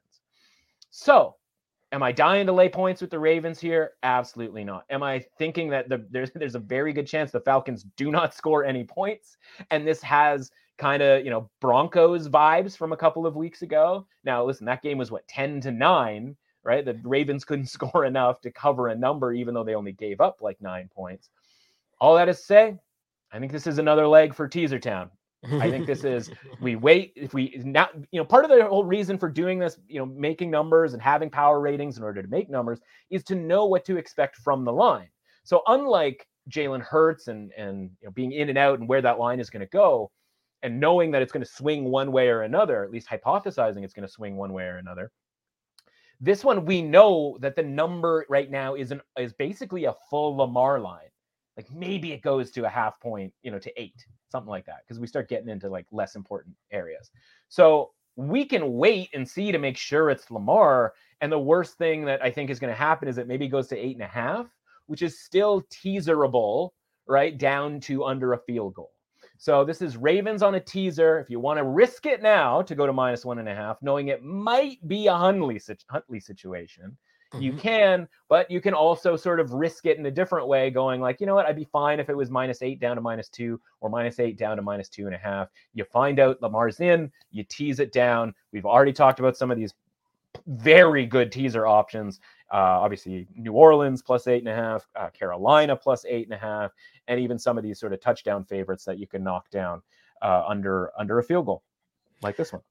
[0.92, 1.36] So
[1.94, 3.92] Am I dying to lay points with the Ravens here?
[4.04, 4.86] Absolutely not.
[4.90, 8.34] Am I thinking that the, there's there's a very good chance the Falcons do not
[8.36, 9.38] score any points,
[9.70, 14.06] and this has kind of you know Broncos vibes from a couple of weeks ago?
[14.24, 16.86] Now, listen, that game was what ten to nine, right?
[16.86, 20.42] The Ravens couldn't score enough to cover a number, even though they only gave up
[20.42, 21.30] like nine points.
[22.00, 22.80] All that is to say,
[23.32, 25.12] I think this is another leg for Teaser Town.
[25.44, 26.30] I think this is
[26.62, 29.80] we wait if we not you know part of the whole reason for doing this,
[29.88, 33.36] you know, making numbers and having power ratings in order to make numbers is to
[33.36, 35.10] know what to expect from the line.
[35.44, 39.20] So unlike Jalen Hurts and and you know, being in and out and where that
[39.20, 40.12] line is going to go,
[40.62, 43.94] and knowing that it's going to swing one way or another, at least hypothesizing it's
[43.94, 45.12] going to swing one way or another.
[46.20, 50.38] This one we know that the number right now is an is basically a full
[50.38, 51.10] Lamar line.
[51.58, 54.84] Like maybe it goes to a half point, you know, to eight something like that,
[54.86, 57.12] because we start getting into like less important areas.
[57.50, 60.94] So we can wait and see to make sure it's Lamar.
[61.22, 63.68] And the worst thing that I think is going to happen is it maybe goes
[63.68, 64.48] to eight and a half,
[64.88, 66.74] which is still teaserable,
[67.08, 67.38] right?
[67.38, 68.92] Down to under a field goal.
[69.38, 71.20] So this is Ravens on a teaser.
[71.20, 73.82] If you want to risk it now to go to minus one and a half,
[73.82, 75.60] knowing it might be a Huntley,
[75.90, 76.96] Huntley situation,
[77.34, 77.44] Mm-hmm.
[77.44, 81.00] You can, but you can also sort of risk it in a different way, going
[81.00, 83.30] like, you know what, I'd be fine if it was minus eight down to minus
[83.30, 85.48] two or minus eight down to minus two and a half.
[85.74, 88.34] You find out Lamar's in, you tease it down.
[88.52, 89.74] We've already talked about some of these
[90.48, 92.20] very good teaser options.
[92.52, 96.38] Uh, obviously, New Orleans plus eight and a half, uh, Carolina plus eight and a
[96.38, 96.72] half,
[97.08, 99.82] and even some of these sort of touchdown favorites that you can knock down
[100.22, 101.64] uh, under under a field goal,
[102.22, 102.62] like this one.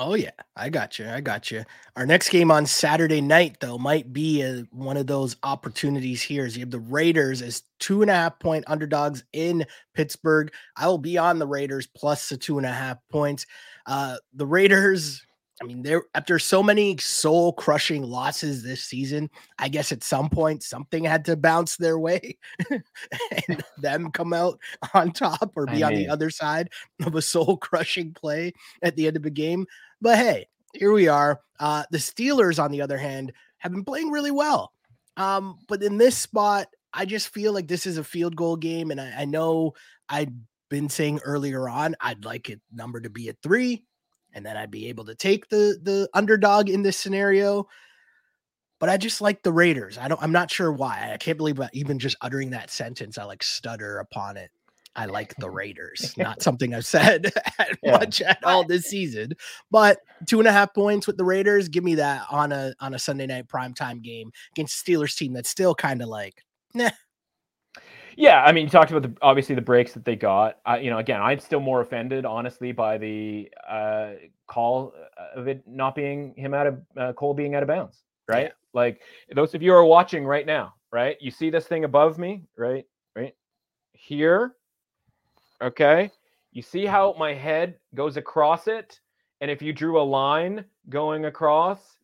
[0.00, 1.08] Oh yeah, I got you.
[1.08, 1.64] I got you.
[1.96, 6.46] Our next game on Saturday night though might be a, one of those opportunities here.
[6.46, 10.52] Is you have the Raiders as two and a half point underdogs in Pittsburgh.
[10.76, 13.44] I will be on the Raiders plus the two and a half points.
[13.86, 15.26] Uh, the Raiders
[15.60, 20.30] I mean, there after so many soul crushing losses this season, I guess at some
[20.30, 22.38] point something had to bounce their way
[22.70, 24.60] and them come out
[24.94, 26.70] on top or be I on the other side
[27.04, 28.52] of a soul crushing play
[28.82, 29.66] at the end of the game.
[30.00, 31.40] But hey, here we are.
[31.58, 34.72] Uh, the Steelers, on the other hand, have been playing really well.
[35.16, 38.90] Um, but in this spot, I just feel like this is a field goal game,
[38.90, 39.74] and I, I know
[40.08, 40.32] I'd
[40.68, 43.84] been saying earlier on I'd like it number to be at three
[44.34, 47.66] and then I'd be able to take the the underdog in this scenario.
[48.78, 49.98] But I just like the Raiders.
[49.98, 50.22] I don't.
[50.22, 51.10] I'm not sure why.
[51.12, 54.50] I can't believe even just uttering that sentence, I like stutter upon it.
[54.98, 56.12] I like the Raiders.
[56.18, 57.32] Not something I've said
[57.82, 57.92] yeah.
[57.92, 59.32] much at all this season.
[59.70, 61.68] But two and a half points with the Raiders.
[61.68, 65.48] Give me that on a on a Sunday night primetime game against Steelers team that's
[65.48, 66.44] still kind of like,
[66.74, 66.90] nah,
[68.16, 70.58] Yeah, I mean, you talked about the obviously the breaks that they got.
[70.68, 74.10] Uh, you know, again, I'm still more offended, honestly, by the uh,
[74.48, 78.02] call uh, of it not being him out of uh, Cole being out of bounds.
[78.26, 78.52] Right, yeah.
[78.74, 79.00] like
[79.34, 81.16] those of you are watching right now, right?
[81.20, 82.84] You see this thing above me, right?
[83.16, 83.34] Right
[83.92, 84.54] here.
[85.62, 86.10] Okay,
[86.52, 89.00] you see how my head goes across it,
[89.40, 91.98] and if you drew a line going across,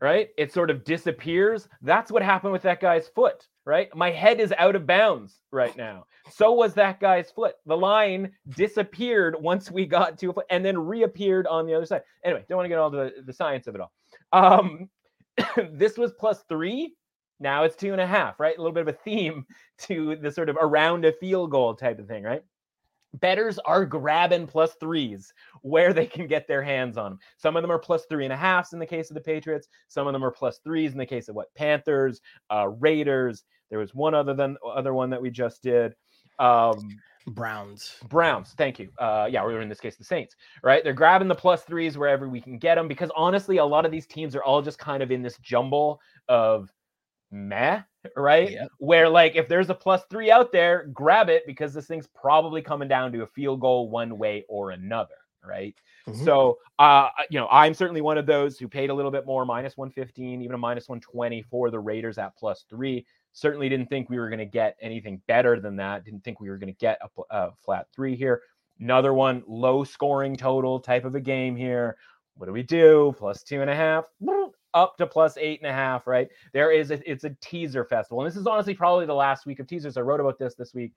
[0.00, 1.68] right, it sort of disappears.
[1.82, 3.94] That's what happened with that guy's foot right?
[3.94, 6.06] My head is out of bounds right now.
[6.30, 7.56] So was that guy's foot.
[7.66, 11.84] The line disappeared once we got to a foot and then reappeared on the other
[11.84, 12.02] side.
[12.24, 13.92] Anyway, don't want to get all the, the science of it all.
[14.32, 14.88] Um,
[15.72, 16.94] this was plus three.
[17.40, 18.56] Now it's two and a half, right?
[18.56, 19.44] A little bit of a theme
[19.80, 22.42] to the sort of around a field goal type of thing, right?
[23.20, 25.32] Betters are grabbing plus threes
[25.62, 27.18] where they can get their hands on them.
[27.36, 29.68] Some of them are plus three and a halfs in the case of the Patriots.
[29.88, 32.20] Some of them are plus threes in the case of what Panthers,
[32.52, 33.44] uh, Raiders.
[33.70, 35.94] There was one other than other one that we just did.
[36.38, 36.88] Um,
[37.28, 37.96] Browns.
[38.08, 38.54] Browns.
[38.56, 38.88] Thank you.
[38.98, 40.84] Uh, yeah, we're in this case the Saints, right?
[40.84, 43.90] They're grabbing the plus threes wherever we can get them because honestly, a lot of
[43.90, 46.72] these teams are all just kind of in this jumble of
[47.30, 47.80] meh,
[48.16, 48.50] right?
[48.50, 48.66] Yeah.
[48.78, 52.62] Where like if there's a plus three out there, grab it because this thing's probably
[52.62, 55.74] coming down to a field goal one way or another, right?
[56.08, 56.24] Mm-hmm.
[56.24, 59.44] So uh you know, I'm certainly one of those who paid a little bit more,
[59.44, 63.06] minus 115, even a minus 120 for the Raiders at plus three.
[63.32, 66.04] Certainly didn't think we were going to get anything better than that.
[66.04, 68.40] Didn't think we were going to get a, a flat three here.
[68.80, 71.96] Another one, low scoring total type of a game here.
[72.36, 73.14] What do we do?
[73.18, 74.04] Plus two and a half
[74.76, 76.28] up to plus eight and a half, right?
[76.52, 78.20] There is a, it's a teaser festival.
[78.20, 79.96] And this is honestly probably the last week of teasers.
[79.96, 80.92] I wrote about this this week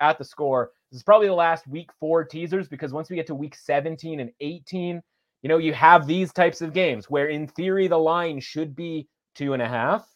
[0.00, 0.72] at the score.
[0.90, 4.18] This is probably the last week four teasers because once we get to week 17
[4.18, 5.00] and 18,
[5.42, 9.06] you know, you have these types of games where in theory the line should be
[9.34, 10.06] two and a half,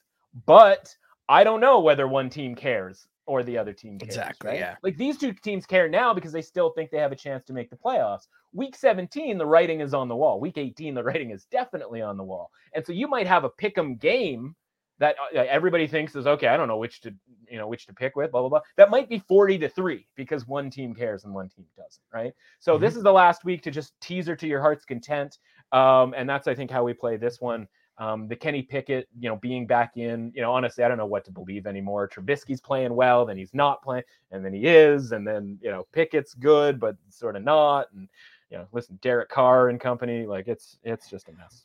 [0.45, 0.95] but
[1.29, 4.09] I don't know whether one team cares or the other team cares.
[4.09, 4.51] Exactly.
[4.51, 4.59] Right?
[4.59, 4.77] Yeah.
[4.83, 7.53] Like these two teams care now because they still think they have a chance to
[7.53, 8.27] make the playoffs.
[8.55, 10.41] Week 17, the writing is on the wall.
[10.41, 12.51] Week 18, the writing is definitely on the wall.
[12.73, 14.55] And so you might have a pick 'em game
[14.99, 16.47] that uh, everybody thinks is okay.
[16.47, 17.15] I don't know which to
[17.51, 18.31] you know which to pick with.
[18.31, 18.61] Blah blah blah.
[18.77, 22.03] That might be 40 to three because one team cares and one team doesn't.
[22.13, 22.33] Right.
[22.61, 22.85] So mm-hmm.
[22.85, 25.39] this is the last week to just teaser to your heart's content.
[25.73, 27.67] Um, and that's I think how we play this one.
[27.99, 31.07] Um, the Kenny Pickett, you know, being back in, you know, honestly, I don't know
[31.07, 32.09] what to believe anymore.
[32.09, 34.03] Trubisky's playing well, then he's not playing,
[34.33, 38.09] and then he is, and then you know, Pickett's good, but sort of not, and
[38.55, 41.65] you know, listen, Derek Carr and company, like it's it's just a mess.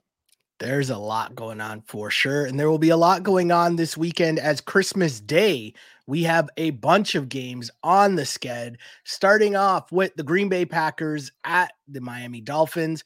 [0.60, 3.76] There's a lot going on for sure, and there will be a lot going on
[3.76, 5.76] this weekend as Christmas Day.
[6.08, 10.66] We have a bunch of games on the sked, starting off with the Green Bay
[10.66, 13.04] Packers at the Miami Dolphins.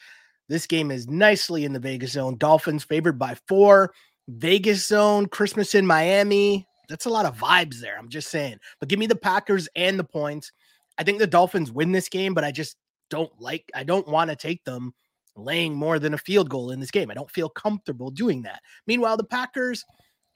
[0.47, 2.37] This game is nicely in the Vegas zone.
[2.37, 3.93] Dolphins favored by four.
[4.29, 6.65] Vegas zone, Christmas in Miami.
[6.87, 7.97] That's a lot of vibes there.
[7.99, 8.59] I'm just saying.
[8.79, 10.53] But give me the Packers and the points.
[10.97, 12.77] I think the Dolphins win this game, but I just
[13.09, 14.93] don't like, I don't want to take them
[15.35, 17.09] laying more than a field goal in this game.
[17.09, 18.61] I don't feel comfortable doing that.
[18.87, 19.83] Meanwhile, the Packers,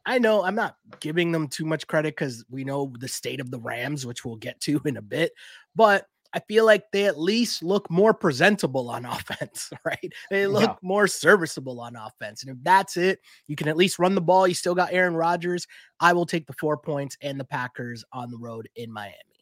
[0.06, 3.52] I know I'm not giving them too much credit because we know the state of
[3.52, 5.34] the Rams, which we'll get to in a bit,
[5.76, 10.14] but I feel like they at least look more presentable on offense, right?
[10.30, 10.76] They look yeah.
[10.82, 12.44] more serviceable on offense.
[12.44, 14.48] And if that's it, you can at least run the ball.
[14.48, 15.68] You still got Aaron Rodgers.
[16.00, 19.37] I will take the four points and the Packers on the road in Miami.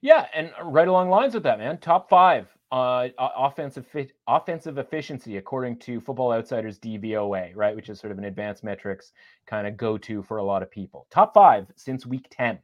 [0.00, 1.78] Yeah, and right along lines with that, man.
[1.78, 3.86] Top five uh, offensive
[4.26, 9.12] offensive efficiency according to Football Outsiders DVOA, right, which is sort of an advanced metrics
[9.46, 11.06] kind of go to for a lot of people.
[11.10, 12.58] Top five since week ten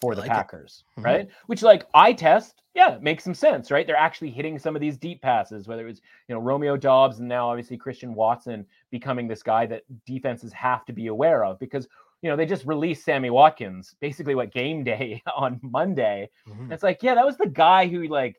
[0.00, 1.04] for the like Packers, mm-hmm.
[1.04, 1.28] right?
[1.46, 3.86] Which like I test, yeah, makes some sense, right?
[3.86, 7.18] They're actually hitting some of these deep passes, whether it was, you know, Romeo Doubs
[7.18, 11.58] and now obviously Christian Watson becoming this guy that defenses have to be aware of
[11.58, 11.88] because
[12.22, 16.30] you know, they just released Sammy Watkins basically what game day on Monday.
[16.48, 16.72] Mm-hmm.
[16.72, 18.36] It's like, yeah, that was the guy who like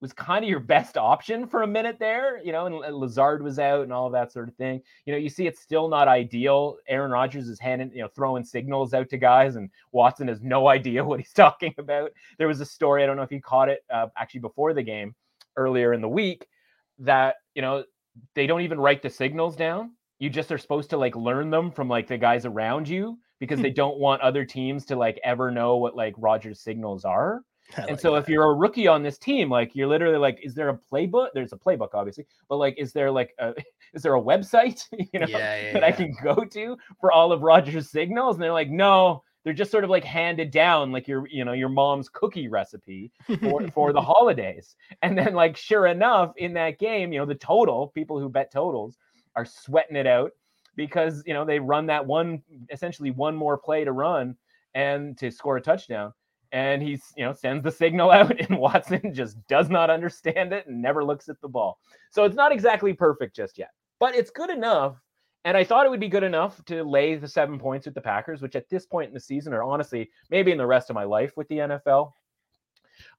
[0.00, 3.58] was kind of your best option for a minute there, you know, and Lazard was
[3.58, 4.82] out and all of that sort of thing.
[5.06, 6.76] You know, you see it's still not ideal.
[6.86, 10.68] Aaron Rodgers is handing, you know, throwing signals out to guys, and Watson has no
[10.76, 12.12] idea what he's talking about.
[12.38, 14.82] There was a story, I don't know if you caught it uh, actually before the
[14.82, 15.14] game
[15.56, 16.46] earlier in the week,
[16.98, 17.84] that, you know,
[18.34, 19.92] they don't even write the signals down.
[20.18, 23.58] You just are supposed to like learn them from like the guys around you because
[23.58, 23.64] hmm.
[23.64, 27.42] they don't want other teams to like ever know what like Rodgers' signals are
[27.88, 28.18] and so that.
[28.18, 31.28] if you're a rookie on this team, like you're literally like, is there a playbook?
[31.34, 33.54] There's a playbook, obviously, but like, is there like a
[33.94, 35.86] is there a website, you know, yeah, yeah, that yeah.
[35.86, 38.36] I can go to for all of Rodgers' signals?
[38.36, 41.52] And they're like, no, they're just sort of like handed down like your, you know,
[41.52, 44.76] your mom's cookie recipe for, for the holidays.
[45.02, 48.52] And then like sure enough, in that game, you know, the total, people who bet
[48.52, 48.96] totals
[49.36, 50.32] are sweating it out
[50.74, 54.36] because you know they run that one essentially one more play to run
[54.74, 56.12] and to score a touchdown
[56.52, 60.66] and he's you know sends the signal out and Watson just does not understand it
[60.66, 61.78] and never looks at the ball.
[62.10, 64.96] So it's not exactly perfect just yet, but it's good enough.
[65.44, 68.00] And I thought it would be good enough to lay the seven points with the
[68.00, 70.94] Packers, which at this point in the season, or honestly, maybe in the rest of
[70.94, 72.10] my life with the NFL,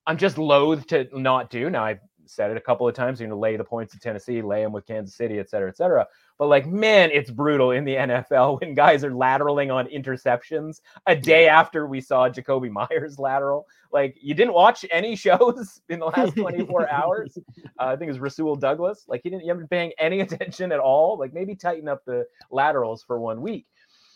[0.05, 1.69] I'm just loath to not do.
[1.69, 3.19] Now I've said it a couple of times.
[3.19, 5.69] You're going to lay the points to Tennessee, lay them with Kansas City, et cetera,
[5.69, 6.07] et cetera.
[6.37, 11.15] But like, man, it's brutal in the NFL when guys are lateraling on interceptions a
[11.15, 13.67] day after we saw Jakobi Meyers lateral.
[13.91, 17.37] Like, you didn't watch any shows in the last 24 hours.
[17.79, 19.05] Uh, I think it was Rasul Douglas.
[19.07, 21.17] Like, he didn't, you haven't been paying any attention at all.
[21.17, 23.65] Like, maybe tighten up the laterals for one week.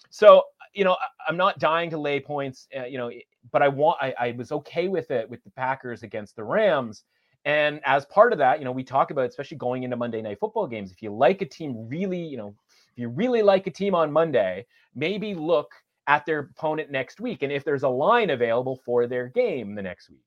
[0.10, 0.44] So,
[0.74, 0.98] you know,
[1.28, 3.12] I'm not dying to lay points, uh, you know,
[3.52, 7.04] but I want, I, I was okay with it with the Packers against the Rams
[7.46, 10.40] and as part of that, you know, we talk about, especially going into Monday night
[10.40, 12.56] football games, if you like a team really, you know,
[12.92, 15.72] if you really like a team on Monday, maybe look
[16.08, 17.42] at their opponent next week.
[17.42, 20.24] And if there's a line available for their game the next week,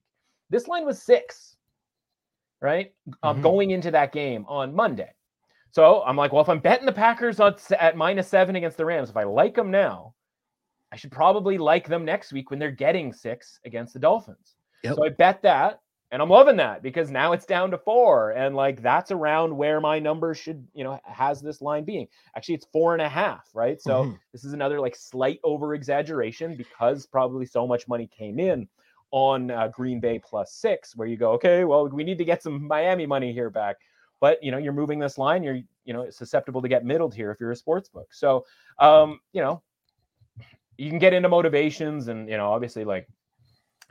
[0.49, 1.55] this line was six,
[2.61, 2.93] right?
[3.23, 3.43] Um, mm-hmm.
[3.43, 5.11] going into that game on Monday.
[5.71, 8.85] So I'm like, well, if I'm betting the Packers on, at minus seven against the
[8.85, 10.13] Rams, if I like them now,
[10.91, 14.55] I should probably like them next week when they're getting six against the Dolphins.
[14.83, 14.95] Yep.
[14.95, 15.79] So I bet that.
[16.11, 18.31] And I'm loving that because now it's down to four.
[18.31, 22.07] And like that's around where my number should, you know, has this line being.
[22.37, 23.81] Actually, it's four and a half, right?
[23.81, 24.15] So mm-hmm.
[24.31, 28.67] this is another like slight over exaggeration because probably so much money came in
[29.11, 32.43] on uh, Green Bay plus six, where you go, okay, well, we need to get
[32.43, 33.77] some Miami money here back.
[34.19, 37.31] But you know, you're moving this line, you're you know susceptible to get middled here
[37.31, 38.13] if you're a sports book.
[38.13, 38.45] So
[38.79, 39.61] um, you know,
[40.77, 43.07] you can get into motivations and you know, obviously like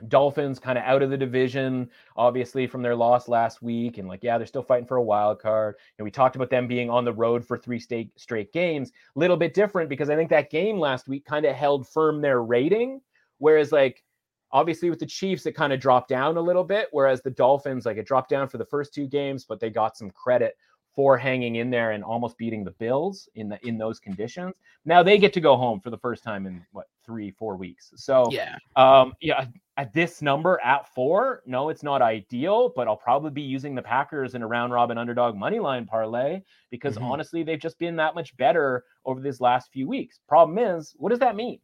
[0.07, 4.23] Dolphins kind of out of the division, obviously from their loss last week, and like
[4.23, 5.75] yeah, they're still fighting for a wild card.
[5.97, 8.91] And we talked about them being on the road for three straight straight games.
[9.15, 12.43] Little bit different because I think that game last week kind of held firm their
[12.43, 13.01] rating,
[13.37, 14.03] whereas like
[14.51, 17.85] obviously with the Chiefs it kind of dropped down a little bit, whereas the Dolphins
[17.85, 20.55] like it dropped down for the first two games, but they got some credit
[20.95, 24.53] for hanging in there and almost beating the Bills in the in those conditions.
[24.85, 27.91] Now they get to go home for the first time in what three four weeks.
[27.95, 29.45] So yeah, um, yeah,
[29.77, 33.81] at this number at four, no, it's not ideal, but I'll probably be using the
[33.81, 37.05] Packers in a round robin underdog money line parlay because mm-hmm.
[37.05, 40.19] honestly, they've just been that much better over these last few weeks.
[40.27, 41.59] Problem is, what does that mean?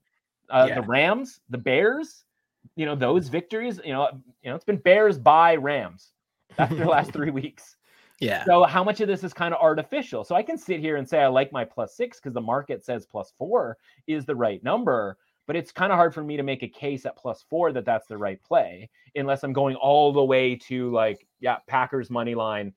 [0.49, 0.75] Uh, yeah.
[0.75, 2.25] The Rams, the Bears,
[2.75, 3.79] you know those victories.
[3.83, 4.09] You know,
[4.43, 6.11] you know it's been Bears by Rams.
[6.57, 7.77] after their last three weeks.
[8.19, 8.45] Yeah.
[8.45, 10.23] So how much of this is kind of artificial?
[10.23, 12.85] So I can sit here and say I like my plus six because the market
[12.85, 15.17] says plus four is the right number,
[15.47, 17.85] but it's kind of hard for me to make a case at plus four that
[17.85, 22.35] that's the right play unless I'm going all the way to like, yeah, Packers money
[22.35, 22.73] line.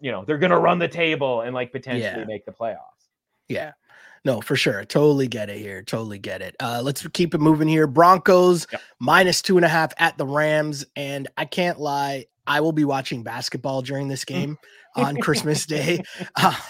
[0.00, 2.24] You know, they're gonna run the table and like potentially yeah.
[2.24, 3.08] make the playoffs.
[3.48, 3.72] Yeah.
[4.24, 4.84] No, for sure.
[4.84, 5.82] Totally get it here.
[5.82, 6.56] Totally get it.
[6.60, 7.86] Uh, let's keep it moving here.
[7.86, 8.82] Broncos yep.
[8.98, 10.84] minus two and a half at the Rams.
[10.96, 14.58] And I can't lie, I will be watching basketball during this game
[14.98, 16.02] on Christmas Day.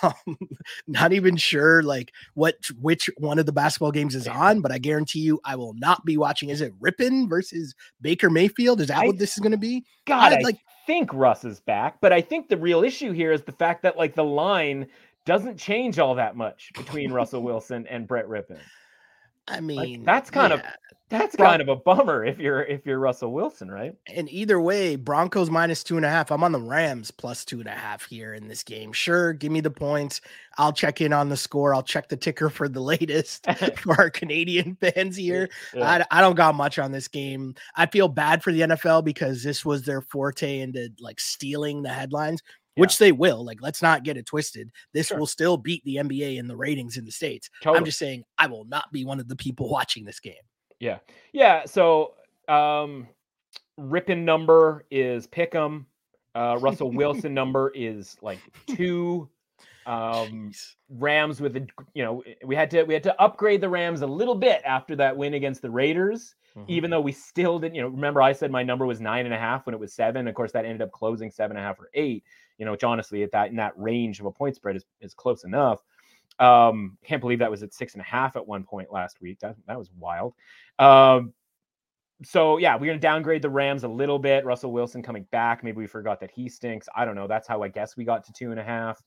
[0.03, 0.39] Um,
[0.87, 4.79] not even sure like what which one of the basketball games is on, but I
[4.79, 6.49] guarantee you I will not be watching.
[6.49, 8.81] Is it Rypien versus Baker Mayfield?
[8.81, 9.85] Is that I, what this is going to be?
[10.07, 13.33] God, I, like I think Russ is back, but I think the real issue here
[13.33, 14.87] is the fact that like the line
[15.25, 18.61] doesn't change all that much between Russell Wilson and Brett Rypien.
[19.49, 20.59] I mean, like, that's kind yeah.
[20.59, 20.65] of
[21.11, 23.95] that's kind of a bummer if you're if you're Russell Wilson, right?
[24.15, 26.31] And either way, Broncos minus two and a half.
[26.31, 28.93] I'm on the Rams plus two and a half here in this game.
[28.93, 30.21] Sure, give me the points.
[30.59, 31.75] I'll check in on the score.
[31.75, 33.47] I'll check the ticker for the latest
[33.77, 35.49] for our Canadian fans here.
[35.75, 36.05] Yeah.
[36.11, 37.55] I, I don't got much on this game.
[37.75, 41.89] I feel bad for the NFL because this was their forte into like stealing the
[41.89, 42.43] headlines
[42.79, 43.45] which they will.
[43.45, 44.71] Like, let's not get it twisted.
[44.93, 45.19] This sure.
[45.19, 47.51] will still beat the NBA in the ratings in the States.
[47.63, 47.79] Totally.
[47.79, 50.35] I'm just saying, I will not be one of the people watching this game.
[50.81, 50.99] Yeah.
[51.33, 51.65] Yeah.
[51.67, 52.15] So,
[52.49, 53.09] um,
[53.79, 55.85] Rypien number is Pick'em.
[56.35, 59.29] Uh, Russell Wilson number is like two.
[59.87, 60.53] Um,
[60.91, 64.07] Rams with a, you know, we had to we had to upgrade the Rams a
[64.07, 66.35] little bit after that win against the Raiders.
[66.57, 66.71] Mm-hmm.
[66.71, 69.35] Even though we still didn't, you know, remember I said my number was nine and
[69.35, 70.27] a half when it was seven.
[70.27, 72.25] Of course, that ended up closing seven and a half or eight.
[72.59, 75.15] You know, which honestly, at that in that range of a point spread is is
[75.15, 75.81] close enough.
[76.39, 79.41] Um, can't believe that was at six and a half at one point last week.
[79.41, 80.35] That that was wild.
[80.79, 81.33] Um,
[82.25, 84.45] so yeah, we're gonna downgrade the Rams a little bit.
[84.45, 85.63] Russell Wilson coming back.
[85.63, 86.89] Maybe we forgot that he stinks.
[86.97, 87.27] I don't know.
[87.27, 89.03] That's how I guess we got to two and a half.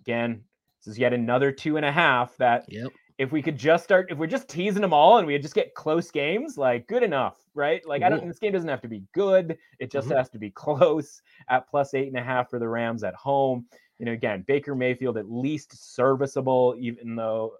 [0.00, 0.42] Again,
[0.80, 2.90] this is yet another two and a half that yep.
[3.22, 5.74] If we could just start, if we're just teasing them all and we just get
[5.74, 7.86] close games, like good enough, right?
[7.86, 9.56] Like I don't this game doesn't have to be good.
[9.78, 10.16] It just mm-hmm.
[10.16, 13.66] has to be close at plus eight and a half for the Rams at home
[14.02, 17.52] you know, again, Baker Mayfield at least serviceable, even though,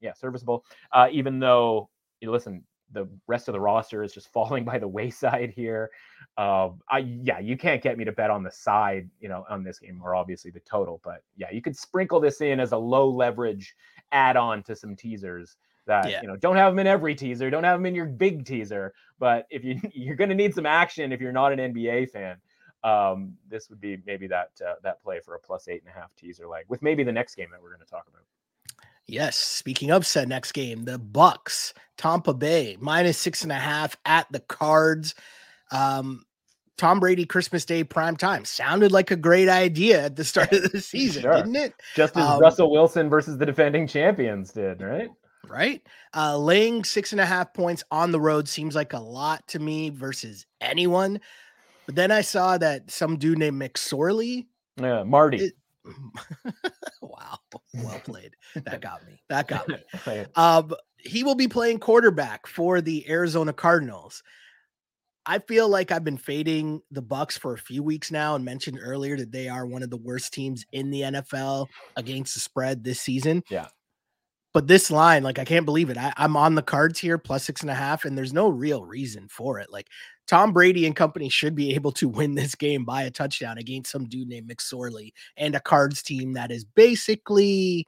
[0.00, 1.90] yeah, serviceable, uh, even though,
[2.20, 2.62] you know, listen,
[2.92, 5.90] the rest of the roster is just falling by the wayside here.
[6.36, 9.64] Uh, I yeah, you can't get me to bet on the side, you know, on
[9.64, 12.78] this game or obviously the total, but yeah, you could sprinkle this in as a
[12.78, 13.74] low leverage
[14.12, 15.56] add on to some teasers
[15.86, 16.20] that yeah.
[16.20, 18.92] you know don't have them in every teaser, don't have them in your big teaser,
[19.18, 22.36] but if you you're going to need some action if you're not an NBA fan,
[22.84, 25.98] um, this would be maybe that uh, that play for a plus eight and a
[25.98, 28.22] half teaser leg with maybe the next game that we're going to talk about.
[29.06, 29.36] Yes.
[29.36, 34.30] Speaking of said next game, the Bucks, Tampa Bay, minus six and a half at
[34.30, 35.14] the cards.
[35.70, 36.24] Um,
[36.78, 40.72] Tom Brady Christmas Day prime time sounded like a great idea at the start of
[40.72, 41.34] the season, sure.
[41.34, 41.74] didn't it?
[41.94, 45.10] Just as um, Russell Wilson versus the defending champions did, right?
[45.46, 45.82] Right.
[46.14, 49.58] Uh, laying six and a half points on the road seems like a lot to
[49.58, 51.20] me versus anyone.
[51.86, 54.46] But then I saw that some dude named McSorley.
[54.80, 55.38] Yeah, Marty.
[55.38, 55.52] It,
[57.00, 57.38] wow.
[57.74, 58.36] Well played.
[58.54, 59.20] That got me.
[59.28, 59.76] That got me.
[60.36, 64.22] Um, he will be playing quarterback for the Arizona Cardinals.
[65.28, 68.78] I feel like I've been fading the Bucks for a few weeks now and mentioned
[68.82, 72.82] earlier that they are one of the worst teams in the NFL against the spread
[72.82, 73.44] this season.
[73.50, 73.66] Yeah.
[74.54, 75.98] But this line, like I can't believe it.
[75.98, 78.86] I, am on the cards here plus six and a half, and there's no real
[78.86, 79.70] reason for it.
[79.70, 79.88] Like
[80.26, 83.92] Tom Brady and company should be able to win this game by a touchdown against
[83.92, 87.86] some dude named McSorley and a cards team that is basically,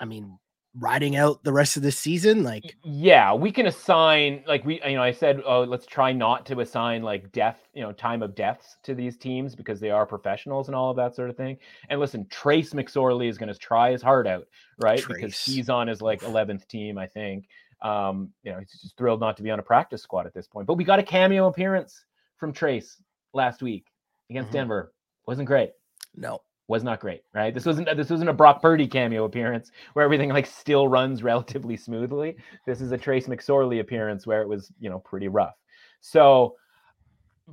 [0.00, 0.36] I mean,
[0.78, 4.94] riding out the rest of the season like yeah we can assign like we you
[4.94, 8.36] know i said oh let's try not to assign like death you know time of
[8.36, 11.58] deaths to these teams because they are professionals and all of that sort of thing
[11.88, 14.46] and listen trace mcsorley is going to try his heart out
[14.78, 15.16] right trace.
[15.16, 17.48] because he's on his like 11th team i think
[17.82, 20.46] um, you know, he's just thrilled not to be on a practice squad at this
[20.46, 20.66] point.
[20.66, 22.04] But we got a cameo appearance
[22.36, 23.02] from Trace
[23.32, 23.86] last week
[24.28, 24.58] against mm-hmm.
[24.58, 24.92] Denver.
[25.26, 25.70] Wasn't great.
[26.14, 26.40] No,
[26.70, 27.22] was not great.
[27.34, 27.52] Right.
[27.52, 31.76] This wasn't this wasn't a Brock Purdy cameo appearance where everything like still runs relatively
[31.76, 32.36] smoothly.
[32.66, 35.56] This is a Trace McSorley appearance where it was you know pretty rough.
[36.00, 36.56] So,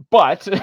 [0.10, 0.48] but.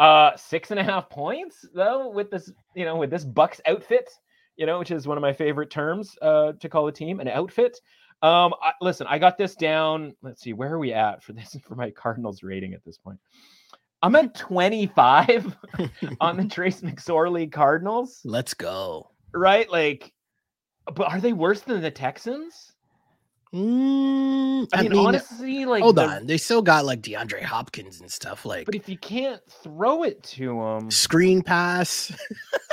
[0.00, 4.10] uh six and a half points though with this you know with this bucks outfit
[4.56, 7.28] you know, which is one of my favorite terms uh, to call a team, an
[7.28, 7.80] outfit.
[8.22, 10.14] Um, I, listen, I got this down.
[10.22, 13.18] Let's see, where are we at for this for my Cardinals rating at this point?
[14.04, 15.56] I'm at 25
[16.20, 18.20] on the Trace McSorley Cardinals.
[18.22, 19.10] Let's go.
[19.32, 19.68] Right?
[19.70, 20.12] Like,
[20.94, 22.72] but are they worse than the Texans?
[23.54, 28.00] Mm, I, I, mean, mean, honestly, like, hold on, they still got like DeAndre Hopkins
[28.00, 28.44] and stuff.
[28.44, 32.14] Like, but if you can't throw it to them, screen pass.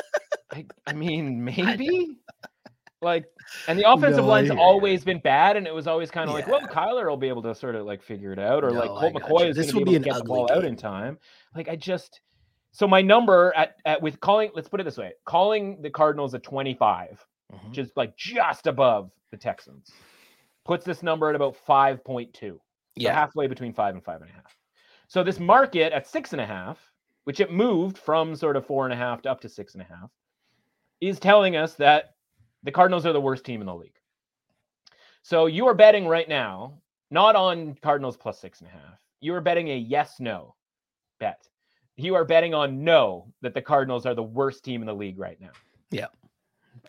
[0.51, 2.17] I, I mean, maybe.
[3.01, 3.25] Like,
[3.67, 6.45] and the offensive no, line's always been bad, and it was always kind of yeah.
[6.45, 8.79] like, well, Kyler will be able to sort of like figure it out, or no,
[8.79, 10.57] like Colt McCoy is going to be able to get the ball game.
[10.57, 11.17] out in time.
[11.55, 12.21] Like, I just
[12.71, 16.33] so my number at, at with calling, let's put it this way, calling the Cardinals
[16.33, 17.69] at 25, mm-hmm.
[17.69, 19.91] which is like just above the Texans,
[20.65, 22.31] puts this number at about 5.2.
[22.33, 22.59] So
[22.95, 24.55] yeah, halfway between five and five and a half.
[25.07, 26.77] So this market at six and a half,
[27.25, 29.81] which it moved from sort of four and a half to up to six and
[29.81, 30.09] a half,
[31.01, 32.15] is telling us that
[32.63, 33.99] the Cardinals are the worst team in the league.
[35.23, 36.73] So you are betting right now,
[37.09, 38.99] not on Cardinals plus six and a half.
[39.19, 40.55] You are betting a yes no
[41.19, 41.47] bet.
[41.95, 45.19] You are betting on no that the Cardinals are the worst team in the league
[45.19, 45.51] right now.
[45.91, 46.07] Yeah.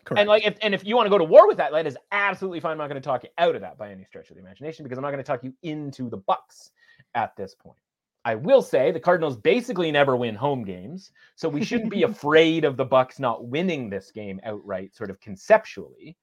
[0.05, 0.19] Correct.
[0.19, 1.97] And like if and if you want to go to war with that, that is
[2.11, 2.71] absolutely fine.
[2.71, 4.83] I'm not going to talk you out of that by any stretch of the imagination
[4.83, 6.71] because I'm not going to talk you into the Bucks
[7.15, 7.77] at this point.
[8.25, 12.63] I will say the Cardinals basically never win home games, so we shouldn't be afraid
[12.63, 16.17] of the Bucks not winning this game outright, sort of conceptually,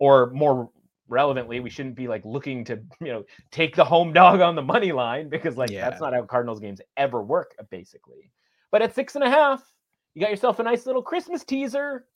[0.00, 0.70] or more
[1.08, 4.62] relevantly, we shouldn't be like looking to you know take the home dog on the
[4.62, 5.88] money line because like yeah.
[5.88, 8.30] that's not how Cardinals games ever work, basically.
[8.70, 9.62] But at six and a half,
[10.14, 12.06] you got yourself a nice little Christmas teaser,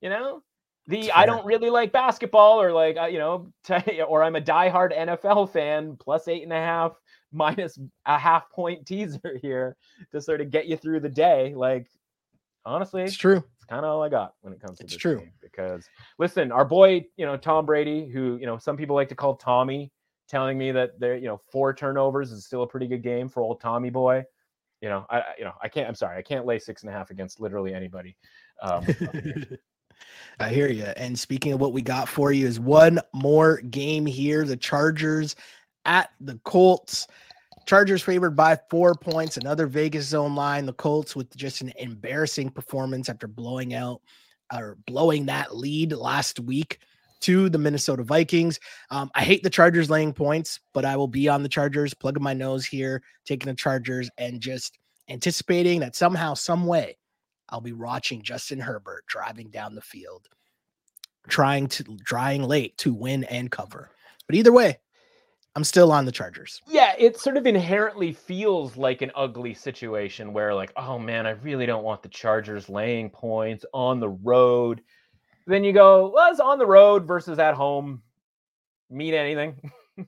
[0.00, 0.42] you know.
[0.88, 4.40] The I don't really like basketball, or like uh, you know, t- or I'm a
[4.40, 5.96] diehard NFL fan.
[5.98, 6.92] Plus eight and a half
[7.36, 9.76] minus a half point teaser here
[10.12, 11.54] to sort of get you through the day.
[11.54, 11.88] Like,
[12.64, 13.44] honestly, it's true.
[13.56, 15.22] It's kind of all I got when it comes to it's this true.
[15.40, 15.86] because
[16.18, 19.36] listen, our boy, you know, Tom Brady, who you know some people like to call
[19.36, 19.92] Tommy,
[20.28, 23.42] telling me that there, you know, four turnovers is still a pretty good game for
[23.42, 24.24] old Tommy boy.
[24.80, 25.88] You know, I, you know, I can't.
[25.88, 28.16] I'm sorry, I can't lay six and a half against literally anybody.
[28.62, 28.86] Um,
[30.38, 30.84] I hear you.
[30.96, 35.34] And speaking of what we got for you, is one more game here: the Chargers
[35.84, 37.06] at the Colts.
[37.66, 39.36] Chargers favored by four points.
[39.36, 40.66] Another Vegas zone line.
[40.66, 44.00] The Colts with just an embarrassing performance after blowing out
[44.54, 46.78] or blowing that lead last week
[47.20, 48.60] to the Minnesota Vikings.
[48.90, 52.22] Um, I hate the Chargers laying points, but I will be on the Chargers, plugging
[52.22, 54.78] my nose here, taking the Chargers, and just
[55.08, 56.96] anticipating that somehow, some way,
[57.48, 60.28] I'll be watching Justin Herbert driving down the field,
[61.26, 63.90] trying to drying late to win and cover.
[64.26, 64.78] But either way,
[65.56, 66.60] I'm still on the Chargers.
[66.68, 71.30] Yeah, it sort of inherently feels like an ugly situation where, like, oh man, I
[71.30, 74.82] really don't want the Chargers laying points on the road.
[75.46, 78.02] Then you go, well, it's on the road versus at home
[78.90, 79.72] mean anything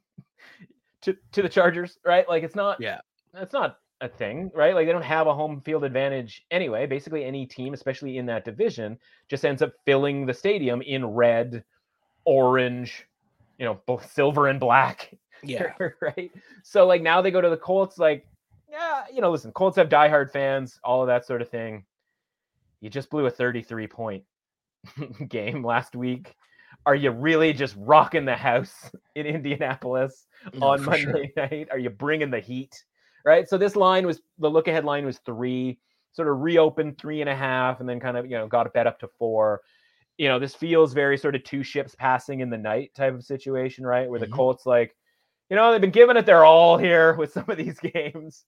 [1.00, 2.28] to to the Chargers, right?
[2.28, 2.78] Like, it's not.
[2.78, 3.00] Yeah,
[3.32, 4.74] it's not a thing, right?
[4.74, 6.84] Like, they don't have a home field advantage anyway.
[6.84, 8.98] Basically, any team, especially in that division,
[9.30, 11.64] just ends up filling the stadium in red,
[12.26, 13.06] orange,
[13.58, 15.72] you know, both silver and black yeah.
[16.00, 16.30] right.
[16.62, 18.26] So like now they go to the Colts, like,
[18.70, 21.84] yeah, you know, listen, Colts have diehard fans, all of that sort of thing.
[22.80, 24.24] You just blew a 33 point
[25.28, 26.34] game last week.
[26.86, 31.48] Are you really just rocking the house in Indianapolis no, on Monday sure.
[31.48, 31.68] night?
[31.70, 32.84] Are you bringing the heat?
[33.24, 33.48] Right.
[33.48, 35.78] So this line was the look ahead line was three,
[36.12, 38.70] sort of reopened three and a half, and then kind of, you know, got a
[38.70, 39.60] bet up to four.
[40.16, 43.24] You know, this feels very sort of two ships passing in the night type of
[43.24, 44.08] situation, right?
[44.08, 44.34] Where the mm-hmm.
[44.34, 44.96] Colts like,
[45.50, 48.44] you know, they've been giving it their all here with some of these games.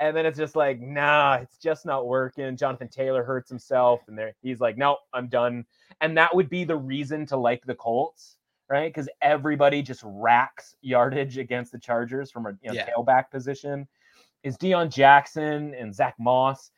[0.00, 2.56] And then it's just like, nah, it's just not working.
[2.56, 5.64] Jonathan Taylor hurts himself and there he's like, no, I'm done.
[6.00, 8.36] And that would be the reason to like the Colts,
[8.68, 8.92] right?
[8.92, 12.88] Because everybody just racks yardage against the Chargers from a you know, yeah.
[12.90, 13.88] tailback position.
[14.42, 16.70] Is Deon Jackson and Zach Moss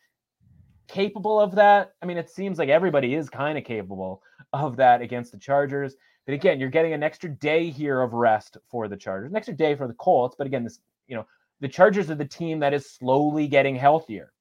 [0.87, 1.95] capable of that?
[2.01, 4.23] I mean, it seems like everybody is kind of capable
[4.53, 5.97] of that against the Chargers.
[6.27, 9.55] But again, you're getting an extra day here of rest for the Chargers, an extra
[9.55, 10.35] day for the Colts.
[10.37, 11.25] But again, this, you know,
[11.61, 14.33] the Chargers are the team that is slowly getting healthier,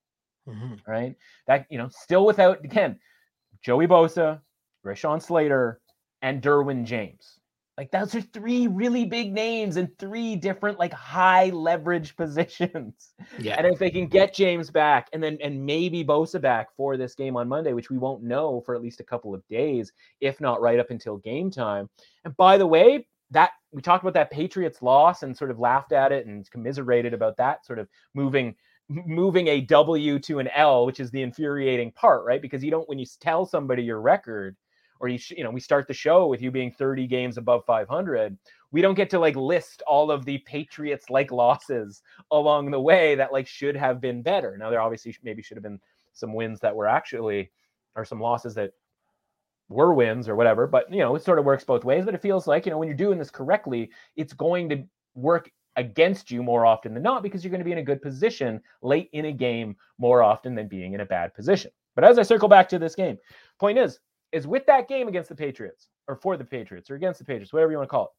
[0.50, 0.74] mm-hmm.
[0.90, 1.16] right?
[1.48, 3.00] That, you know, still without, again,
[3.62, 4.42] Joey Bosa,
[4.84, 5.80] Rashawn Slater,
[6.22, 7.40] and Derwin James.
[7.78, 13.14] Like those are three really big names in three different like high leverage positions.
[13.38, 13.56] Yeah.
[13.58, 17.16] And if they can get James back and then and maybe Bosa back for this
[17.16, 19.92] game on Monday, which we won't know for at least a couple of days,
[20.22, 21.90] if not right up until game time.
[22.24, 25.92] And by the way, that we talked about that Patriots loss and sort of laughed
[25.92, 28.56] at it and commiserated about that sort of moving
[28.88, 32.42] moving a W to an L, which is the infuriating part, right?
[32.42, 34.56] Because you don't when you tell somebody your record,
[35.00, 37.66] or you sh- you know we start the show with you being 30 games above
[37.66, 38.38] 500
[38.72, 42.02] we don't get to like list all of the patriots like losses
[42.32, 44.58] along the way that like should have been better.
[44.58, 45.80] Now there obviously maybe should have been
[46.12, 47.52] some wins that were actually
[47.96, 48.72] or some losses that
[49.70, 52.22] were wins or whatever but you know it sort of works both ways but it
[52.22, 54.84] feels like you know when you're doing this correctly it's going to
[55.16, 58.02] work against you more often than not because you're going to be in a good
[58.02, 61.72] position late in a game more often than being in a bad position.
[61.96, 63.18] But as i circle back to this game
[63.60, 64.00] point is
[64.32, 67.54] is with that game against the Patriots or for the Patriots or against the Patriots,
[67.54, 68.12] whatever you want to call it.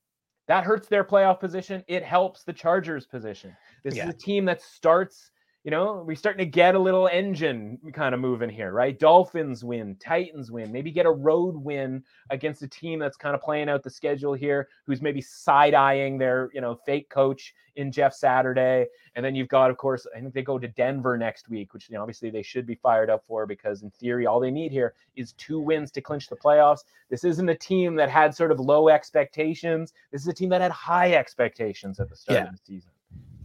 [0.49, 1.83] That hurts their playoff position.
[1.89, 3.57] It helps the Chargers position.
[3.83, 4.05] This yeah.
[4.09, 5.31] is a team that starts
[5.67, 8.97] you know, we're starting to get a little engine kind of moving here, right?
[8.97, 13.41] Dolphins win, Titans win, maybe get a road win against a team that's kind of
[13.41, 17.91] playing out the schedule here, who's maybe side eyeing their, you know, fake coach in
[17.91, 18.87] Jeff Saturday.
[19.17, 21.89] And then you've got, of course, I think they go to Denver next week, which
[21.89, 24.71] you know, obviously they should be fired up for because in theory, all they need
[24.71, 26.85] here is two wins to clinch the playoffs.
[27.11, 29.95] This isn't a team that had sort of low expectations.
[30.13, 32.47] This is a team that had high expectations at the start yeah.
[32.47, 32.93] of the season.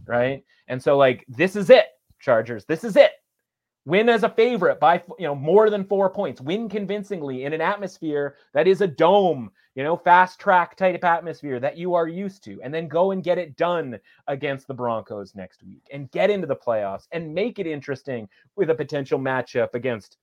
[0.06, 0.44] Right.
[0.68, 1.86] And so, like, this is it
[2.22, 2.64] Chargers.
[2.64, 3.10] This is it.
[3.84, 6.40] Win as a favorite by you know more than four points.
[6.40, 11.58] Win convincingly in an atmosphere that is a dome, you know, fast track type atmosphere
[11.58, 15.34] that you are used to, and then go and get it done against the Broncos
[15.34, 19.74] next week and get into the playoffs and make it interesting with a potential matchup
[19.74, 20.16] against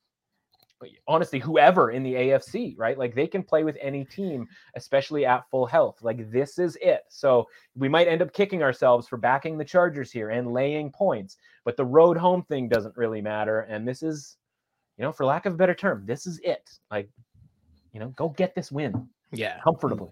[1.08, 2.98] honestly whoever in the AFC, right?
[2.98, 6.02] Like they can play with any team, especially at full health.
[6.02, 7.02] Like this is it.
[7.10, 11.38] So we might end up kicking ourselves for backing the Chargers here and laying points,
[11.66, 13.62] but the road home thing doesn't really matter.
[13.62, 14.38] And this is,
[14.98, 16.70] you know, for lack of a better term, this is it.
[16.92, 17.10] Like,
[17.94, 19.08] you know, go get this win.
[19.32, 19.60] Yeah.
[19.64, 20.10] Comfortably.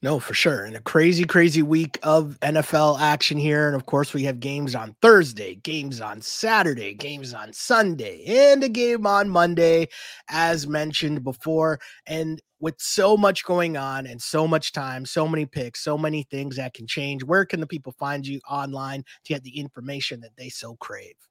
[0.00, 0.64] No, for sure.
[0.64, 3.66] And a crazy, crazy week of NFL action here.
[3.66, 8.62] And of course, we have games on Thursday, games on Saturday, games on Sunday, and
[8.62, 9.88] a game on Monday,
[10.28, 11.80] as mentioned before.
[12.06, 16.22] And with so much going on and so much time, so many picks, so many
[16.30, 20.20] things that can change, where can the people find you online to get the information
[20.20, 21.27] that they so crave?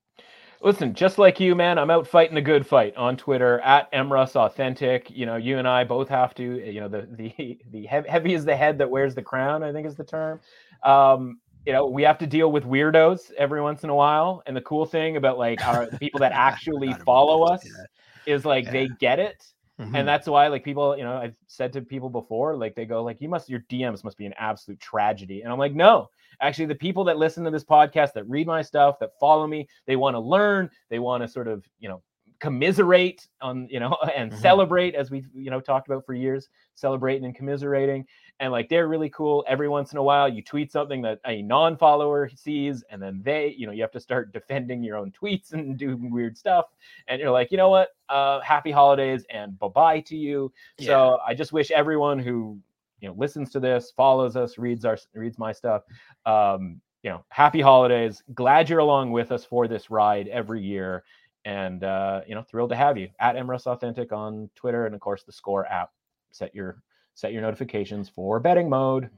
[0.62, 4.36] Listen, just like you, man, I'm out fighting the good fight on Twitter at MRuss
[4.36, 5.10] Authentic.
[5.10, 6.44] You know, you and I both have to.
[6.44, 9.64] You know, the the the heavy is the head that wears the crown.
[9.64, 10.40] I think is the term.
[10.84, 14.42] Um, you know, we have to deal with weirdos every once in a while.
[14.46, 18.34] And the cool thing about like our the people that actually follow us yeah.
[18.34, 18.72] is like yeah.
[18.72, 19.46] they get it.
[19.80, 19.96] Mm-hmm.
[19.96, 23.04] And that's why, like, people, you know, I've said to people before, like, they go,
[23.04, 25.44] like, you must, your DMs must be an absolute tragedy.
[25.44, 26.10] And I'm like, no,
[26.42, 29.68] actually, the people that listen to this podcast, that read my stuff, that follow me,
[29.86, 32.02] they want to learn, they want to sort of, you know,
[32.40, 34.38] commiserate on you know and Mhm.
[34.38, 38.06] celebrate as we you know talked about for years celebrating and commiserating.
[38.40, 39.44] And like they're really cool.
[39.48, 43.56] Every once in a while you tweet something that a non-follower sees and then they
[43.58, 46.66] you know you have to start defending your own tweets and do weird stuff.
[47.08, 47.90] And you're like you know what?
[48.08, 50.54] Uh happy holidays and bye-bye to you.
[50.80, 52.60] So i just wish everyone who
[53.00, 55.84] you know listens to this follows us reads our reads my stuff.
[56.26, 58.24] Um you know happy holidays.
[58.34, 61.04] Glad you're along with us for this ride every year.
[61.46, 63.10] And uh you know thrilled to have you.
[63.20, 65.92] At mruss authentic on twitter and of course the score app.
[66.32, 66.82] Set your
[67.14, 69.10] set your notifications for betting mode.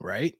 [0.00, 0.36] Right?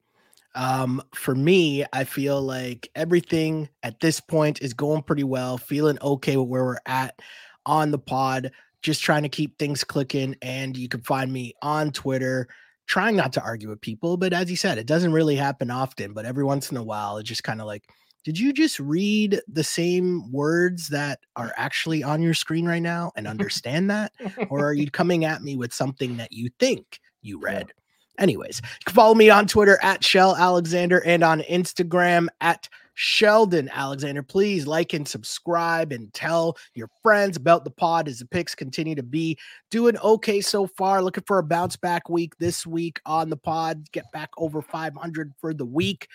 [0.54, 5.98] Um, for me, I feel like everything at this point is going pretty well, feeling
[6.02, 7.20] okay with where we're at
[7.66, 8.50] on the pod,
[8.82, 10.36] just trying to keep things clicking.
[10.42, 12.48] And you can find me on Twitter,
[12.86, 14.16] trying not to argue with people.
[14.16, 17.18] But as you said, it doesn't really happen often, but every once in a while,
[17.18, 17.84] it's just kind of like,
[18.24, 23.12] did you just read the same words that are actually on your screen right now
[23.16, 24.12] and understand that?
[24.50, 27.72] or are you coming at me with something that you think you read?
[28.18, 32.68] Anyways, you can follow me on Twitter at Shell Alexander and on Instagram at
[33.00, 34.24] Sheldon Alexander.
[34.24, 38.96] Please like and subscribe and tell your friends about the pod as the picks continue
[38.96, 39.38] to be
[39.70, 41.00] doing okay so far.
[41.00, 43.88] Looking for a bounce back week this week on the pod.
[43.92, 46.08] Get back over 500 for the week.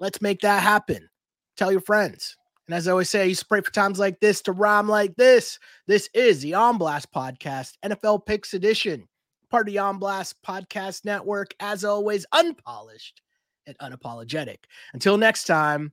[0.00, 1.06] Let's make that happen.
[1.58, 2.34] Tell your friends.
[2.66, 4.88] And as I always say, I used to pray for times like this to rhyme
[4.88, 5.58] like this.
[5.86, 9.06] This is the On Blast Podcast, NFL Picks Edition,
[9.50, 11.54] part of the On Blast Podcast Network.
[11.60, 13.20] As always, unpolished
[13.66, 14.60] and unapologetic.
[14.94, 15.92] Until next time,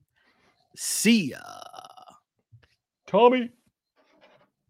[0.76, 1.40] see ya.
[3.06, 3.50] tommy